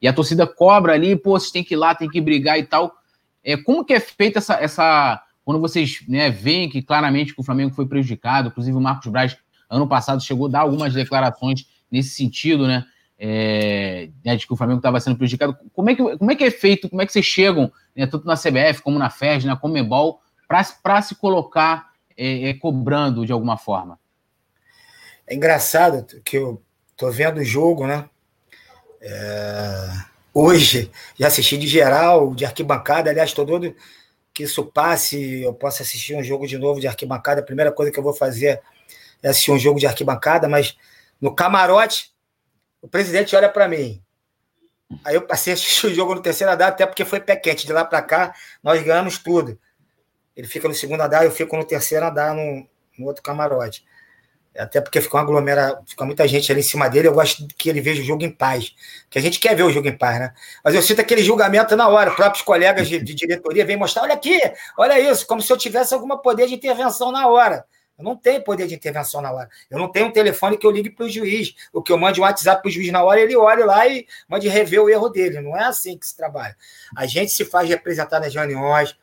E 0.00 0.06
a 0.06 0.12
torcida 0.12 0.46
cobra 0.46 0.92
ali, 0.92 1.16
pô, 1.16 1.38
vocês 1.38 1.50
têm 1.50 1.64
que 1.64 1.74
ir 1.74 1.76
lá, 1.76 1.94
tem 1.94 2.08
que 2.08 2.20
brigar 2.20 2.58
e 2.58 2.64
tal. 2.64 2.94
É, 3.42 3.56
como 3.56 3.84
que 3.84 3.94
é 3.94 4.00
feita 4.00 4.38
essa, 4.38 4.54
essa. 4.54 5.22
Quando 5.44 5.60
vocês 5.60 6.00
né, 6.08 6.28
veem 6.28 6.68
que 6.68 6.82
claramente 6.82 7.34
que 7.34 7.40
o 7.40 7.44
Flamengo 7.44 7.74
foi 7.74 7.86
prejudicado, 7.86 8.48
inclusive 8.48 8.76
o 8.76 8.80
Marcos 8.80 9.10
Braz, 9.10 9.36
ano 9.70 9.86
passado, 9.86 10.22
chegou 10.22 10.48
a 10.48 10.50
dar 10.50 10.60
algumas 10.60 10.92
declarações 10.92 11.66
nesse 11.90 12.10
sentido, 12.10 12.66
né? 12.66 12.84
é, 13.18 14.10
né, 14.24 14.36
de 14.36 14.46
que 14.46 14.52
o 14.52 14.56
Flamengo 14.56 14.78
estava 14.78 15.00
sendo 15.00 15.16
prejudicado. 15.16 15.56
Como 15.72 15.90
é, 15.90 15.94
que, 15.94 16.18
como 16.18 16.30
é 16.30 16.36
que 16.36 16.44
é 16.44 16.50
feito, 16.50 16.88
como 16.88 17.02
é 17.02 17.06
que 17.06 17.12
vocês 17.12 17.24
chegam, 17.24 17.72
né, 17.94 18.06
tanto 18.06 18.26
na 18.26 18.36
CBF 18.36 18.82
como 18.82 18.98
na 18.98 19.10
FES, 19.10 19.44
na 19.44 19.56
Comebol, 19.56 20.20
para 20.46 21.02
se 21.02 21.14
colocar 21.14 21.92
é, 22.16 22.50
é, 22.50 22.54
cobrando 22.54 23.24
de 23.24 23.32
alguma 23.32 23.56
forma? 23.56 23.98
É 25.26 25.34
engraçado 25.34 26.06
que 26.22 26.36
eu 26.36 26.62
tô 26.96 27.10
vendo 27.10 27.38
o 27.38 27.44
jogo, 27.44 27.86
né? 27.86 28.08
É... 29.06 30.04
Hoje, 30.34 30.90
já 31.18 31.28
assisti 31.28 31.56
de 31.56 31.66
geral, 31.66 32.34
de 32.34 32.44
arquibancada, 32.44 33.08
aliás, 33.08 33.32
todo 33.32 33.74
que 34.34 34.42
isso 34.42 34.66
passe, 34.66 35.40
eu 35.40 35.54
posso 35.54 35.80
assistir 35.80 36.14
um 36.14 36.22
jogo 36.22 36.46
de 36.46 36.58
novo 36.58 36.78
de 36.78 36.86
arquibancada. 36.86 37.40
A 37.40 37.44
primeira 37.44 37.72
coisa 37.72 37.90
que 37.90 37.98
eu 37.98 38.02
vou 38.02 38.12
fazer 38.12 38.60
é 39.22 39.28
assistir 39.30 39.50
um 39.50 39.58
jogo 39.58 39.80
de 39.80 39.86
arquibancada, 39.86 40.46
mas 40.46 40.76
no 41.18 41.34
camarote 41.34 42.12
o 42.82 42.88
presidente 42.88 43.34
olha 43.34 43.48
para 43.48 43.66
mim. 43.66 44.02
Aí 45.04 45.14
eu 45.14 45.22
passei 45.22 45.52
a 45.52 45.54
assistir 45.54 45.86
o 45.86 45.94
jogo 45.94 46.14
no 46.14 46.20
terceiro 46.20 46.52
andar, 46.52 46.68
até 46.68 46.84
porque 46.86 47.04
foi 47.04 47.18
pé 47.18 47.34
quente. 47.34 47.66
De 47.66 47.72
lá 47.72 47.84
para 47.84 48.02
cá, 48.02 48.34
nós 48.62 48.82
ganhamos 48.82 49.18
tudo. 49.18 49.58
Ele 50.36 50.46
fica 50.46 50.68
no 50.68 50.74
segundo 50.74 51.00
andar, 51.00 51.24
eu 51.24 51.30
fico 51.30 51.56
no 51.56 51.64
terceiro 51.64 52.06
andar, 52.06 52.34
no, 52.34 52.68
no 52.98 53.06
outro 53.06 53.22
camarote. 53.22 53.84
Até 54.58 54.80
porque 54.80 55.00
fica 55.00 55.16
uma 55.16 55.22
aglomera, 55.22 55.80
fica 55.86 56.04
muita 56.04 56.26
gente 56.26 56.50
ali 56.50 56.60
em 56.60 56.64
cima 56.64 56.88
dele. 56.88 57.08
Eu 57.08 57.12
gosto 57.14 57.46
que 57.56 57.68
ele 57.68 57.80
veja 57.80 58.02
o 58.02 58.04
jogo 58.04 58.24
em 58.24 58.30
paz. 58.30 58.74
Que 59.10 59.18
a 59.18 59.22
gente 59.22 59.38
quer 59.38 59.54
ver 59.54 59.62
o 59.62 59.70
jogo 59.70 59.88
em 59.88 59.96
paz, 59.96 60.18
né? 60.18 60.34
Mas 60.64 60.74
eu 60.74 60.82
sinto 60.82 61.00
aquele 61.00 61.22
julgamento 61.22 61.76
na 61.76 61.88
hora. 61.88 62.10
Próprios 62.10 62.42
colegas 62.42 62.88
de, 62.88 63.00
de 63.00 63.14
diretoria 63.14 63.64
vêm 63.64 63.76
mostrar: 63.76 64.02
olha 64.02 64.14
aqui, 64.14 64.38
olha 64.76 64.98
isso, 64.98 65.26
como 65.26 65.40
se 65.42 65.52
eu 65.52 65.56
tivesse 65.56 65.94
algum 65.94 66.16
poder 66.18 66.46
de 66.46 66.54
intervenção 66.54 67.12
na 67.12 67.26
hora. 67.28 67.64
Eu 67.98 68.04
não 68.04 68.14
tenho 68.14 68.42
poder 68.44 68.66
de 68.66 68.74
intervenção 68.74 69.22
na 69.22 69.32
hora. 69.32 69.48
Eu 69.70 69.78
não 69.78 69.90
tenho 69.90 70.06
um 70.06 70.12
telefone 70.12 70.58
que 70.58 70.66
eu 70.66 70.70
ligue 70.70 70.90
para 70.90 71.06
o 71.06 71.08
juiz, 71.08 71.54
o 71.72 71.82
que 71.82 71.90
eu 71.90 71.96
mande 71.96 72.20
um 72.20 72.24
WhatsApp 72.24 72.60
para 72.60 72.68
o 72.68 72.70
juiz 72.70 72.92
na 72.92 73.02
hora, 73.02 73.20
ele 73.20 73.34
olha 73.34 73.64
lá 73.64 73.86
e 73.88 74.06
mande 74.28 74.48
rever 74.48 74.82
o 74.82 74.90
erro 74.90 75.08
dele. 75.08 75.40
Não 75.40 75.56
é 75.56 75.64
assim 75.64 75.96
que 75.96 76.06
se 76.06 76.14
trabalha. 76.14 76.54
A 76.94 77.06
gente 77.06 77.32
se 77.32 77.44
faz 77.44 77.68
representar 77.68 78.20
nas 78.20 78.34
reuniões, 78.34 78.94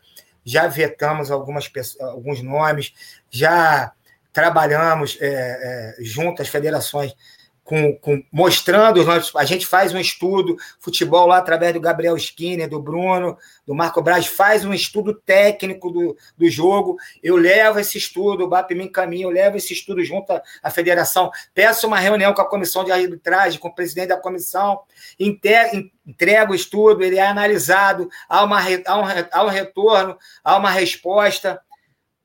já 0.46 0.68
vetamos 0.68 1.32
algumas 1.32 1.68
pessoas, 1.68 2.08
alguns 2.10 2.42
nomes, 2.44 2.94
já 3.32 3.92
trabalhamos 4.34 5.18
é, 5.22 5.28
é, 5.28 5.96
junto 6.04 6.42
às 6.42 6.50
federações 6.50 7.16
com, 7.64 7.96
com, 7.98 8.22
mostrando, 8.32 9.02
a 9.38 9.46
gente 9.46 9.66
faz 9.66 9.94
um 9.94 10.00
estudo, 10.00 10.58
futebol 10.80 11.26
lá 11.28 11.38
através 11.38 11.74
do 11.74 11.80
Gabriel 11.80 12.18
Skinner, 12.18 12.68
do 12.68 12.82
Bruno, 12.82 13.38
do 13.66 13.74
Marco 13.74 14.02
Braz, 14.02 14.28
faz 14.28 14.66
um 14.66 14.74
estudo 14.74 15.14
técnico 15.14 15.90
do, 15.90 16.18
do 16.38 16.50
jogo, 16.50 16.98
eu 17.24 17.38
levo 17.38 17.80
esse 17.80 17.98
estudo, 17.98 18.44
o 18.44 18.50
BAP 18.50 18.72
me 18.72 18.84
encaminha, 18.84 19.24
eu 19.24 19.30
levo 19.30 19.56
esse 19.56 19.72
estudo 19.72 20.04
junto 20.04 20.34
à, 20.34 20.44
à 20.62 20.70
federação, 20.70 21.32
peço 21.54 21.88
uma 21.88 22.00
reunião 22.00 22.34
com 22.34 22.42
a 22.42 22.50
comissão 22.50 22.84
de 22.84 22.92
arbitragem, 22.92 23.60
com 23.60 23.70
o 23.70 23.76
presidente 23.76 24.10
da 24.10 24.18
comissão, 24.18 24.82
entrego 25.18 26.52
o 26.52 26.56
estudo, 26.56 27.02
ele 27.02 27.18
é 27.18 27.26
analisado, 27.26 28.10
há, 28.28 28.44
uma, 28.44 28.60
há, 28.60 28.98
um, 28.98 29.04
há 29.32 29.44
um 29.46 29.50
retorno, 29.50 30.18
há 30.44 30.58
uma 30.58 30.70
resposta 30.70 31.62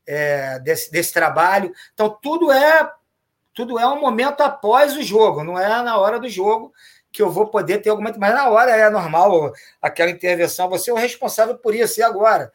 é, 0.09 0.59
desse, 0.61 0.91
desse 0.91 1.13
trabalho, 1.13 1.73
então 1.93 2.09
tudo 2.21 2.51
é 2.51 2.91
tudo 3.53 3.79
é 3.79 3.87
um 3.87 4.01
momento 4.01 4.41
após 4.41 4.97
o 4.97 5.03
jogo, 5.03 5.43
não 5.43 5.59
é 5.59 5.83
na 5.83 5.99
hora 5.99 6.19
do 6.19 6.29
jogo 6.29 6.73
que 7.11 7.21
eu 7.21 7.31
vou 7.31 7.49
poder 7.49 7.79
ter 7.79 7.91
alguma. 7.91 8.15
Mas 8.17 8.35
na 8.35 8.49
hora 8.49 8.71
é 8.71 8.89
normal 8.89 9.53
aquela 9.83 10.11
intervenção, 10.11 10.69
você 10.69 10.91
é 10.91 10.95
o 10.95 10.97
responsável 10.97 11.59
por 11.59 11.75
isso, 11.75 11.99
e 11.99 12.03
agora? 12.03 12.53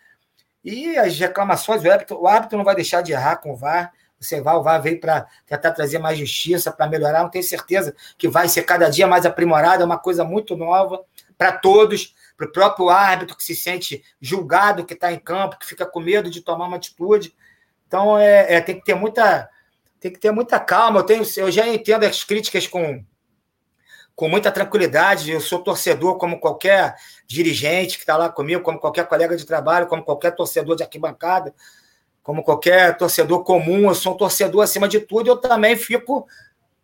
E 0.63 0.97
as 0.97 1.19
reclamações, 1.19 1.83
o 1.83 1.91
árbitro, 1.91 2.21
o 2.21 2.27
árbitro 2.27 2.57
não 2.57 2.63
vai 2.63 2.75
deixar 2.75 3.01
de 3.01 3.11
errar 3.11 3.37
com 3.37 3.51
o 3.51 3.57
VAR. 3.57 3.91
Você 4.17 4.39
vai, 4.39 4.55
o 4.55 4.63
VAR 4.63 4.81
veio 4.81 4.99
para 5.01 5.27
tentar 5.45 5.71
trazer 5.71 5.99
mais 5.99 6.17
justiça, 6.17 6.71
para 6.71 6.87
melhorar. 6.87 7.23
Não 7.23 7.29
tenho 7.29 7.43
certeza 7.43 7.93
que 8.17 8.29
vai 8.29 8.47
ser 8.47 8.63
cada 8.63 8.89
dia 8.89 9.05
mais 9.05 9.25
aprimorado, 9.25 9.83
é 9.83 9.85
uma 9.85 9.99
coisa 9.99 10.23
muito 10.23 10.55
nova 10.55 11.03
para 11.37 11.51
todos, 11.51 12.15
para 12.37 12.47
o 12.47 12.51
próprio 12.51 12.89
árbitro 12.89 13.35
que 13.35 13.43
se 13.43 13.55
sente 13.55 14.01
julgado, 14.21 14.85
que 14.85 14.93
está 14.93 15.11
em 15.11 15.19
campo, 15.19 15.59
que 15.59 15.65
fica 15.65 15.85
com 15.85 15.99
medo 15.99 16.29
de 16.29 16.39
tomar 16.39 16.67
uma 16.67 16.77
atitude. 16.77 17.35
Então 17.93 18.17
é, 18.17 18.55
é, 18.55 18.59
tem 18.59 18.79
que 18.79 18.83
ter 18.83 18.95
muita 18.95 19.47
tem 19.99 20.11
que 20.11 20.19
ter 20.19 20.31
muita 20.31 20.59
calma. 20.59 21.01
Eu, 21.01 21.03
tenho, 21.03 21.23
eu 21.37 21.51
já 21.51 21.67
entendo 21.67 22.03
as 22.05 22.23
críticas 22.23 22.65
com, 22.65 23.05
com 24.15 24.27
muita 24.27 24.51
tranquilidade. 24.51 25.31
Eu 25.31 25.39
sou 25.39 25.59
torcedor 25.59 26.17
como 26.17 26.39
qualquer 26.39 26.95
dirigente 27.27 27.97
que 27.97 28.01
está 28.01 28.17
lá 28.17 28.29
comigo, 28.29 28.63
como 28.63 28.79
qualquer 28.79 29.07
colega 29.07 29.37
de 29.37 29.45
trabalho, 29.45 29.85
como 29.85 30.03
qualquer 30.03 30.31
torcedor 30.31 30.75
de 30.75 30.81
arquibancada, 30.81 31.53
como 32.23 32.43
qualquer 32.43 32.97
torcedor 32.97 33.43
comum. 33.43 33.87
Eu 33.87 33.93
sou 33.93 34.15
um 34.15 34.17
torcedor 34.17 34.63
acima 34.63 34.87
de 34.87 34.99
tudo. 34.99 35.29
Eu 35.29 35.37
também 35.37 35.77
fico 35.77 36.25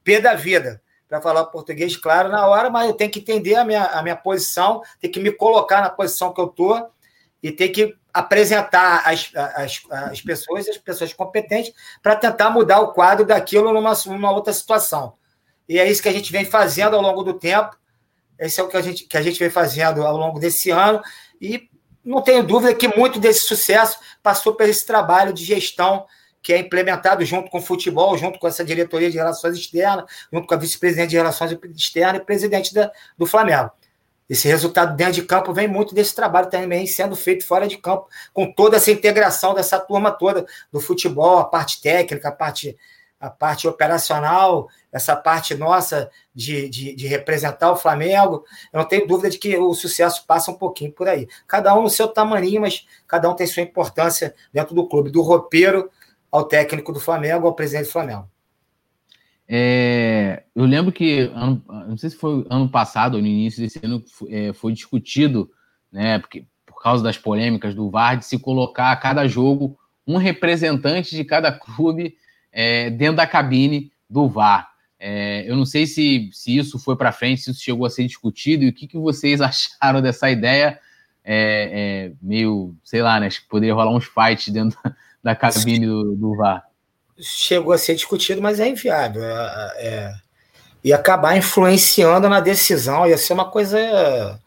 pé 0.04 0.22
da 0.22 0.36
vida 0.36 0.80
para 1.08 1.20
falar 1.20 1.46
português 1.46 1.98
claro 1.98 2.30
na 2.30 2.46
hora, 2.46 2.70
mas 2.70 2.88
eu 2.88 2.94
tenho 2.94 3.10
que 3.10 3.20
entender 3.20 3.56
a 3.56 3.66
minha, 3.66 3.84
a 3.84 4.04
minha 4.04 4.16
posição, 4.16 4.84
tenho 5.02 5.12
que 5.12 5.20
me 5.20 5.32
colocar 5.32 5.82
na 5.82 5.90
posição 5.90 6.32
que 6.32 6.40
eu 6.40 6.46
estou 6.46 6.92
e 7.42 7.52
ter 7.52 7.70
que 7.70 7.98
apresentar 8.14 9.04
as, 9.06 9.32
as, 9.36 9.82
as 9.90 10.22
pessoas, 10.22 10.68
as 10.68 10.78
pessoas 10.78 11.14
competentes, 11.14 11.74
para 12.02 12.16
tentar 12.16 12.50
mudar 12.50 12.80
o 12.80 12.94
quadro 12.94 13.26
daquilo 13.26 13.72
numa, 13.74 13.94
numa 14.06 14.32
outra 14.32 14.54
situação. 14.54 15.14
E 15.68 15.78
é 15.78 15.90
isso 15.90 16.02
que 16.02 16.10
a 16.10 16.14
gente 16.14 16.32
vem 16.32 16.46
fazendo 16.46 16.96
ao 16.96 17.02
longo 17.02 17.24
do 17.24 17.34
tempo. 17.34 17.78
Esse 18.40 18.60
é 18.60 18.64
o 18.64 18.68
que 18.68 18.78
a 18.78 18.82
gente, 18.82 19.04
que 19.06 19.18
a 19.18 19.22
gente 19.22 19.38
vem 19.38 19.50
fazendo 19.50 20.06
ao 20.06 20.18
longo 20.18 20.40
desse 20.40 20.72
ano. 20.72 21.02
E 21.40 21.70
não 22.04 22.22
tenho 22.22 22.44
dúvida 22.44 22.74
que 22.74 22.88
muito 22.88 23.20
desse 23.20 23.42
sucesso 23.42 24.00
passou 24.24 24.56
por 24.56 24.68
esse 24.68 24.86
trabalho 24.86 25.32
de 25.32 25.44
gestão 25.44 26.06
que 26.42 26.54
é 26.54 26.58
implementado 26.58 27.24
junto 27.26 27.52
com 27.52 27.58
o 27.58 27.62
futebol, 27.62 28.18
junto 28.18 28.40
com 28.40 28.48
essa 28.48 28.64
diretoria 28.64 29.12
de 29.12 29.18
relações 29.18 29.58
externas, 29.58 30.06
junto 30.32 30.48
com 30.48 30.54
a 30.54 30.58
vice-presidente 30.58 31.10
de 31.10 31.18
relações 31.18 31.52
externas 31.76 32.22
e 32.22 32.26
presidente 32.26 32.74
da, 32.74 32.92
do 33.18 33.26
Flamengo. 33.26 33.72
Esse 34.30 34.48
resultado 34.48 34.96
dentro 34.96 35.14
de 35.14 35.24
campo 35.24 35.52
vem 35.52 35.68
muito 35.68 35.96
desse 35.96 36.14
trabalho 36.14 36.50
também 36.50 36.86
sendo 36.86 37.16
feito 37.16 37.46
fora 37.46 37.68
de 37.68 37.78
campo, 37.78 38.08
com 38.32 38.52
toda 38.54 38.78
essa 38.78 38.92
integração 38.92 39.56
dessa 39.56 39.80
turma 39.80 40.12
toda 40.12 40.46
do 40.72 40.80
futebol, 40.80 41.40
a 41.40 41.46
parte 41.46 41.82
técnica, 41.82 42.30
a 42.30 42.32
parte, 42.32 42.78
a 43.20 43.30
parte 43.30 43.68
operacional, 43.68 44.68
essa 44.92 45.16
parte 45.16 45.56
nossa 45.56 46.12
de, 46.34 46.70
de, 46.70 46.96
de 46.96 47.08
representar 47.08 47.72
o 47.72 47.76
Flamengo. 47.76 48.44
Eu 48.72 48.80
não 48.80 48.88
tenho 48.88 49.08
dúvida 49.08 49.32
de 49.32 49.40
que 49.40 49.58
o 49.58 49.74
sucesso 49.74 50.24
passa 50.28 50.52
um 50.52 50.56
pouquinho 50.56 50.92
por 50.92 51.10
aí. 51.10 51.28
Cada 51.48 51.74
um 51.76 51.82
no 51.82 51.90
seu 51.90 52.08
tamanho, 52.08 52.62
mas 52.62 52.86
cada 53.08 53.28
um 53.28 53.36
tem 53.36 53.48
sua 53.48 53.64
importância 53.64 54.36
dentro 54.54 54.76
do 54.76 54.88
clube, 54.88 55.10
do 55.10 55.24
roupeiro 55.24 55.90
ao 56.32 56.44
técnico 56.44 56.94
do 56.94 57.00
Flamengo, 57.00 57.48
ao 57.48 57.56
presidente 57.56 57.88
do 57.88 57.92
Flamengo. 57.92 58.30
É, 59.52 60.44
eu 60.56 60.64
lembro 60.64 60.92
que, 60.92 61.22
ano, 61.34 61.64
não 61.68 61.98
sei 61.98 62.12
se 62.12 62.16
foi 62.16 62.46
ano 62.52 62.70
passado 62.70 63.16
ou 63.16 63.22
no 63.22 63.28
início 63.28 63.64
desse 63.64 63.80
ano, 63.84 64.04
é, 64.30 64.54
foi 64.54 64.72
discutido, 64.72 65.50
né, 65.92 66.20
porque, 66.20 66.46
por 66.68 66.80
causa 66.84 67.04
das 67.04 67.18
polêmicas 67.18 67.74
do 67.74 67.90
VAR, 67.90 68.16
de 68.16 68.26
se 68.26 68.38
colocar 68.38 68.92
a 68.92 68.96
cada 68.96 69.28
jogo 69.28 69.76
um 70.06 70.18
representante 70.18 71.16
de 71.16 71.24
cada 71.24 71.52
clube 71.52 72.16
é, 72.52 72.92
dentro 72.92 73.16
da 73.16 73.26
cabine 73.26 73.92
do 74.08 74.30
VAR. 74.30 74.70
É, 75.00 75.50
eu 75.50 75.56
não 75.56 75.66
sei 75.66 75.88
se, 75.88 76.30
se 76.32 76.56
isso 76.56 76.78
foi 76.78 76.96
para 76.96 77.12
frente, 77.12 77.42
se 77.42 77.50
isso 77.50 77.62
chegou 77.62 77.88
a 77.88 77.90
ser 77.90 78.06
discutido 78.06 78.64
e 78.64 78.70
o 78.70 78.74
que, 78.74 78.88
que 78.88 78.98
vocês 79.00 79.42
acharam 79.42 80.00
dessa 80.00 80.30
ideia. 80.30 80.80
É, 81.24 82.10
é, 82.12 82.12
meio, 82.22 82.76
sei 82.84 83.02
lá, 83.02 83.20
né? 83.20 83.28
Acho 83.28 83.42
que 83.42 83.50
poderia 83.50 83.74
rolar 83.74 83.92
uns 83.92 84.06
fights 84.06 84.50
dentro 84.54 84.80
da 85.24 85.36
cabine 85.36 85.86
do, 85.86 86.16
do 86.16 86.36
VAR 86.36 86.69
chegou 87.22 87.74
a 87.74 87.78
ser 87.78 87.96
discutido, 87.96 88.42
mas 88.42 88.60
é 88.60 88.68
inviável. 88.68 89.24
É, 89.24 89.74
é, 89.78 90.14
e 90.84 90.94
acabar 90.94 91.38
influenciando 91.38 92.30
na 92.30 92.40
decisão, 92.40 93.08
ia 93.08 93.18
ser 93.18 93.34
uma 93.34 93.50
coisa. 93.50 94.40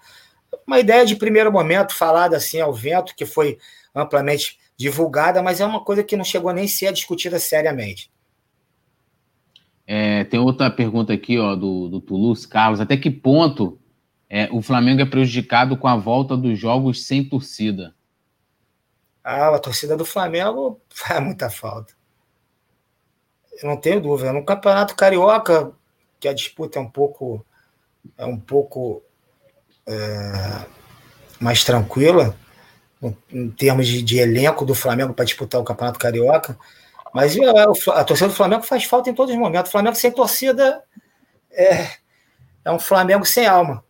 Uma 0.67 0.79
ideia 0.81 1.05
de 1.05 1.17
primeiro 1.17 1.53
momento, 1.53 1.95
falada 1.95 2.37
assim 2.37 2.61
ao 2.61 2.73
vento, 2.73 3.15
que 3.15 3.27
foi 3.27 3.59
amplamente 3.95 4.59
divulgada, 4.77 5.43
mas 5.43 5.61
é 5.61 5.67
uma 5.67 5.85
coisa 5.85 6.03
que 6.03 6.17
não 6.17 6.25
chegou 6.25 6.53
nem 6.53 6.65
a 6.65 6.69
ser 6.69 6.93
discutida 6.93 7.39
seriamente. 7.39 8.11
É, 9.87 10.25
tem 10.25 10.41
outra 10.41 10.71
pergunta 10.71 11.13
aqui 11.13 11.39
ó, 11.39 11.55
do, 11.55 11.89
do 11.89 12.01
Toulouse, 12.01 12.47
Carlos. 12.47 12.81
Até 12.81 12.97
que 12.97 13.11
ponto 13.11 13.79
é, 14.29 14.49
o 14.51 14.63
Flamengo 14.63 15.03
é 15.03 15.07
prejudicado 15.07 15.77
com 15.77 15.89
a 15.89 15.97
volta 15.97 16.37
dos 16.37 16.59
jogos 16.59 17.05
sem 17.05 17.29
torcida? 17.29 17.95
Ah, 19.23 19.55
a 19.55 19.59
torcida 19.59 19.97
do 19.97 20.05
Flamengo 20.05 20.81
faz 20.89 21.23
muita 21.23 21.51
falta. 21.51 21.95
Eu 23.63 23.69
não 23.69 23.77
tenho 23.77 24.01
dúvida. 24.01 24.33
No 24.33 24.45
Campeonato 24.45 24.97
Carioca, 24.97 25.73
que 26.19 26.27
a 26.27 26.35
disputa 26.35 26.79
é 26.79 26.83
um 26.83 26.91
pouco 26.91 27.45
é 28.19 28.27
um 28.27 28.39
pouco 28.39 29.03
é, 29.87 30.67
mais 31.41 31.63
tranquila 31.63 32.37
em 33.33 33.51
termos 33.51 33.87
de, 33.87 34.03
de 34.03 34.19
elenco 34.19 34.65
do 34.65 34.75
Flamengo 34.75 35.15
para 35.15 35.25
disputar 35.25 35.61
o 35.61 35.65
Campeonato 35.65 35.99
Carioca, 35.99 36.57
mas 37.13 37.37
é, 37.37 37.45
a 37.49 38.05
torcida 38.05 38.29
do 38.29 38.35
Flamengo 38.35 38.63
faz 38.63 38.85
falta 38.85 39.11
em 39.11 39.15
todos 39.15 39.35
os 39.35 39.41
momentos. 39.41 39.69
O 39.69 39.73
Flamengo 39.73 39.97
sem 39.97 40.11
torcida 40.11 40.83
é, 41.51 41.89
é 42.65 42.71
um 42.71 42.79
Flamengo 42.79 43.25
sem 43.25 43.47
alma. 43.47 43.85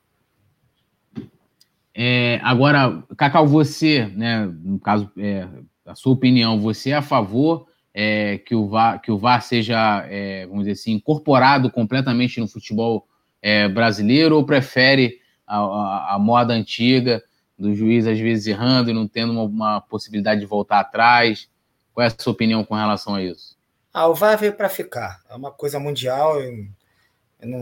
É, 1.94 2.40
agora, 2.42 3.02
Cacau, 3.18 3.46
você, 3.46 4.06
né, 4.06 4.46
no 4.46 4.78
caso, 4.78 5.10
é, 5.18 5.46
a 5.84 5.94
sua 5.94 6.12
opinião, 6.12 6.58
você 6.58 6.90
é 6.90 6.94
a 6.94 7.02
favor 7.02 7.66
é, 7.94 8.38
que, 8.38 8.54
o 8.54 8.66
VAR, 8.68 9.00
que 9.00 9.10
o 9.10 9.18
VAR 9.18 9.42
seja, 9.42 10.06
é, 10.08 10.46
vamos 10.46 10.64
dizer 10.64 10.72
assim, 10.72 10.92
incorporado 10.92 11.70
completamente 11.70 12.40
no 12.40 12.48
futebol 12.48 13.06
é, 13.40 13.68
brasileiro 13.68 14.36
ou 14.36 14.46
prefere 14.46 15.20
a, 15.46 15.58
a, 15.58 16.14
a, 16.14 16.18
moda 16.18 16.54
antiga 16.54 17.22
do 17.58 17.74
juiz 17.74 18.06
às 18.06 18.18
vezes 18.18 18.46
errando 18.46 18.90
e 18.90 18.94
não 18.94 19.06
tendo 19.06 19.32
uma, 19.32 19.42
uma, 19.42 19.80
possibilidade 19.80 20.40
de 20.40 20.46
voltar 20.46 20.80
atrás? 20.80 21.48
Qual 21.92 22.04
é 22.04 22.08
a 22.08 22.14
sua 22.16 22.32
opinião 22.32 22.64
com 22.64 22.74
relação 22.74 23.14
a 23.14 23.22
isso? 23.22 23.56
Ah, 23.92 24.08
o 24.08 24.14
VAR 24.14 24.38
veio 24.38 24.54
para 24.54 24.70
ficar. 24.70 25.20
É 25.28 25.34
uma 25.34 25.50
coisa 25.50 25.78
mundial. 25.78 26.38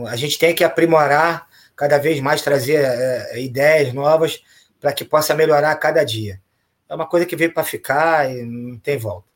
a 0.07 0.15
gente 0.15 0.39
tem 0.39 0.55
que 0.55 0.63
aprimorar 0.63 1.47
cada 1.75 1.97
vez 1.97 2.21
mais, 2.21 2.41
trazer 2.41 2.75
é, 2.75 3.31
é, 3.31 3.43
ideias 3.43 3.91
novas 3.91 4.41
para 4.79 4.93
que 4.93 5.03
possa 5.03 5.35
melhorar 5.35 5.75
cada 5.75 6.03
dia. 6.03 6.39
É 6.87 6.95
uma 6.95 7.07
coisa 7.07 7.25
que 7.25 7.35
veio 7.35 7.53
para 7.53 7.63
ficar 7.63 8.29
e 8.31 8.43
não 8.43 8.77
tem 8.77 8.97
volta. 8.97 9.30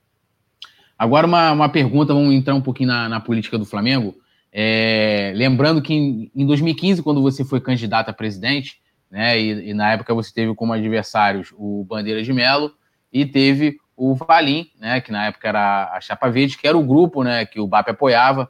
Agora, 0.97 1.27
uma, 1.27 1.51
uma 1.51 1.69
pergunta, 1.69 2.13
vamos 2.13 2.33
entrar 2.33 2.55
um 2.55 2.61
pouquinho 2.61 2.87
na, 2.87 3.09
na 3.09 3.19
política 3.19 3.57
do 3.57 3.65
Flamengo. 3.65 4.15
É, 4.51 5.33
lembrando 5.35 5.81
que 5.81 5.93
em, 5.93 6.31
em, 6.33 6.45
2015, 6.45 7.03
quando 7.03 7.21
você 7.21 7.43
foi 7.43 7.59
candidato 7.59 8.09
a 8.09 8.13
presidente, 8.13 8.79
né, 9.11 9.37
e, 9.37 9.71
e, 9.71 9.73
na 9.73 9.91
época 9.91 10.13
você 10.13 10.33
teve 10.33 10.55
como 10.55 10.71
adversários 10.71 11.53
o 11.57 11.83
Bandeira 11.83 12.23
de 12.23 12.31
Melo 12.31 12.71
e 13.11 13.25
teve 13.25 13.77
o 13.97 14.15
Valim, 14.15 14.67
né, 14.79 15.01
que 15.01 15.11
na 15.11 15.25
época 15.25 15.49
era 15.49 15.91
a 15.93 15.99
Chapa 15.99 16.29
Verde, 16.29 16.57
que 16.57 16.67
era 16.67 16.77
o 16.77 16.83
grupo 16.83 17.21
né, 17.23 17.45
que 17.45 17.59
o 17.59 17.67
BAP 17.67 17.89
apoiava. 17.89 18.49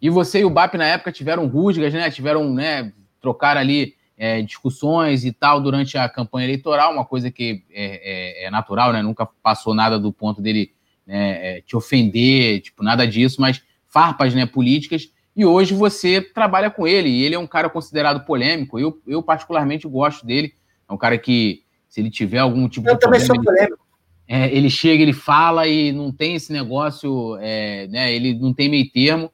E 0.00 0.10
você 0.10 0.40
e 0.40 0.44
o 0.44 0.50
BAP 0.50 0.74
na 0.74 0.84
época 0.84 1.10
tiveram 1.10 1.46
rusgas, 1.46 1.92
né, 1.94 2.10
tiveram, 2.10 2.52
né, 2.52 2.92
trocar 3.18 3.56
ali 3.56 3.94
é, 4.18 4.42
discussões 4.42 5.24
e 5.24 5.32
tal 5.32 5.60
durante 5.60 5.96
a 5.96 6.06
campanha 6.06 6.46
eleitoral, 6.46 6.92
uma 6.92 7.04
coisa 7.04 7.30
que 7.30 7.64
é, 7.70 8.44
é, 8.44 8.46
é 8.46 8.50
natural, 8.50 8.92
né, 8.92 9.00
nunca 9.00 9.26
passou 9.42 9.74
nada 9.74 9.98
do 9.98 10.12
ponto 10.12 10.42
dele 10.42 10.75
né, 11.06 11.58
é, 11.58 11.60
te 11.60 11.76
ofender, 11.76 12.60
tipo, 12.60 12.82
nada 12.82 13.06
disso, 13.06 13.40
mas 13.40 13.62
farpas 13.86 14.34
né, 14.34 14.44
políticas. 14.44 15.10
E 15.34 15.44
hoje 15.44 15.74
você 15.74 16.20
trabalha 16.20 16.70
com 16.70 16.86
ele, 16.86 17.08
e 17.08 17.22
ele 17.22 17.34
é 17.34 17.38
um 17.38 17.46
cara 17.46 17.68
considerado 17.68 18.24
polêmico. 18.24 18.78
Eu, 18.78 19.00
eu 19.06 19.22
particularmente 19.22 19.86
gosto 19.86 20.26
dele. 20.26 20.54
É 20.88 20.92
um 20.92 20.96
cara 20.96 21.16
que, 21.18 21.62
se 21.88 22.00
ele 22.00 22.10
tiver 22.10 22.38
algum 22.38 22.68
tipo 22.68 22.88
eu 22.88 22.94
de 22.94 23.00
também 23.00 23.20
problema, 23.20 23.44
sou 23.44 23.54
polêmico. 23.54 23.86
Ele, 24.28 24.42
é, 24.44 24.56
ele 24.56 24.70
chega, 24.70 25.02
ele 25.02 25.12
fala 25.12 25.68
e 25.68 25.92
não 25.92 26.10
tem 26.10 26.34
esse 26.34 26.52
negócio, 26.52 27.36
é, 27.40 27.86
né, 27.88 28.12
ele 28.12 28.34
não 28.34 28.52
tem 28.52 28.68
meio 28.68 28.90
termo. 28.90 29.30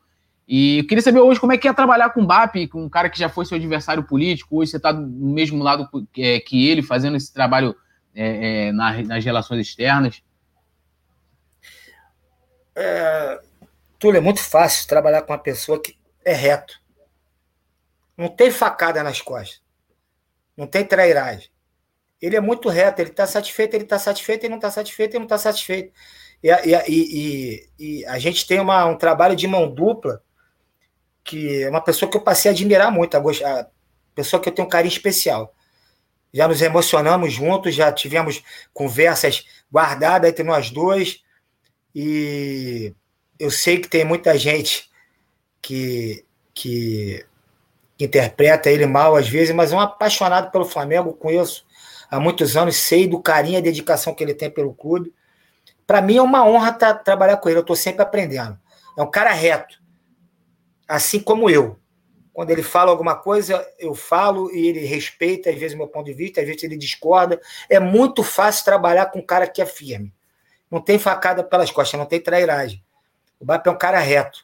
E 0.46 0.78
eu 0.78 0.86
queria 0.86 1.02
saber 1.02 1.20
hoje 1.20 1.40
como 1.40 1.52
é 1.52 1.56
que 1.56 1.66
é 1.66 1.72
trabalhar 1.72 2.10
com 2.10 2.22
o 2.22 2.26
BAP, 2.26 2.68
com 2.68 2.84
um 2.84 2.88
cara 2.88 3.08
que 3.08 3.18
já 3.18 3.28
foi 3.28 3.46
seu 3.46 3.56
adversário 3.56 4.02
político, 4.02 4.58
hoje 4.58 4.72
você 4.72 4.76
está 4.76 4.92
no 4.92 5.32
mesmo 5.32 5.62
lado 5.62 5.88
que, 6.12 6.40
que 6.40 6.68
ele, 6.68 6.82
fazendo 6.82 7.16
esse 7.16 7.32
trabalho 7.32 7.74
é, 8.14 8.66
é, 8.68 8.72
nas 8.72 9.24
relações 9.24 9.66
externas. 9.66 10.22
É, 12.74 13.40
Túlio, 13.98 14.18
é 14.18 14.20
muito 14.20 14.42
fácil 14.42 14.86
trabalhar 14.88 15.22
com 15.22 15.32
uma 15.32 15.38
pessoa 15.38 15.80
que 15.80 15.96
é 16.24 16.32
reto. 16.32 16.80
Não 18.16 18.28
tem 18.28 18.50
facada 18.50 19.02
nas 19.02 19.20
costas. 19.20 19.62
Não 20.56 20.66
tem 20.66 20.84
trairagem. 20.84 21.50
Ele 22.20 22.36
é 22.36 22.40
muito 22.40 22.68
reto, 22.68 23.00
ele 23.00 23.10
está 23.10 23.26
satisfeito, 23.26 23.74
ele 23.74 23.84
está 23.84 23.98
satisfeito, 23.98 24.44
ele 24.44 24.50
não 24.50 24.58
está 24.58 24.70
satisfeito, 24.70 25.12
ele 25.12 25.18
não 25.18 25.26
está 25.26 25.38
satisfeito. 25.38 25.92
E, 26.42 26.48
e, 26.48 26.74
e, 26.88 27.68
e, 27.78 28.06
a 28.06 28.18
gente 28.18 28.46
tem 28.46 28.60
uma, 28.60 28.84
um 28.86 28.96
trabalho 28.96 29.34
de 29.34 29.46
mão 29.46 29.72
dupla, 29.72 30.22
que 31.24 31.62
é 31.62 31.70
uma 31.70 31.80
pessoa 31.80 32.10
que 32.10 32.16
eu 32.16 32.20
passei 32.20 32.50
a 32.50 32.54
admirar 32.54 32.92
muito, 32.92 33.16
a, 33.16 33.20
a 33.20 33.66
pessoa 34.14 34.40
que 34.40 34.48
eu 34.48 34.52
tenho 34.52 34.66
um 34.66 34.70
carinho 34.70 34.92
especial. 34.92 35.54
Já 36.32 36.48
nos 36.48 36.62
emocionamos 36.62 37.32
juntos, 37.32 37.74
já 37.74 37.92
tivemos 37.92 38.42
conversas 38.72 39.44
guardadas 39.72 40.30
entre 40.30 40.42
nós 40.42 40.70
dois, 40.70 41.22
e 41.94 42.94
eu 43.38 43.50
sei 43.50 43.78
que 43.78 43.88
tem 43.88 44.04
muita 44.04 44.36
gente 44.38 44.90
que, 45.60 46.24
que, 46.54 47.24
interpreta 47.98 48.70
ele 48.70 48.86
mal 48.86 49.14
às 49.16 49.28
vezes, 49.28 49.54
mas 49.54 49.72
é 49.72 49.76
um 49.76 49.80
apaixonado 49.80 50.50
pelo 50.50 50.64
Flamengo, 50.64 51.12
conheço 51.12 51.64
há 52.10 52.18
muitos 52.18 52.56
anos, 52.56 52.76
sei 52.76 53.06
do 53.06 53.20
carinho 53.20 53.58
e 53.58 53.62
dedicação 53.62 54.14
que 54.14 54.22
ele 54.22 54.34
tem 54.34 54.50
pelo 54.50 54.74
clube. 54.74 55.14
Para 55.86 56.02
mim 56.02 56.16
é 56.16 56.22
uma 56.22 56.44
honra 56.44 56.72
tá, 56.72 56.94
trabalhar 56.94 57.36
com 57.36 57.48
ele, 57.48 57.58
eu 57.58 57.62
estou 57.62 57.76
sempre 57.76 58.02
aprendendo. 58.02 58.58
É 58.96 59.02
um 59.02 59.10
cara 59.10 59.32
reto, 59.32 59.80
assim 60.88 61.20
como 61.20 61.48
eu. 61.48 61.78
Quando 62.32 62.50
ele 62.50 62.62
fala 62.62 62.90
alguma 62.90 63.14
coisa, 63.14 63.66
eu 63.78 63.94
falo 63.94 64.50
e 64.54 64.66
ele 64.66 64.80
respeita, 64.86 65.50
às 65.50 65.56
vezes, 65.56 65.76
meu 65.76 65.86
ponto 65.86 66.06
de 66.06 66.14
vista, 66.14 66.40
às 66.40 66.46
vezes 66.46 66.62
ele 66.62 66.78
discorda. 66.78 67.40
É 67.68 67.78
muito 67.78 68.22
fácil 68.22 68.64
trabalhar 68.64 69.06
com 69.06 69.18
um 69.18 69.26
cara 69.26 69.46
que 69.46 69.60
é 69.60 69.66
firme. 69.66 70.12
Não 70.72 70.80
tem 70.80 70.98
facada 70.98 71.44
pelas 71.44 71.70
costas, 71.70 72.00
não 72.00 72.06
tem 72.06 72.18
trairagem. 72.18 72.82
O 73.38 73.44
Bap 73.44 73.66
é 73.66 73.70
um 73.70 73.76
cara 73.76 73.98
reto, 73.98 74.38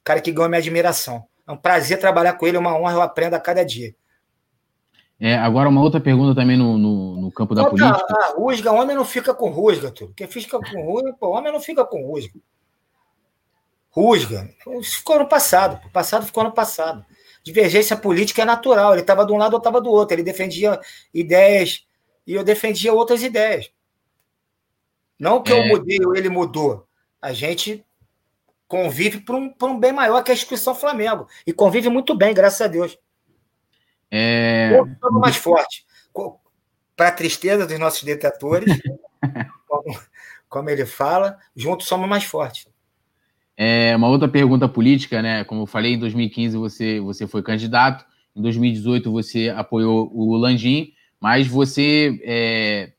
um 0.00 0.04
cara 0.04 0.20
que 0.20 0.30
ganha 0.30 0.48
minha 0.48 0.60
admiração. 0.60 1.26
É 1.44 1.50
um 1.50 1.56
prazer 1.56 1.98
trabalhar 1.98 2.34
com 2.34 2.46
ele, 2.46 2.56
é 2.56 2.60
uma 2.60 2.78
honra, 2.78 2.92
eu 2.92 3.02
aprendo 3.02 3.34
a 3.34 3.40
cada 3.40 3.64
dia. 3.64 3.92
É, 5.18 5.36
agora, 5.36 5.68
uma 5.68 5.80
outra 5.80 6.00
pergunta 6.00 6.32
também 6.32 6.56
no, 6.56 6.78
no, 6.78 7.16
no 7.22 7.32
campo 7.32 7.56
da 7.56 7.64
política. 7.64 8.06
A, 8.08 8.26
a 8.26 8.34
rusga, 8.36 8.70
homem 8.70 8.94
não 8.94 9.04
fica 9.04 9.34
com 9.34 9.50
rusga, 9.50 9.90
tudo. 9.90 10.14
Quem 10.14 10.28
fica 10.28 10.60
com 10.60 10.84
rusga, 10.84 11.12
pô, 11.18 11.30
homem 11.30 11.52
não 11.52 11.60
fica 11.60 11.84
com 11.84 12.06
rusga. 12.06 12.38
Rusga. 13.90 14.48
Isso 14.80 14.98
ficou 14.98 15.18
no 15.18 15.28
passado. 15.28 15.84
O 15.86 15.90
passado 15.90 16.24
ficou 16.24 16.44
no 16.44 16.52
passado. 16.52 17.04
Divergência 17.42 17.96
política 17.96 18.42
é 18.42 18.44
natural. 18.44 18.92
Ele 18.92 19.00
estava 19.00 19.26
de 19.26 19.32
um 19.32 19.38
lado, 19.38 19.54
eu 19.54 19.58
estava 19.58 19.80
do 19.80 19.90
outro. 19.90 20.14
Ele 20.14 20.22
defendia 20.22 20.78
ideias 21.12 21.84
e 22.24 22.34
eu 22.34 22.44
defendia 22.44 22.92
outras 22.92 23.22
ideias. 23.24 23.70
Não 25.18 25.42
que 25.42 25.52
é... 25.52 25.58
eu 25.58 25.68
mudei 25.68 25.98
ou 26.04 26.14
ele 26.14 26.28
mudou. 26.28 26.86
A 27.20 27.32
gente 27.32 27.84
convive 28.66 29.20
por 29.20 29.36
um, 29.36 29.48
por 29.48 29.70
um 29.70 29.78
bem 29.78 29.92
maior 29.92 30.22
que 30.22 30.30
a 30.30 30.34
instituição 30.34 30.74
Flamengo. 30.74 31.28
E 31.46 31.52
convive 31.52 31.88
muito 31.88 32.14
bem, 32.14 32.34
graças 32.34 32.60
a 32.60 32.66
Deus. 32.66 32.98
É... 34.10 34.70
Somos 35.00 35.20
mais 35.20 35.36
forte. 35.36 35.84
Para 36.96 37.08
a 37.08 37.12
tristeza 37.12 37.66
dos 37.66 37.78
nossos 37.78 38.02
detratores, 38.02 38.78
como, 39.66 40.00
como, 40.48 40.70
ele 40.70 40.86
fala, 40.86 41.38
juntos 41.56 41.86
somos 41.86 42.08
mais 42.08 42.24
fortes. 42.24 42.68
É, 43.56 43.94
uma 43.96 44.08
outra 44.08 44.28
pergunta 44.28 44.68
política, 44.68 45.22
né? 45.22 45.44
Como 45.44 45.62
eu 45.62 45.66
falei, 45.66 45.94
em 45.94 45.98
2015 45.98 46.56
você, 46.56 47.00
você 47.00 47.26
foi 47.26 47.42
candidato, 47.42 48.04
em 48.34 48.42
2018 48.42 49.10
você 49.10 49.48
apoiou 49.50 50.10
o 50.12 50.36
Landim, 50.36 50.92
mas 51.20 51.46
você 51.46 52.20
é, 52.24 52.92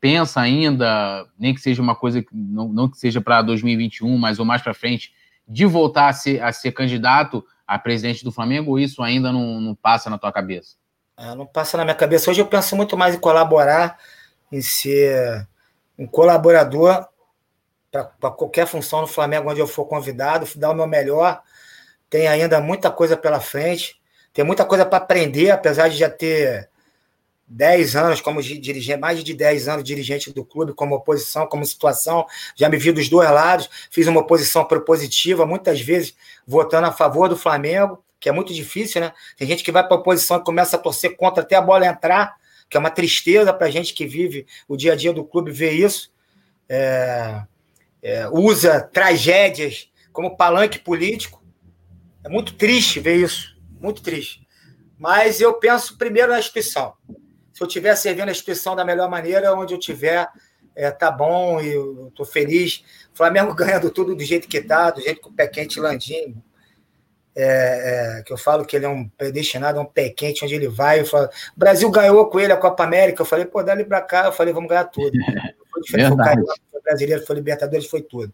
pensa 0.00 0.40
ainda, 0.40 1.26
nem 1.38 1.54
que 1.54 1.60
seja 1.60 1.82
uma 1.82 1.94
coisa, 1.94 2.24
não, 2.32 2.68
não 2.68 2.88
que 2.88 2.96
seja 2.96 3.20
para 3.20 3.42
2021, 3.42 4.16
mas 4.16 4.38
ou 4.38 4.44
mais 4.44 4.62
para 4.62 4.74
frente, 4.74 5.12
de 5.46 5.64
voltar 5.66 6.08
a 6.08 6.12
ser, 6.12 6.42
a 6.42 6.52
ser 6.52 6.72
candidato 6.72 7.44
a 7.66 7.78
presidente 7.78 8.24
do 8.24 8.32
Flamengo, 8.32 8.70
ou 8.70 8.78
isso 8.78 9.02
ainda 9.02 9.32
não, 9.32 9.60
não 9.60 9.74
passa 9.74 10.08
na 10.08 10.18
tua 10.18 10.32
cabeça? 10.32 10.76
É, 11.16 11.34
não 11.34 11.46
passa 11.46 11.76
na 11.76 11.84
minha 11.84 11.96
cabeça. 11.96 12.30
Hoje 12.30 12.40
eu 12.40 12.46
penso 12.46 12.76
muito 12.76 12.96
mais 12.96 13.14
em 13.14 13.18
colaborar, 13.18 13.98
em 14.50 14.62
ser 14.62 15.46
um 15.98 16.06
colaborador 16.06 17.06
para 17.90 18.30
qualquer 18.30 18.66
função 18.66 19.00
no 19.00 19.06
Flamengo 19.06 19.50
onde 19.50 19.60
eu 19.60 19.66
for 19.66 19.84
convidado, 19.84 20.46
dar 20.56 20.70
o 20.70 20.74
meu 20.74 20.86
melhor. 20.86 21.42
Tem 22.08 22.28
ainda 22.28 22.60
muita 22.60 22.90
coisa 22.90 23.16
pela 23.16 23.40
frente, 23.40 24.00
tem 24.32 24.44
muita 24.44 24.64
coisa 24.64 24.86
para 24.86 24.98
aprender, 24.98 25.50
apesar 25.50 25.88
de 25.88 25.96
já 25.96 26.08
ter 26.08 26.70
10 27.48 27.96
anos 27.96 28.20
como 28.20 28.42
dirigente, 28.42 29.00
mais 29.00 29.24
de 29.24 29.32
10 29.32 29.68
anos 29.68 29.84
dirigente 29.84 30.32
do 30.32 30.44
clube, 30.44 30.74
como 30.74 30.94
oposição, 30.94 31.46
como 31.46 31.64
situação, 31.64 32.26
já 32.54 32.68
me 32.68 32.76
vi 32.76 32.92
dos 32.92 33.08
dois 33.08 33.30
lados, 33.30 33.70
fiz 33.90 34.06
uma 34.06 34.20
oposição 34.20 34.64
propositiva, 34.64 35.46
muitas 35.46 35.80
vezes 35.80 36.14
votando 36.46 36.86
a 36.86 36.92
favor 36.92 37.28
do 37.28 37.36
Flamengo, 37.36 38.02
que 38.20 38.28
é 38.28 38.32
muito 38.32 38.52
difícil, 38.52 39.00
né? 39.00 39.12
Tem 39.36 39.46
gente 39.48 39.64
que 39.64 39.72
vai 39.72 39.82
para 39.82 39.96
a 39.96 40.00
oposição 40.00 40.38
e 40.38 40.44
começa 40.44 40.76
a 40.76 40.78
torcer 40.78 41.16
contra 41.16 41.42
até 41.42 41.56
a 41.56 41.62
bola 41.62 41.86
entrar, 41.86 42.36
que 42.68 42.76
é 42.76 42.80
uma 42.80 42.90
tristeza 42.90 43.52
para 43.52 43.68
a 43.68 43.70
gente 43.70 43.94
que 43.94 44.06
vive 44.06 44.46
o 44.66 44.76
dia 44.76 44.92
a 44.92 44.96
dia 44.96 45.12
do 45.12 45.24
clube 45.24 45.50
ver 45.50 45.72
isso. 45.72 46.12
É, 46.68 47.42
é, 48.02 48.28
usa 48.28 48.80
tragédias 48.80 49.88
como 50.12 50.36
palanque 50.36 50.78
político. 50.78 51.42
É 52.22 52.28
muito 52.28 52.54
triste 52.54 53.00
ver 53.00 53.16
isso, 53.16 53.56
muito 53.80 54.02
triste. 54.02 54.46
Mas 54.98 55.40
eu 55.40 55.54
penso 55.54 55.96
primeiro 55.96 56.32
na 56.32 56.40
instituição 56.40 56.94
se 57.58 57.64
eu 57.64 57.66
estiver 57.66 57.96
servindo 57.96 58.28
a 58.28 58.30
instituição 58.30 58.76
da 58.76 58.84
melhor 58.84 59.10
maneira, 59.10 59.52
onde 59.52 59.74
eu 59.74 59.80
estiver, 59.80 60.28
é, 60.76 60.92
tá 60.92 61.10
bom, 61.10 61.60
e 61.60 61.74
eu 61.74 62.06
estou 62.06 62.24
feliz. 62.24 62.84
O 63.12 63.16
Flamengo 63.16 63.52
ganhando 63.52 63.90
tudo 63.90 64.14
do 64.14 64.22
jeito 64.22 64.46
que 64.46 64.58
está, 64.58 64.92
do 64.92 65.00
jeito 65.00 65.20
que 65.20 65.28
o 65.28 65.32
pé 65.32 65.48
quente 65.48 65.80
Landim, 65.80 66.40
é, 67.34 68.18
é, 68.18 68.22
que 68.22 68.32
eu 68.32 68.38
falo 68.38 68.64
que 68.64 68.76
ele 68.76 68.84
é 68.84 68.88
um 68.88 69.08
predestinado, 69.08 69.78
é 69.78 69.82
um 69.82 69.86
pé 69.86 70.08
quente 70.08 70.44
onde 70.44 70.54
ele 70.54 70.68
vai. 70.68 71.04
Falo, 71.04 71.26
o 71.26 71.58
Brasil 71.58 71.90
ganhou 71.90 72.26
com 72.26 72.38
ele 72.38 72.52
a 72.52 72.56
Copa 72.56 72.84
América. 72.84 73.22
Eu 73.22 73.26
falei, 73.26 73.44
pô, 73.44 73.60
dá 73.60 73.72
ele 73.72 73.84
para 73.84 74.02
cá. 74.02 74.26
Eu 74.26 74.32
falei, 74.32 74.54
vamos 74.54 74.68
ganhar 74.68 74.84
tudo. 74.84 75.10
Foi 75.70 75.82
diferente, 75.82 76.08
foi, 76.08 76.24
Carioca, 76.24 76.54
foi 76.72 76.80
brasileiro, 76.80 77.26
foi 77.26 77.36
Libertadores, 77.36 77.86
foi 77.86 78.02
tudo. 78.02 78.32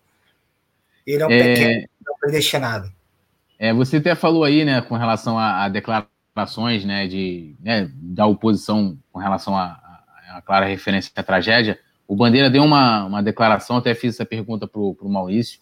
Ele 1.05 1.23
é 1.23 1.27
um 1.27 1.29
pé 1.29 1.55
quente, 1.55 1.91
é 2.07 2.11
um 2.11 2.19
predestinado. 2.19 2.93
É, 3.59 3.75
você 3.75 3.97
até 3.97 4.15
falou 4.15 4.45
aí, 4.45 4.65
né, 4.65 4.81
com 4.83 4.97
relação 4.97 5.37
à, 5.37 5.65
à 5.65 5.69
declaração 5.69 6.14
né, 6.85 7.07
de, 7.07 7.55
né, 7.61 7.91
da 7.95 8.27
oposição 8.27 8.99
com 9.13 9.19
relação 9.19 9.57
à, 9.57 9.81
clara 10.45 10.67
referência 10.67 11.13
à 11.15 11.23
tragédia, 11.23 11.79
o 12.07 12.17
Bandeira 12.17 12.51
deu 12.51 12.63
uma, 12.63 13.05
uma 13.05 13.23
declaração, 13.23 13.77
até 13.77 13.95
fiz 13.95 14.15
essa 14.15 14.27
pergunta 14.27 14.67
para 14.67 14.81
o 14.81 15.09
Maurício. 15.09 15.61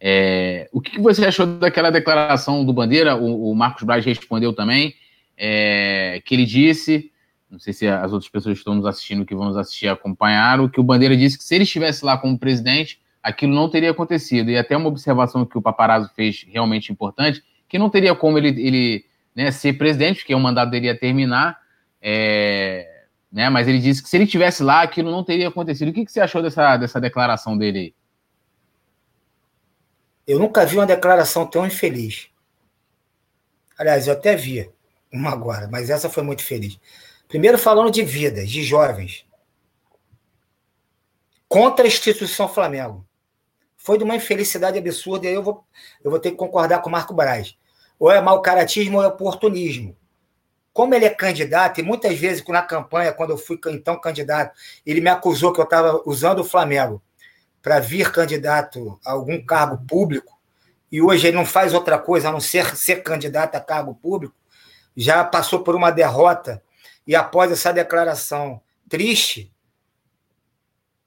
É, 0.00 0.68
o 0.72 0.80
que, 0.80 0.92
que, 0.92 1.00
você 1.00 1.24
achou 1.24 1.46
daquela 1.46 1.90
declaração 1.90 2.64
do 2.64 2.72
Bandeira? 2.72 3.16
O, 3.16 3.50
o 3.50 3.54
Marcos 3.54 3.84
Braz 3.84 4.04
respondeu 4.04 4.52
também, 4.52 4.94
é, 5.36 6.20
que 6.24 6.34
ele 6.34 6.44
disse, 6.44 7.10
não 7.50 7.58
sei 7.58 7.72
se 7.72 7.86
as 7.86 8.12
outras 8.12 8.30
pessoas 8.30 8.54
que 8.54 8.60
estão 8.60 8.74
nos 8.74 8.86
assistindo, 8.86 9.24
que 9.24 9.34
vão 9.34 9.46
nos 9.46 9.56
assistir, 9.56 9.88
acompanharam, 9.88 10.68
que 10.68 10.80
o 10.80 10.84
Bandeira 10.84 11.16
disse 11.16 11.38
que 11.38 11.44
se 11.44 11.54
ele 11.54 11.64
estivesse 11.64 12.04
lá 12.04 12.18
como 12.18 12.38
presidente, 12.38 12.98
aquilo 13.22 13.54
não 13.54 13.68
teria 13.68 13.92
acontecido. 13.92 14.50
E 14.50 14.58
até 14.58 14.76
uma 14.76 14.88
observação 14.88 15.46
que 15.46 15.56
o 15.56 15.62
Paparazzo 15.62 16.10
fez 16.14 16.44
realmente 16.48 16.92
importante, 16.92 17.42
que 17.68 17.78
não 17.78 17.88
teria 17.88 18.14
como 18.14 18.36
ele, 18.36 18.48
ele 18.48 19.04
né, 19.34 19.50
ser 19.50 19.72
presidente, 19.74 20.20
porque 20.20 20.34
o 20.34 20.40
mandato 20.40 20.70
dele 20.70 20.86
ia 20.86 20.98
terminar, 20.98 21.60
é, 22.00 23.06
né, 23.32 23.50
mas 23.50 23.66
ele 23.66 23.80
disse 23.80 24.02
que 24.02 24.08
se 24.08 24.16
ele 24.16 24.26
tivesse 24.26 24.62
lá, 24.62 24.82
aquilo 24.82 25.10
não 25.10 25.24
teria 25.24 25.48
acontecido. 25.48 25.88
O 25.88 25.92
que, 25.92 26.04
que 26.04 26.12
você 26.12 26.20
achou 26.20 26.40
dessa, 26.40 26.76
dessa 26.76 27.00
declaração 27.00 27.58
dele? 27.58 27.94
Eu 30.26 30.38
nunca 30.38 30.64
vi 30.64 30.76
uma 30.76 30.86
declaração 30.86 31.46
tão 31.46 31.66
infeliz. 31.66 32.28
Aliás, 33.76 34.06
eu 34.06 34.12
até 34.12 34.36
vi 34.36 34.70
uma 35.12 35.30
agora, 35.30 35.68
mas 35.68 35.90
essa 35.90 36.08
foi 36.08 36.22
muito 36.22 36.42
feliz. 36.42 36.78
Primeiro, 37.26 37.58
falando 37.58 37.90
de 37.90 38.02
vidas, 38.02 38.48
de 38.48 38.62
jovens. 38.62 39.26
Contra 41.48 41.84
a 41.84 41.88
instituição 41.88 42.48
Flamengo. 42.48 43.06
Foi 43.76 43.98
de 43.98 44.04
uma 44.04 44.16
infelicidade 44.16 44.78
absurda, 44.78 45.26
e 45.26 45.28
aí 45.28 45.34
eu 45.34 45.42
vou, 45.42 45.62
eu 46.02 46.10
vou 46.10 46.18
ter 46.18 46.30
que 46.30 46.36
concordar 46.36 46.80
com 46.80 46.88
o 46.88 46.92
Marco 46.92 47.12
Braz 47.12 47.54
ou 48.04 48.12
é 48.12 48.20
mau 48.20 48.42
caratismo 48.42 48.98
ou 48.98 49.02
é 49.02 49.06
oportunismo. 49.06 49.96
Como 50.74 50.94
ele 50.94 51.06
é 51.06 51.10
candidato, 51.10 51.80
e 51.80 51.82
muitas 51.82 52.18
vezes 52.18 52.44
na 52.48 52.60
campanha, 52.60 53.14
quando 53.14 53.30
eu 53.30 53.38
fui 53.38 53.58
então 53.68 53.98
candidato, 53.98 54.54
ele 54.84 55.00
me 55.00 55.08
acusou 55.08 55.54
que 55.54 55.60
eu 55.60 55.64
estava 55.64 56.02
usando 56.04 56.40
o 56.40 56.44
Flamengo 56.44 57.02
para 57.62 57.80
vir 57.80 58.12
candidato 58.12 59.00
a 59.06 59.12
algum 59.12 59.42
cargo 59.42 59.86
público, 59.86 60.38
e 60.92 61.00
hoje 61.00 61.28
ele 61.28 61.36
não 61.36 61.46
faz 61.46 61.72
outra 61.72 61.98
coisa 61.98 62.28
a 62.28 62.32
não 62.32 62.40
ser 62.40 62.76
ser 62.76 63.02
candidato 63.02 63.54
a 63.56 63.60
cargo 63.60 63.94
público, 63.94 64.34
já 64.94 65.24
passou 65.24 65.60
por 65.60 65.74
uma 65.74 65.90
derrota, 65.90 66.62
e 67.06 67.16
após 67.16 67.50
essa 67.50 67.72
declaração 67.72 68.60
triste, 68.86 69.50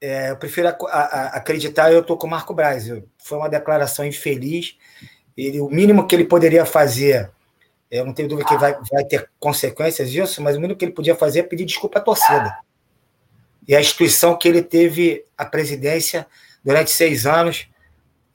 é, 0.00 0.30
eu 0.30 0.36
prefiro 0.36 0.66
a, 0.66 0.72
a, 0.72 1.26
acreditar, 1.36 1.92
eu 1.92 2.00
estou 2.00 2.16
com 2.16 2.26
o 2.26 2.30
Marco 2.30 2.54
Braz. 2.54 2.88
Foi 3.18 3.38
uma 3.38 3.48
declaração 3.48 4.04
infeliz, 4.04 4.76
ele, 5.38 5.60
o 5.60 5.68
mínimo 5.68 6.06
que 6.06 6.16
ele 6.16 6.24
poderia 6.24 6.66
fazer, 6.66 7.30
eu 7.88 8.04
não 8.04 8.12
tenho 8.12 8.28
dúvida 8.28 8.48
que 8.48 8.56
vai, 8.56 8.76
vai 8.90 9.04
ter 9.04 9.30
consequências 9.38 10.10
disso, 10.10 10.42
mas 10.42 10.56
o 10.56 10.60
mínimo 10.60 10.76
que 10.76 10.84
ele 10.84 10.92
podia 10.92 11.14
fazer 11.14 11.40
é 11.40 11.42
pedir 11.44 11.64
desculpa 11.64 12.00
à 12.00 12.02
torcida. 12.02 12.58
E 13.66 13.76
a 13.76 13.80
instituição 13.80 14.36
que 14.36 14.48
ele 14.48 14.62
teve 14.62 15.24
a 15.36 15.44
presidência 15.44 16.26
durante 16.64 16.90
seis 16.90 17.24
anos, 17.24 17.68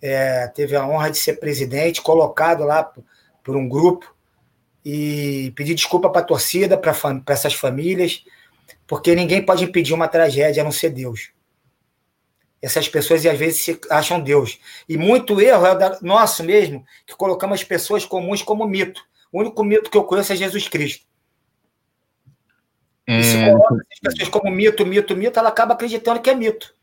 é, 0.01 0.47
teve 0.47 0.75
a 0.75 0.87
honra 0.87 1.11
de 1.11 1.17
ser 1.17 1.33
presidente, 1.33 2.01
colocado 2.01 2.63
lá 2.63 2.83
por, 2.83 3.03
por 3.43 3.57
um 3.57 3.67
grupo, 3.67 4.15
e 4.85 5.51
pedir 5.55 5.75
desculpa 5.75 6.09
para 6.09 6.21
a 6.21 6.25
torcida, 6.25 6.77
para 6.77 6.93
essas 7.27 7.53
famílias, 7.53 8.23
porque 8.87 9.13
ninguém 9.13 9.45
pode 9.45 9.63
impedir 9.63 9.93
uma 9.93 10.07
tragédia 10.07 10.61
a 10.61 10.63
não 10.63 10.71
ser 10.71 10.89
Deus 10.89 11.33
essas 12.63 12.87
pessoas 12.87 13.25
às 13.25 13.37
vezes 13.37 13.61
se 13.61 13.79
acham 13.89 14.21
Deus. 14.21 14.57
E 14.87 14.97
muito 14.97 15.41
erro 15.41 15.65
é 15.65 15.97
nosso 16.01 16.41
mesmo, 16.45 16.85
que 17.05 17.13
colocamos 17.13 17.59
as 17.59 17.63
pessoas 17.63 18.05
comuns 18.05 18.41
como 18.41 18.65
mito. 18.65 19.03
O 19.33 19.41
único 19.41 19.61
mito 19.65 19.89
que 19.89 19.97
eu 19.97 20.05
conheço 20.05 20.31
é 20.31 20.35
Jesus 20.37 20.69
Cristo. 20.69 21.05
É... 23.05 23.19
E 23.19 23.23
se 23.23 23.43
coloca 23.43 23.75
as 23.91 23.99
pessoas 23.99 24.29
como 24.29 24.49
mito, 24.49 24.85
mito, 24.85 25.13
mito, 25.13 25.37
ela 25.37 25.49
acaba 25.49 25.73
acreditando 25.73 26.21
que 26.21 26.29
é 26.29 26.35
mito. 26.35 26.73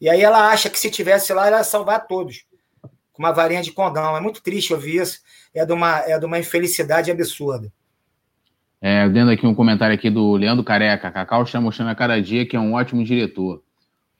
E 0.00 0.08
aí 0.08 0.22
ela 0.22 0.50
acha 0.50 0.70
que 0.70 0.78
se 0.78 0.90
tivesse 0.90 1.30
lá, 1.34 1.46
ela 1.46 1.58
ia 1.58 1.64
salvar 1.64 2.06
todos. 2.06 2.46
Com 3.12 3.22
uma 3.22 3.32
varinha 3.32 3.60
de 3.60 3.70
condão. 3.70 4.16
É 4.16 4.20
muito 4.20 4.42
triste 4.42 4.72
ouvir 4.72 5.02
isso. 5.02 5.20
É 5.52 5.66
de 5.66 5.72
uma, 5.74 5.98
é 5.98 6.18
de 6.18 6.24
uma 6.24 6.38
infelicidade 6.38 7.10
absurda. 7.10 7.70
É, 8.80 9.06
dando 9.10 9.32
aqui 9.32 9.46
um 9.46 9.54
comentário 9.54 9.94
aqui 9.94 10.08
do 10.08 10.36
Leandro 10.36 10.64
Careca. 10.64 11.10
Cacau 11.10 11.42
está 11.42 11.60
mostrando 11.60 11.90
a 11.90 11.94
cada 11.94 12.18
dia 12.22 12.46
que 12.46 12.56
é 12.56 12.60
um 12.60 12.72
ótimo 12.72 13.04
diretor. 13.04 13.62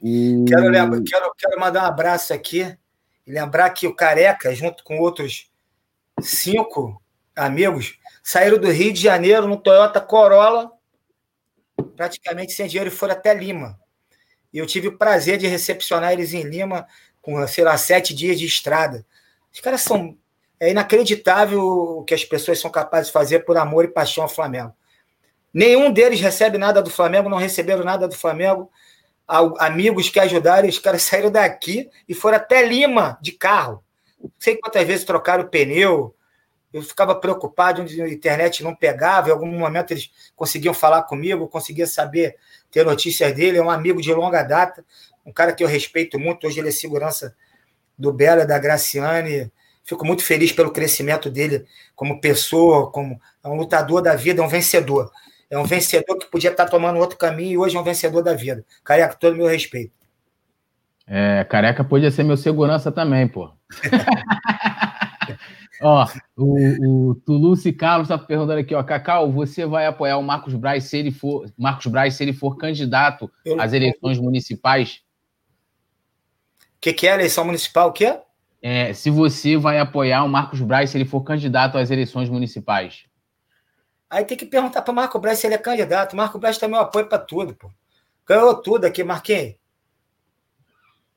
E... 0.03 0.45
Quero, 0.47 1.05
quero, 1.05 1.35
quero 1.37 1.61
mandar 1.61 1.85
um 1.85 1.87
abraço 1.87 2.33
aqui 2.33 2.77
e 3.27 3.33
lembrar 3.33 3.71
que 3.71 3.87
o 3.87 3.95
Careca, 3.95 4.55
junto 4.55 4.85
com 4.85 4.99
outros 4.99 5.51
cinco 6.21 7.03
amigos, 7.35 7.99
saíram 8.23 8.59
do 8.59 8.71
Rio 8.71 8.93
de 8.93 9.01
Janeiro 9.01 9.47
no 9.47 9.57
Toyota 9.57 10.01
Corolla, 10.01 10.71
praticamente 11.97 12.53
sem 12.53 12.67
dinheiro, 12.67 12.91
e 12.91 12.95
foram 12.95 13.15
até 13.15 13.35
Lima. 13.35 13.79
E 14.53 14.59
eu 14.59 14.67
tive 14.67 14.89
o 14.89 14.97
prazer 14.97 15.39
de 15.39 15.47
recepcionar 15.47 16.13
eles 16.13 16.33
em 16.33 16.43
Lima 16.43 16.87
com, 17.21 17.47
sei 17.47 17.65
lá, 17.65 17.77
sete 17.77 18.15
dias 18.15 18.39
de 18.39 18.47
estrada. 18.47 19.05
Os 19.53 19.61
caras 19.61 19.83
são. 19.83 20.17
É 20.61 20.71
inacreditável 20.71 21.63
o 21.63 22.05
que 22.05 22.15
as 22.15 22.25
pessoas 22.25 22.59
são 22.59 22.69
capazes 22.69 23.07
de 23.09 23.13
fazer 23.13 23.45
por 23.45 23.57
amor 23.57 23.85
e 23.85 23.89
paixão 23.89 24.25
ao 24.25 24.29
Flamengo. 24.29 24.75
Nenhum 25.55 25.93
deles 25.93 26.21
recebe 26.21 26.59
nada 26.59 26.83
do 26.83 26.91
Flamengo, 26.91 27.29
não 27.29 27.39
receberam 27.39 27.85
nada 27.85 28.09
do 28.09 28.17
Flamengo. 28.17 28.69
Amigos 29.59 30.09
que 30.09 30.19
ajudaram, 30.19 30.69
os 30.69 30.79
caras 30.79 31.03
saíram 31.03 31.31
daqui 31.31 31.91
e 32.09 32.15
foram 32.15 32.39
até 32.39 32.67
Lima 32.67 33.19
de 33.21 33.33
carro. 33.33 33.85
Não 34.21 34.31
sei 34.39 34.57
quantas 34.57 34.87
vezes 34.87 35.05
trocaram 35.05 35.45
o 35.45 35.49
pneu, 35.49 36.15
eu 36.73 36.83
ficava 36.83 37.15
preocupado 37.15 37.83
onde 37.83 38.01
a 38.01 38.09
internet 38.09 38.63
não 38.63 38.75
pegava, 38.75 39.29
em 39.29 39.33
algum 39.33 39.47
momento 39.47 39.93
eles 39.93 40.11
conseguiam 40.37 40.75
falar 40.75 41.03
comigo, 41.03 41.49
conseguia 41.49 41.87
saber, 41.87 42.37
ter 42.71 42.85
notícias 42.85 43.33
dele, 43.35 43.59
é 43.59 43.63
um 43.63 43.71
amigo 43.71 44.03
de 44.03 44.13
longa 44.13 44.43
data, 44.43 44.85
um 45.25 45.33
cara 45.33 45.53
que 45.53 45.63
eu 45.63 45.69
respeito 45.69 46.19
muito, 46.19 46.47
hoje 46.47 46.59
ele 46.61 46.69
é 46.69 46.73
segurança 46.73 47.35
do 47.97 48.13
Bela, 48.13 48.45
da 48.45 48.59
Graciane, 48.59 49.51
fico 49.83 50.05
muito 50.05 50.23
feliz 50.23 50.53
pelo 50.53 50.71
crescimento 50.71 51.31
dele 51.31 51.67
como 51.97 52.21
pessoa, 52.21 52.91
como 52.91 53.21
é 53.43 53.49
um 53.49 53.57
lutador 53.57 54.03
da 54.03 54.15
vida, 54.15 54.43
é 54.43 54.45
um 54.45 54.49
vencedor. 54.49 55.11
É 55.51 55.59
um 55.59 55.65
vencedor 55.65 56.19
que 56.19 56.27
podia 56.27 56.51
estar 56.51 56.67
tomando 56.67 56.99
outro 56.99 57.17
caminho 57.17 57.53
e 57.53 57.59
hoje 57.59 57.77
é 57.77 57.81
um 57.81 57.85
vencedor 57.85 58.23
da 58.23 58.35
vida. 58.35 58.65
Careca, 58.85 59.15
todo 59.15 59.37
meu 59.37 59.47
respeito. 59.47 59.93
É, 61.07 61.43
careca 61.45 61.83
podia 61.83 62.11
ser 62.11 62.23
meu 62.23 62.37
segurança 62.37 62.93
também, 62.93 63.27
pô. 63.27 63.51
Ó, 65.81 66.07
o, 66.37 67.13
o 67.13 67.77
Carlos 67.77 68.11
está 68.11 68.19
perguntando 68.19 68.59
aqui, 68.59 68.75
ó, 68.75 68.83
Cacau, 68.83 69.31
você 69.31 69.65
vai 69.65 69.87
apoiar 69.87 70.19
o 70.19 70.23
Marcos 70.23 70.55
Braz 70.55 70.85
se 70.85 70.99
ele 70.99 71.13
for 71.13 71.49
Marcos 71.57 71.87
Braz 71.87 72.15
se 72.15 72.25
ele 72.25 72.33
for 72.33 72.57
candidato 72.57 73.31
Eu... 73.45 73.61
às 73.61 73.73
eleições 73.73 74.19
municipais? 74.19 75.03
O 76.61 76.81
que, 76.81 76.93
que 76.93 77.07
é 77.07 77.15
eleição 77.15 77.45
municipal? 77.45 77.91
O 77.91 77.93
quê? 77.93 78.19
É, 78.61 78.93
se 78.93 79.09
você 79.09 79.57
vai 79.57 79.79
apoiar 79.79 80.25
o 80.25 80.29
Marcos 80.29 80.61
Braz 80.61 80.91
se 80.91 80.99
ele 80.99 81.05
for 81.05 81.23
candidato 81.23 81.79
às 81.79 81.93
eleições 81.93 82.29
municipais. 82.29 83.05
Aí 84.11 84.25
tem 84.25 84.37
que 84.37 84.47
perguntar 84.47 84.83
para 84.83 84.93
o 84.93 84.95
Marcos 84.95 85.21
Braz 85.21 85.39
se 85.39 85.47
ele 85.47 85.55
é 85.55 85.59
candidato. 85.59 86.15
O 86.15 86.17
Marcos 86.17 86.41
Braz 86.41 86.57
também 86.57 86.79
apoio 86.79 87.07
para 87.07 87.19
tudo, 87.19 87.55
pô. 87.55 87.71
Ganhou 88.27 88.55
tudo 88.57 88.85
aqui, 88.85 89.05
Marquinhos. 89.05 89.55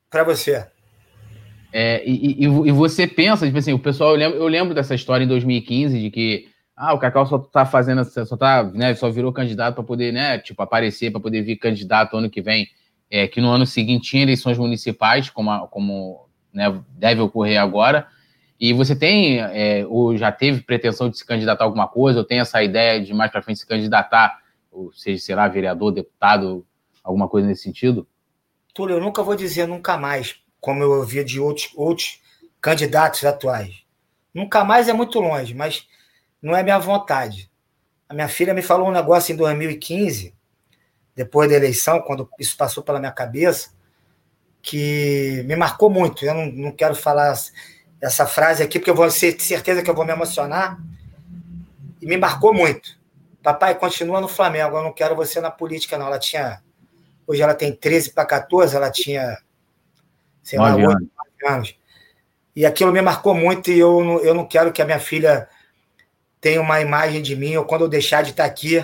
Para 0.10 0.24
você. 0.24 0.68
É, 1.74 2.04
e, 2.06 2.44
e, 2.44 2.46
e, 2.46 2.72
você 2.72 3.08
pensa, 3.08 3.46
tipo 3.46 3.58
assim, 3.58 3.72
o 3.72 3.80
pessoal, 3.80 4.12
eu 4.12 4.18
lembro, 4.18 4.38
eu 4.38 4.48
lembro 4.48 4.76
dessa 4.76 4.94
história 4.94 5.24
em 5.24 5.28
2015 5.28 6.02
de 6.02 6.10
que 6.12 6.50
ah, 6.76 6.94
o 6.94 7.00
Cacau 7.00 7.26
só 7.26 7.38
tá 7.38 7.66
fazendo, 7.66 8.04
só 8.04 8.36
tá, 8.36 8.64
né, 8.64 8.94
só 8.94 9.10
virou 9.10 9.32
candidato 9.32 9.76
para 9.76 9.84
poder, 9.84 10.12
né, 10.12 10.38
tipo, 10.40 10.62
aparecer, 10.62 11.12
para 11.12 11.22
poder 11.22 11.44
vir 11.44 11.56
candidato 11.56 12.18
ano 12.18 12.30
que 12.30 12.42
vem, 12.42 12.68
é, 13.10 13.26
que 13.28 13.40
no 13.40 13.50
ano 13.50 13.66
seguinte 13.66 14.10
tinha 14.10 14.24
eleições 14.24 14.58
municipais, 14.58 15.30
como, 15.30 15.68
como 15.68 16.28
né, 16.52 16.66
deve 16.90 17.22
ocorrer 17.22 17.62
agora, 17.62 18.08
e 18.62 18.74
você 18.74 18.96
tem, 18.96 19.40
é, 19.40 19.84
ou 19.88 20.16
já 20.16 20.32
teve 20.32 20.62
pretensão 20.62 21.10
de 21.10 21.18
se 21.18 21.26
candidatar 21.26 21.64
a 21.64 21.68
alguma 21.68 21.88
coisa, 21.88 22.20
ou 22.20 22.24
tem 22.24 22.40
essa 22.40 22.62
ideia 22.62 23.04
de 23.04 23.12
mais 23.12 23.32
para 23.32 23.42
frente 23.42 23.60
se 23.60 23.66
candidatar, 23.66 24.40
ou 24.72 24.94
seja, 24.94 25.20
será 25.20 25.48
vereador, 25.48 25.92
deputado, 25.92 26.64
alguma 27.04 27.28
coisa 27.28 27.48
nesse 27.48 27.64
sentido? 27.64 28.08
Túlio, 28.72 28.98
eu 28.98 29.02
nunca 29.02 29.24
vou 29.24 29.36
dizer 29.36 29.68
nunca 29.68 29.98
mais, 29.98 30.36
como 30.60 30.84
eu 30.84 30.92
ouvia 30.92 31.26
de 31.26 31.40
outros, 31.40 31.72
outros 31.76 32.22
candidatos 32.62 33.26
atuais. 33.26 33.82
Nunca 34.32 34.64
mais 34.64 34.88
é 34.88 34.94
muito 34.94 35.20
longe, 35.20 35.56
mas 35.56 35.88
não 36.40 36.56
é 36.56 36.62
minha 36.62 36.78
vontade. 36.78 37.50
A 38.08 38.14
minha 38.14 38.28
filha 38.28 38.54
me 38.54 38.62
falou 38.62 38.90
um 38.90 38.92
negócio 38.92 39.34
em 39.34 39.38
2015, 39.38 40.36
depois 41.16 41.50
da 41.50 41.56
eleição, 41.56 42.00
quando 42.00 42.30
isso 42.40 42.56
passou 42.56 42.84
pela 42.84 43.00
minha 43.00 43.12
cabeça, 43.12 43.72
que 44.62 45.44
me 45.48 45.56
marcou 45.56 45.90
muito. 45.90 46.24
Eu 46.24 46.36
não, 46.36 46.46
não 46.52 46.72
quero 46.72 46.94
falar 46.94 47.34
essa 48.02 48.26
frase 48.26 48.64
aqui, 48.64 48.80
porque 48.80 48.90
eu 48.90 48.96
vou 48.96 49.08
ter 49.08 49.40
certeza 49.40 49.84
que 49.84 49.90
eu 49.90 49.96
vou 49.96 50.06
me 50.06 50.12
emocionar. 50.12 50.78
E 52.02 52.06
me 52.06 52.18
marcou 52.18 52.54
muito. 52.54 53.00
Papai, 53.44 53.76
continua 53.76 54.20
no 54.20 54.28
Flamengo, 54.28 54.78
eu 54.78 54.84
não 54.84 54.92
quero 54.92 55.16
você 55.16 55.40
na 55.40 55.52
política, 55.52 55.98
não. 55.98 56.08
Ela 56.08 56.20
tinha. 56.20 56.62
Hoje 57.28 57.42
ela 57.42 57.54
tem 57.54 57.72
13 57.72 58.12
para 58.12 58.26
14, 58.26 58.76
ela 58.76 58.90
tinha 58.90 59.38
sei 60.44 60.60
lá, 60.60 60.76
oito 60.76 61.10
anos. 61.48 61.76
E 62.56 62.66
aquilo 62.66 62.92
me 62.92 63.02
marcou 63.02 63.34
muito 63.34 63.72
e 63.72 63.80
eu, 63.80 64.04
não, 64.04 64.20
eu 64.20 64.34
não 64.34 64.46
quero 64.46 64.72
que 64.72 64.82
a 64.82 64.86
minha 64.86 65.00
filha 65.00 65.48
tenha 66.40 66.60
uma 66.60 66.82
imagem 66.82 67.22
de 67.22 67.36
mim, 67.36 67.56
ou 67.56 67.66
quando 67.66 67.82
eu 67.82 67.88
deixar 67.88 68.24
de 68.24 68.32
estar 68.32 68.46
aqui, 68.46 68.84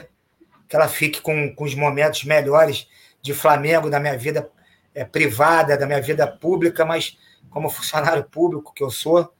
que 0.70 0.76
ela 0.76 0.88
fique 0.88 1.22
com, 1.22 1.53
com 1.53 1.63
os 1.63 1.74
momentos 1.74 2.24
melhores 2.24 2.88
de 3.22 3.34
Flamengo, 3.34 3.89
da 3.89 3.99
minha 3.99 4.18
vida 4.18 4.49
é, 4.93 5.03
privada, 5.03 5.78
da 5.78 5.86
minha 5.86 6.01
vida 6.01 6.28
pública, 6.28 6.86
mas 6.86 7.18
como 7.50 7.70
funcionário 7.70 8.24
público 8.24 8.74
que 8.74 8.84
eu 8.84 8.89
sou, 8.89 9.32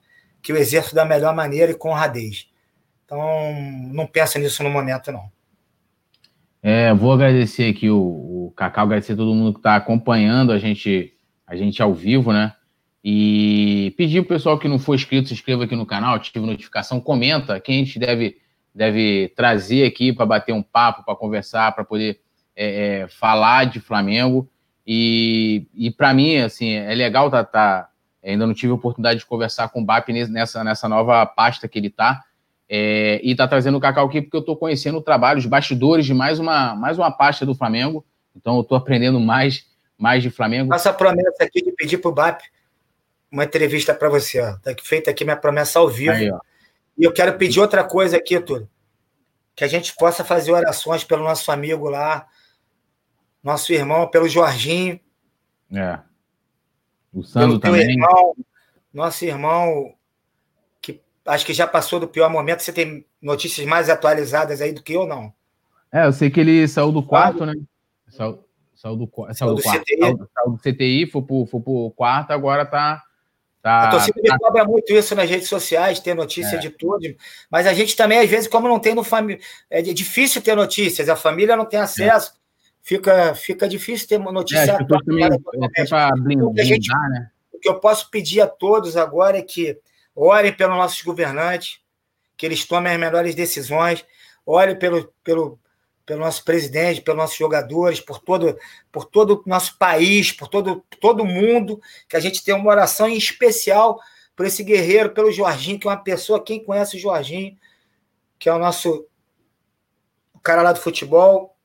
que 0.42 0.52
eu 0.52 0.58
exerço 0.58 0.96
da 0.96 1.06
melhor 1.06 1.36
maneira 1.36 1.72
e 1.72 1.76
com 1.76 1.90
honradez. 1.90 2.50
Então, 3.06 3.20
não 3.94 4.06
pensa 4.06 4.38
nisso 4.38 4.64
no 4.64 4.70
momento, 4.70 5.12
não. 5.12 5.32
É, 6.62 6.94
vou 6.94 7.14
agradecer 7.14 7.70
aqui 7.70 7.90
o, 7.90 7.98
o 7.98 8.54
Cacau, 8.56 8.86
agradecer 8.86 9.16
todo 9.16 9.34
mundo 9.34 9.54
que 9.54 9.60
está 9.60 9.76
acompanhando 9.76 10.52
a 10.52 10.58
gente 10.58 11.14
a 11.48 11.56
gente 11.56 11.82
ao 11.82 11.94
vivo, 11.94 12.34
né? 12.34 12.54
E 13.02 13.94
pedir 13.96 14.22
pro 14.22 14.36
pessoal 14.36 14.60
que 14.60 14.68
não 14.68 14.78
for 14.78 14.94
inscrito, 14.94 15.30
se 15.30 15.34
inscreva 15.34 15.64
aqui 15.64 15.78
no 15.78 15.86
canal, 15.86 16.16
ative 16.16 16.46
notificação, 16.46 17.00
comenta 17.00 17.58
quem 17.58 17.82
a 17.82 17.86
gente 17.86 17.98
deve, 17.98 18.38
deve 18.76 19.30
trazer 19.30 19.86
aqui 19.86 20.12
para 20.12 20.26
bater 20.26 20.52
um 20.52 20.62
papo, 20.62 21.06
para 21.06 21.16
conversar, 21.16 21.72
para 21.74 21.86
poder 21.86 22.20
é, 22.54 23.04
é, 23.04 23.08
falar 23.08 23.64
de 23.64 23.80
Flamengo. 23.80 24.50
E, 24.86 25.68
e 25.74 25.90
para 25.90 26.14
mim, 26.14 26.38
assim, 26.38 26.72
é 26.74 26.94
legal 26.94 27.32
tá, 27.32 27.46
tá, 27.46 27.90
ainda 28.32 28.48
não 28.48 28.54
tive 28.54 28.72
a 28.72 28.76
oportunidade 28.76 29.20
de 29.20 29.26
conversar 29.26 29.70
com 29.70 29.82
o 29.82 29.86
BAP 29.86 30.10
nessa, 30.10 30.64
nessa 30.64 30.90
nova 30.90 31.26
pasta 31.26 31.68
que 31.68 31.80
ele 31.80 31.88
está. 31.88 32.24
É, 32.70 33.22
e 33.24 33.34
tá 33.36 33.48
trazendo 33.48 33.78
o 33.78 33.82
Cacau 33.82 34.08
aqui 34.08 34.22
porque 34.22 34.36
eu 34.36 34.42
estou 34.42 34.58
conhecendo 34.58 34.98
o 34.98 35.02
trabalho, 35.02 35.40
os 35.40 35.46
bastidores 35.46 36.06
de 36.06 36.14
mais 36.14 36.38
uma, 36.38 36.76
mais 36.76 36.98
uma 36.98 37.10
pasta 37.10 37.46
do 37.46 37.56
Flamengo. 37.56 38.06
Então 38.36 38.56
eu 38.56 38.62
estou 38.62 38.78
aprendendo 38.78 39.20
mais 39.20 39.66
mais 39.98 40.22
de 40.22 40.30
Flamengo. 40.30 40.70
Faça 40.70 40.92
a 40.92 40.94
promessa 40.94 41.44
aqui 41.44 41.62
de 41.64 41.72
pedir 41.72 41.98
para 41.98 42.10
o 42.10 42.14
BAP 42.14 42.42
uma 43.32 43.44
entrevista 43.44 43.94
para 43.94 44.10
você. 44.10 44.40
Está 44.40 44.76
feita 44.84 45.10
aqui 45.10 45.24
minha 45.24 45.36
promessa 45.36 45.80
ao 45.80 45.90
vivo. 45.90 46.12
Aí, 46.12 46.32
e 46.98 47.04
eu 47.04 47.12
quero 47.12 47.38
pedir 47.38 47.60
outra 47.60 47.84
coisa 47.84 48.18
aqui, 48.18 48.40
Túlio. 48.40 48.70
Que 49.56 49.64
a 49.64 49.68
gente 49.68 49.96
possa 49.96 50.24
fazer 50.24 50.52
orações 50.52 51.04
pelo 51.04 51.24
nosso 51.24 51.52
amigo 51.52 51.90
lá, 51.90 52.28
nosso 53.44 53.74
irmão, 53.74 54.08
pelo 54.08 54.30
Jorginho. 54.30 55.00
É. 55.74 56.00
O 57.18 57.24
Sandro 57.24 57.58
também. 57.58 57.90
Irmão, 57.90 58.36
nosso 58.94 59.26
irmão, 59.26 59.94
que 60.80 61.02
acho 61.26 61.46
que 61.46 61.54
já 61.54 61.66
passou 61.66 62.00
do 62.00 62.08
pior 62.08 62.30
momento. 62.30 62.62
Você 62.62 62.72
tem 62.72 63.04
notícias 63.20 63.66
mais 63.66 63.90
atualizadas 63.90 64.62
aí 64.62 64.72
do 64.72 64.84
que 64.84 64.94
eu, 64.94 65.08
não? 65.08 65.34
É, 65.92 66.06
eu 66.06 66.14
sei 66.14 66.30
que 66.30 66.40
ele 66.40 66.68
saiu 66.68 66.92
do 66.92 67.02
quarto, 67.02 67.44
né? 67.44 67.56
Saiu, 68.10 68.44
Saiu 68.76 68.96
do, 68.96 69.10
saiu 69.34 69.56
do, 69.56 69.62
quarto. 69.64 69.82
CTI. 69.82 70.00
Saiu, 70.00 70.30
saiu 70.32 70.52
do 70.52 70.58
CTI, 70.60 71.08
foi 71.08 71.22
pro, 71.24 71.46
foi 71.48 71.60
pro 71.60 71.92
quarto, 71.96 72.32
agora 72.32 72.64
tá. 72.64 73.02
tá 73.64 73.88
a 73.88 73.90
torcida 73.90 74.22
tá... 74.22 74.34
me 74.34 74.40
cobra 74.40 74.66
muito 74.66 74.94
isso 74.94 75.16
nas 75.16 75.28
redes 75.28 75.50
sociais, 75.50 76.00
ter 76.00 76.14
notícia 76.14 76.58
é. 76.58 76.60
de 76.60 76.70
tudo. 76.70 77.04
Mas 77.50 77.66
a 77.66 77.74
gente 77.74 77.96
também, 77.96 78.20
às 78.20 78.30
vezes, 78.30 78.48
como 78.48 78.68
não 78.68 78.80
tem 78.80 78.94
no 78.94 79.04
família. 79.04 79.42
É 79.72 79.82
difícil 79.82 80.44
ter 80.44 80.56
notícias, 80.56 81.10
a 81.10 81.16
família 81.16 81.56
não 81.56 81.66
tem 81.66 81.80
acesso. 81.80 82.34
É. 82.34 82.47
Fica, 82.88 83.36
fica 83.36 83.68
difícil 83.68 84.08
ter 84.08 84.18
notícia. 84.18 84.72
É, 84.72 84.78
também, 84.78 85.26
é, 85.26 86.10
blindar, 86.22 86.66
gente, 86.66 86.88
né? 86.88 87.30
O 87.52 87.60
que 87.60 87.68
eu 87.68 87.82
posso 87.82 88.10
pedir 88.10 88.40
a 88.40 88.48
todos 88.48 88.96
agora 88.96 89.38
é 89.38 89.42
que 89.42 89.78
orem 90.16 90.54
pelos 90.54 90.78
nossos 90.78 91.02
governantes, 91.02 91.82
que 92.38 92.46
eles 92.46 92.64
tomem 92.64 92.94
as 92.94 92.98
melhores 92.98 93.36
decisões, 93.36 94.06
olhem 94.46 94.80
pelo, 94.80 95.14
pelo, 95.22 95.60
pelo 96.06 96.22
nosso 96.22 96.46
presidente, 96.46 97.02
pelos 97.02 97.18
nossos 97.20 97.36
jogadores, 97.36 98.00
por 98.00 98.20
todo, 98.20 98.58
por 98.90 99.04
todo 99.04 99.44
o 99.46 99.50
nosso 99.50 99.78
país, 99.78 100.32
por 100.32 100.48
todo, 100.48 100.82
todo 101.02 101.26
mundo, 101.26 101.82
que 102.08 102.16
a 102.16 102.22
gente 102.22 102.42
tem 102.42 102.56
uma 102.56 102.72
oração 102.72 103.10
em 103.10 103.18
especial 103.18 104.00
por 104.34 104.46
esse 104.46 104.64
guerreiro, 104.64 105.10
pelo 105.10 105.30
Jorginho, 105.30 105.78
que 105.78 105.86
é 105.86 105.92
uma 105.92 106.02
pessoa, 106.02 106.42
quem 106.42 106.64
conhece 106.64 106.96
o 106.96 107.00
Jorginho, 107.02 107.58
que 108.40 108.48
é 108.48 108.54
o 108.54 108.60
nosso 108.60 109.06
o 110.34 110.40
cara 110.40 110.62
lá 110.62 110.72
do 110.72 110.80
futebol, 110.80 111.57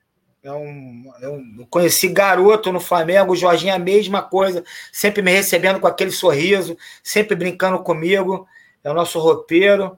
é 0.42 0.48
é 0.48 0.52
um, 0.52 1.12
eu 1.20 1.66
conheci 1.70 2.08
garoto 2.08 2.72
no 2.72 2.80
Flamengo, 2.80 3.32
o 3.32 3.36
Jorginho 3.36 3.74
a 3.74 3.78
mesma 3.78 4.20
coisa, 4.22 4.64
sempre 4.92 5.22
me 5.22 5.30
recebendo 5.30 5.78
com 5.78 5.86
aquele 5.86 6.10
sorriso, 6.10 6.76
sempre 7.02 7.36
brincando 7.36 7.78
comigo, 7.82 8.46
é 8.82 8.90
o 8.90 8.94
nosso 8.94 9.20
roupeiro. 9.20 9.96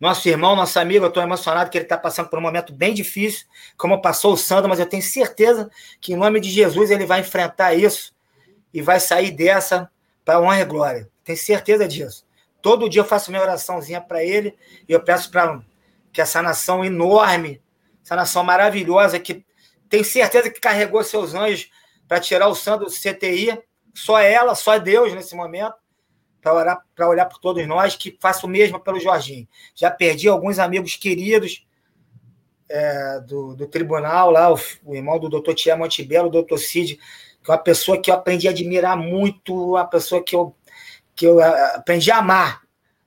nosso 0.00 0.28
irmão, 0.28 0.56
nosso 0.56 0.78
amigo, 0.78 1.04
eu 1.04 1.08
estou 1.08 1.22
emocionado 1.22 1.70
que 1.70 1.78
ele 1.78 1.84
está 1.84 1.98
passando 1.98 2.28
por 2.28 2.38
um 2.38 2.42
momento 2.42 2.72
bem 2.72 2.94
difícil, 2.94 3.46
como 3.76 4.00
passou 4.00 4.32
o 4.32 4.36
Sandro, 4.36 4.68
mas 4.68 4.80
eu 4.80 4.86
tenho 4.86 5.02
certeza 5.02 5.70
que, 6.00 6.12
em 6.14 6.16
nome 6.16 6.40
de 6.40 6.50
Jesus, 6.50 6.90
ele 6.90 7.06
vai 7.06 7.20
enfrentar 7.20 7.74
isso 7.74 8.14
e 8.72 8.82
vai 8.82 8.98
sair 9.00 9.30
dessa 9.30 9.90
para 10.24 10.40
honra 10.40 10.60
e 10.60 10.64
glória. 10.64 11.10
Tenho 11.22 11.38
certeza 11.38 11.86
disso. 11.86 12.26
Todo 12.62 12.88
dia 12.88 13.02
eu 13.02 13.06
faço 13.06 13.30
minha 13.30 13.42
oraçãozinha 13.42 14.00
para 14.00 14.24
ele 14.24 14.56
e 14.88 14.92
eu 14.92 15.00
peço 15.00 15.30
para 15.30 15.62
que 16.12 16.20
essa 16.20 16.40
nação 16.40 16.84
enorme, 16.84 17.60
essa 18.04 18.14
nação 18.14 18.44
maravilhosa, 18.44 19.18
que 19.18 19.44
tem 19.88 20.04
certeza 20.04 20.50
que 20.50 20.60
carregou 20.60 21.02
seus 21.02 21.34
anjos 21.34 21.70
para 22.06 22.20
tirar 22.20 22.48
o 22.48 22.54
Sandro 22.54 22.86
do 22.86 22.92
CTI, 22.92 23.58
só 23.94 24.20
ela, 24.20 24.54
só 24.54 24.78
Deus 24.78 25.14
nesse 25.14 25.34
momento, 25.34 25.74
para 26.40 26.52
olhar, 26.52 26.84
olhar 27.08 27.26
por 27.26 27.38
todos 27.38 27.66
nós, 27.66 27.96
que 27.96 28.18
faça 28.20 28.46
o 28.46 28.48
mesmo 28.48 28.78
pelo 28.78 29.00
Jorginho. 29.00 29.48
Já 29.74 29.90
perdi 29.90 30.28
alguns 30.28 30.58
amigos 30.58 30.96
queridos 30.96 31.66
é, 32.68 33.20
do, 33.20 33.54
do 33.54 33.66
tribunal 33.66 34.30
lá, 34.30 34.52
o, 34.52 34.58
o 34.84 34.94
irmão 34.94 35.18
do 35.18 35.28
doutor 35.28 35.54
Tia 35.54 35.76
Montebello, 35.76 36.28
o 36.28 36.32
doutor 36.32 36.58
Cid, 36.58 36.98
que 37.42 37.50
é 37.50 37.52
uma 37.52 37.58
pessoa 37.58 38.00
que 38.00 38.10
eu 38.10 38.14
aprendi 38.14 38.46
a 38.46 38.50
admirar 38.50 38.96
muito, 38.96 39.70
uma 39.70 39.86
pessoa 39.86 40.22
que 40.22 40.36
eu, 40.36 40.54
que 41.14 41.26
eu 41.26 41.40
aprendi 41.40 42.10
a 42.10 42.18
amar, 42.18 42.62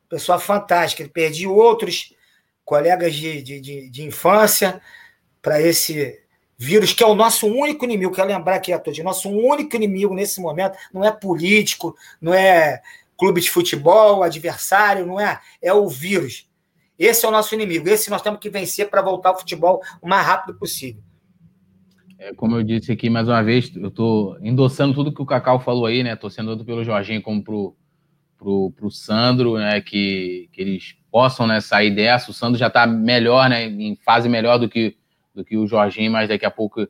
pessoa 0.10 0.40
fantástica. 0.40 1.08
Perdi 1.08 1.46
outros 1.46 2.16
colegas 2.68 3.16
de, 3.16 3.42
de, 3.42 3.62
de, 3.62 3.90
de 3.90 4.04
infância 4.04 4.82
para 5.42 5.62
esse 5.62 6.20
vírus, 6.58 6.92
que 6.92 7.02
é 7.02 7.08
o 7.08 7.16
nosso 7.16 7.48
único 7.48 7.86
inimigo. 7.86 8.12
Quero 8.12 8.28
lembrar 8.28 8.56
aqui 8.56 8.74
a 8.74 8.78
todos: 8.78 9.00
nosso 9.00 9.30
único 9.30 9.74
inimigo 9.78 10.14
nesse 10.14 10.42
momento 10.42 10.78
não 10.94 11.02
é 11.02 11.10
político, 11.10 11.96
não 12.20 12.34
é 12.34 12.82
clube 13.18 13.40
de 13.40 13.50
futebol, 13.50 14.22
adversário, 14.22 15.06
não 15.06 15.18
é? 15.18 15.40
É 15.62 15.74
o 15.74 15.88
vírus. 15.88 16.46
Esse 17.00 17.26
é 17.26 17.30
o 17.30 17.32
nosso 17.32 17.56
inimigo. 17.56 17.88
Esse 17.88 18.10
nós 18.10 18.22
temos 18.22 18.40
que 18.40 18.50
vencer 18.50 18.90
para 18.90 19.02
voltar 19.02 19.30
ao 19.30 19.40
futebol 19.40 19.82
o 20.02 20.08
mais 20.08 20.28
rápido 20.28 20.60
possível. 20.60 21.02
É, 22.20 22.34
como 22.34 22.58
eu 22.58 22.64
disse 22.64 22.92
aqui 22.92 23.10
mais 23.10 23.30
uma 23.30 23.42
vez, 23.44 23.74
eu 23.76 23.88
estou 23.88 24.38
endossando 24.42 24.94
tudo 24.94 25.14
que 25.14 25.22
o 25.22 25.26
Cacau 25.26 25.62
falou 25.62 25.86
aí, 25.86 26.04
né? 26.04 26.18
Torcendo 26.18 26.52
tanto 26.52 26.66
pelo 26.66 26.84
Jorginho 26.84 27.22
como 27.22 27.42
pro, 27.42 27.76
pro, 28.38 28.72
pro 28.72 28.92
Sandro, 28.92 29.58
né? 29.58 29.80
Que, 29.80 30.50
que 30.52 30.62
eles 30.62 30.98
possam 31.18 31.48
né, 31.48 31.60
sair 31.60 31.90
dessa. 31.90 32.30
O 32.30 32.34
Sandro 32.34 32.60
já 32.60 32.68
está 32.68 32.86
melhor, 32.86 33.50
né? 33.50 33.66
Em 33.66 33.96
fase 33.96 34.30
melhor 34.30 34.60
do 34.60 34.70
que, 34.70 34.96
do 35.34 35.44
que 35.44 35.58
o 35.58 35.66
Jorginho, 35.66 36.12
mas 36.12 36.30
daqui 36.30 36.46
a 36.46 36.52
pouco 36.52 36.88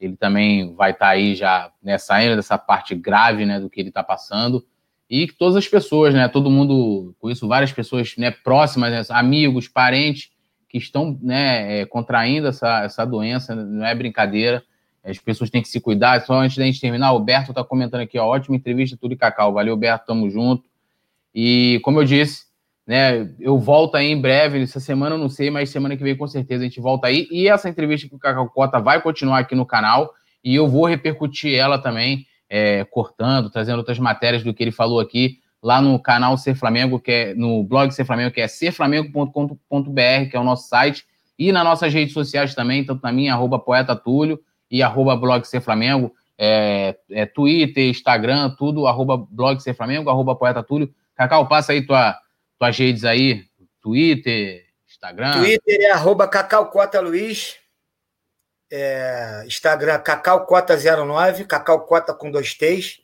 ele 0.00 0.16
também 0.16 0.74
vai 0.74 0.90
estar 0.90 1.06
tá 1.06 1.12
aí 1.12 1.36
já 1.36 1.70
né, 1.80 1.96
saindo 1.96 2.34
dessa 2.34 2.58
parte 2.58 2.92
grave 2.96 3.46
né, 3.46 3.60
do 3.60 3.70
que 3.70 3.78
ele 3.78 3.90
está 3.90 4.02
passando 4.02 4.66
e 5.08 5.28
que 5.28 5.34
todas 5.34 5.54
as 5.54 5.68
pessoas, 5.68 6.12
né, 6.12 6.26
todo 6.26 6.50
mundo, 6.50 7.14
conheço 7.20 7.46
várias 7.46 7.70
pessoas 7.70 8.16
né, 8.18 8.32
próximas, 8.32 8.90
né, 8.90 9.14
amigos, 9.16 9.68
parentes, 9.68 10.32
que 10.68 10.76
estão 10.76 11.16
né, 11.22 11.82
é, 11.82 11.86
contraindo 11.86 12.48
essa, 12.48 12.82
essa 12.82 13.04
doença, 13.04 13.54
não 13.54 13.86
é 13.86 13.94
brincadeira, 13.94 14.60
as 15.04 15.18
pessoas 15.18 15.50
têm 15.50 15.62
que 15.62 15.68
se 15.68 15.80
cuidar. 15.80 16.20
Só 16.22 16.34
antes 16.34 16.56
da 16.56 16.64
gente 16.64 16.80
terminar, 16.80 17.12
o 17.12 17.20
Berto 17.20 17.52
está 17.52 17.62
comentando 17.62 18.00
aqui, 18.00 18.18
ó, 18.18 18.26
ótima 18.26 18.56
entrevista, 18.56 18.98
tudo 19.00 19.14
e 19.14 19.16
cacau. 19.16 19.52
Valeu, 19.52 19.76
Berto, 19.76 20.06
tamo 20.06 20.28
junto. 20.28 20.64
E 21.32 21.80
como 21.84 22.00
eu 22.00 22.04
disse, 22.04 22.47
né, 22.88 23.28
eu 23.38 23.58
volto 23.58 23.96
aí 23.96 24.10
em 24.10 24.18
breve, 24.18 24.62
essa 24.62 24.80
semana 24.80 25.14
eu 25.14 25.18
não 25.18 25.28
sei, 25.28 25.50
mas 25.50 25.68
semana 25.68 25.94
que 25.94 26.02
vem 26.02 26.16
com 26.16 26.26
certeza 26.26 26.64
a 26.64 26.66
gente 26.66 26.80
volta 26.80 27.08
aí. 27.08 27.28
E 27.30 27.46
essa 27.46 27.68
entrevista 27.68 28.08
com 28.08 28.16
o 28.16 28.18
Cacau 28.18 28.48
Cota 28.48 28.80
vai 28.80 29.02
continuar 29.02 29.40
aqui 29.40 29.54
no 29.54 29.66
canal 29.66 30.10
e 30.42 30.54
eu 30.54 30.66
vou 30.66 30.86
repercutir 30.86 31.54
ela 31.54 31.78
também 31.78 32.24
é, 32.48 32.86
cortando, 32.86 33.50
trazendo 33.50 33.76
outras 33.76 33.98
matérias 33.98 34.42
do 34.42 34.54
que 34.54 34.62
ele 34.62 34.72
falou 34.72 35.00
aqui 35.00 35.38
lá 35.62 35.82
no 35.82 35.98
canal 35.98 36.38
Ser 36.38 36.54
Flamengo, 36.54 36.98
que 36.98 37.12
é 37.12 37.34
no 37.34 37.62
blog 37.62 37.90
Ser 37.90 38.06
Flamengo, 38.06 38.30
que 38.32 38.40
é 38.40 38.48
serflamengo.com.br, 38.48 40.30
que 40.30 40.34
é 40.34 40.40
o 40.40 40.44
nosso 40.44 40.66
site, 40.66 41.04
e 41.38 41.52
nas 41.52 41.64
nossas 41.64 41.92
redes 41.92 42.14
sociais 42.14 42.54
também, 42.54 42.86
tanto 42.86 43.02
na 43.02 43.12
minha, 43.12 43.34
arroba 43.34 43.58
poeta 43.58 43.94
Túlio, 43.94 44.40
e 44.70 44.82
arroba 44.82 45.14
blog 45.14 45.44
Ser 45.44 45.60
Flamengo, 45.60 46.10
é, 46.38 46.96
é, 47.10 47.26
Twitter, 47.26 47.90
Instagram, 47.90 48.48
tudo, 48.56 48.86
arroba 48.86 49.18
blog 49.30 49.60
Ser 49.60 49.74
Flamengo, 49.74 50.08
arroba 50.08 50.34
poeta 50.34 50.62
Túlio. 50.62 50.90
Cacau, 51.14 51.46
passa 51.48 51.72
aí 51.72 51.84
tua, 51.84 52.16
tuas 52.58 52.76
redes 52.76 53.04
aí, 53.04 53.44
Twitter, 53.80 54.66
Instagram. 54.88 55.32
Twitter 55.32 55.80
é 55.80 55.90
arroba 55.90 56.26
Cacau 56.26 56.70
Cota 56.70 57.00
Luiz, 57.00 57.56
é, 58.70 59.44
Instagram 59.46 60.00
cacaucota09, 60.00 61.46
cacaucota 61.46 62.12
com 62.12 62.30
dois 62.30 62.54
T's, 62.54 63.00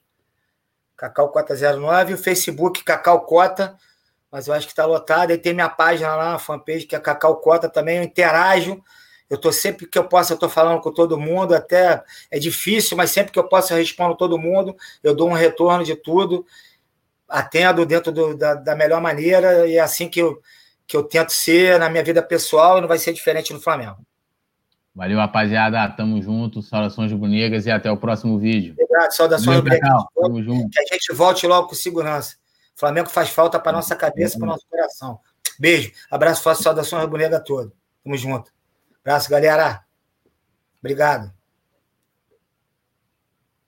cacaucota09, 0.98 2.14
o 2.14 2.18
Facebook 2.18 2.82
cacaucota, 2.82 3.76
mas 4.30 4.48
eu 4.48 4.54
acho 4.54 4.66
que 4.66 4.72
está 4.72 4.84
lotado, 4.84 5.30
aí 5.30 5.38
tem 5.38 5.54
minha 5.54 5.68
página 5.68 6.14
lá, 6.16 6.34
a 6.34 6.38
fanpage, 6.38 6.86
que 6.86 6.96
é 6.96 7.00
cacaucota 7.00 7.68
também, 7.68 7.98
eu 7.98 8.02
interajo, 8.02 8.82
eu 9.30 9.38
tô 9.38 9.50
sempre 9.52 9.86
que 9.86 9.98
eu 9.98 10.04
posso, 10.04 10.32
eu 10.32 10.36
tô 10.36 10.48
falando 10.48 10.80
com 10.80 10.92
todo 10.92 11.18
mundo, 11.18 11.54
até 11.54 12.02
é 12.30 12.38
difícil, 12.38 12.96
mas 12.96 13.10
sempre 13.10 13.32
que 13.32 13.38
eu 13.38 13.48
posso 13.48 13.72
eu 13.72 13.78
respondo 13.78 14.16
todo 14.16 14.38
mundo, 14.38 14.76
eu 15.02 15.14
dou 15.14 15.30
um 15.30 15.34
retorno 15.34 15.84
de 15.84 15.96
tudo, 15.96 16.44
atendo 17.28 17.84
dentro 17.86 18.12
do, 18.12 18.36
da, 18.36 18.54
da 18.54 18.76
melhor 18.76 19.00
maneira, 19.00 19.66
e 19.66 19.76
é 19.76 19.80
assim 19.80 20.08
que 20.08 20.20
eu, 20.20 20.40
que 20.86 20.96
eu 20.96 21.02
tento 21.02 21.30
ser 21.30 21.78
na 21.78 21.88
minha 21.88 22.04
vida 22.04 22.22
pessoal, 22.22 22.78
e 22.78 22.80
não 22.80 22.88
vai 22.88 22.98
ser 22.98 23.12
diferente 23.12 23.52
no 23.52 23.60
Flamengo. 23.60 23.98
Valeu, 24.94 25.18
rapaziada. 25.18 25.88
Tamo 25.88 26.22
junto. 26.22 26.62
Saudações 26.62 27.10
rubro-negras 27.10 27.66
e 27.66 27.70
até 27.70 27.90
o 27.90 27.96
próximo 27.96 28.38
vídeo. 28.38 28.74
Obrigado. 28.74 29.10
Saudações 29.10 29.56
rubro-negras. 29.56 30.04
Tamo 30.14 30.42
junto. 30.42 30.70
Que 30.70 30.80
a 30.80 30.94
gente 30.94 31.12
volte 31.12 31.46
logo 31.46 31.68
com 31.68 31.74
segurança. 31.74 32.36
O 32.76 32.78
Flamengo 32.78 33.08
faz 33.08 33.30
falta 33.30 33.58
para 33.58 33.72
nossa 33.72 33.96
cabeça, 33.96 34.38
para 34.38 34.46
nosso 34.46 34.64
coração. 34.68 35.18
Beijo. 35.58 35.92
Abraço 36.08 36.42
forte. 36.42 36.62
Saudações 36.62 37.02
rubro-negra 37.02 37.40
todo. 37.40 37.72
Tamo 38.04 38.16
junto. 38.16 38.52
Abraço, 39.02 39.28
galera. 39.28 39.82
Obrigado. 40.80 41.32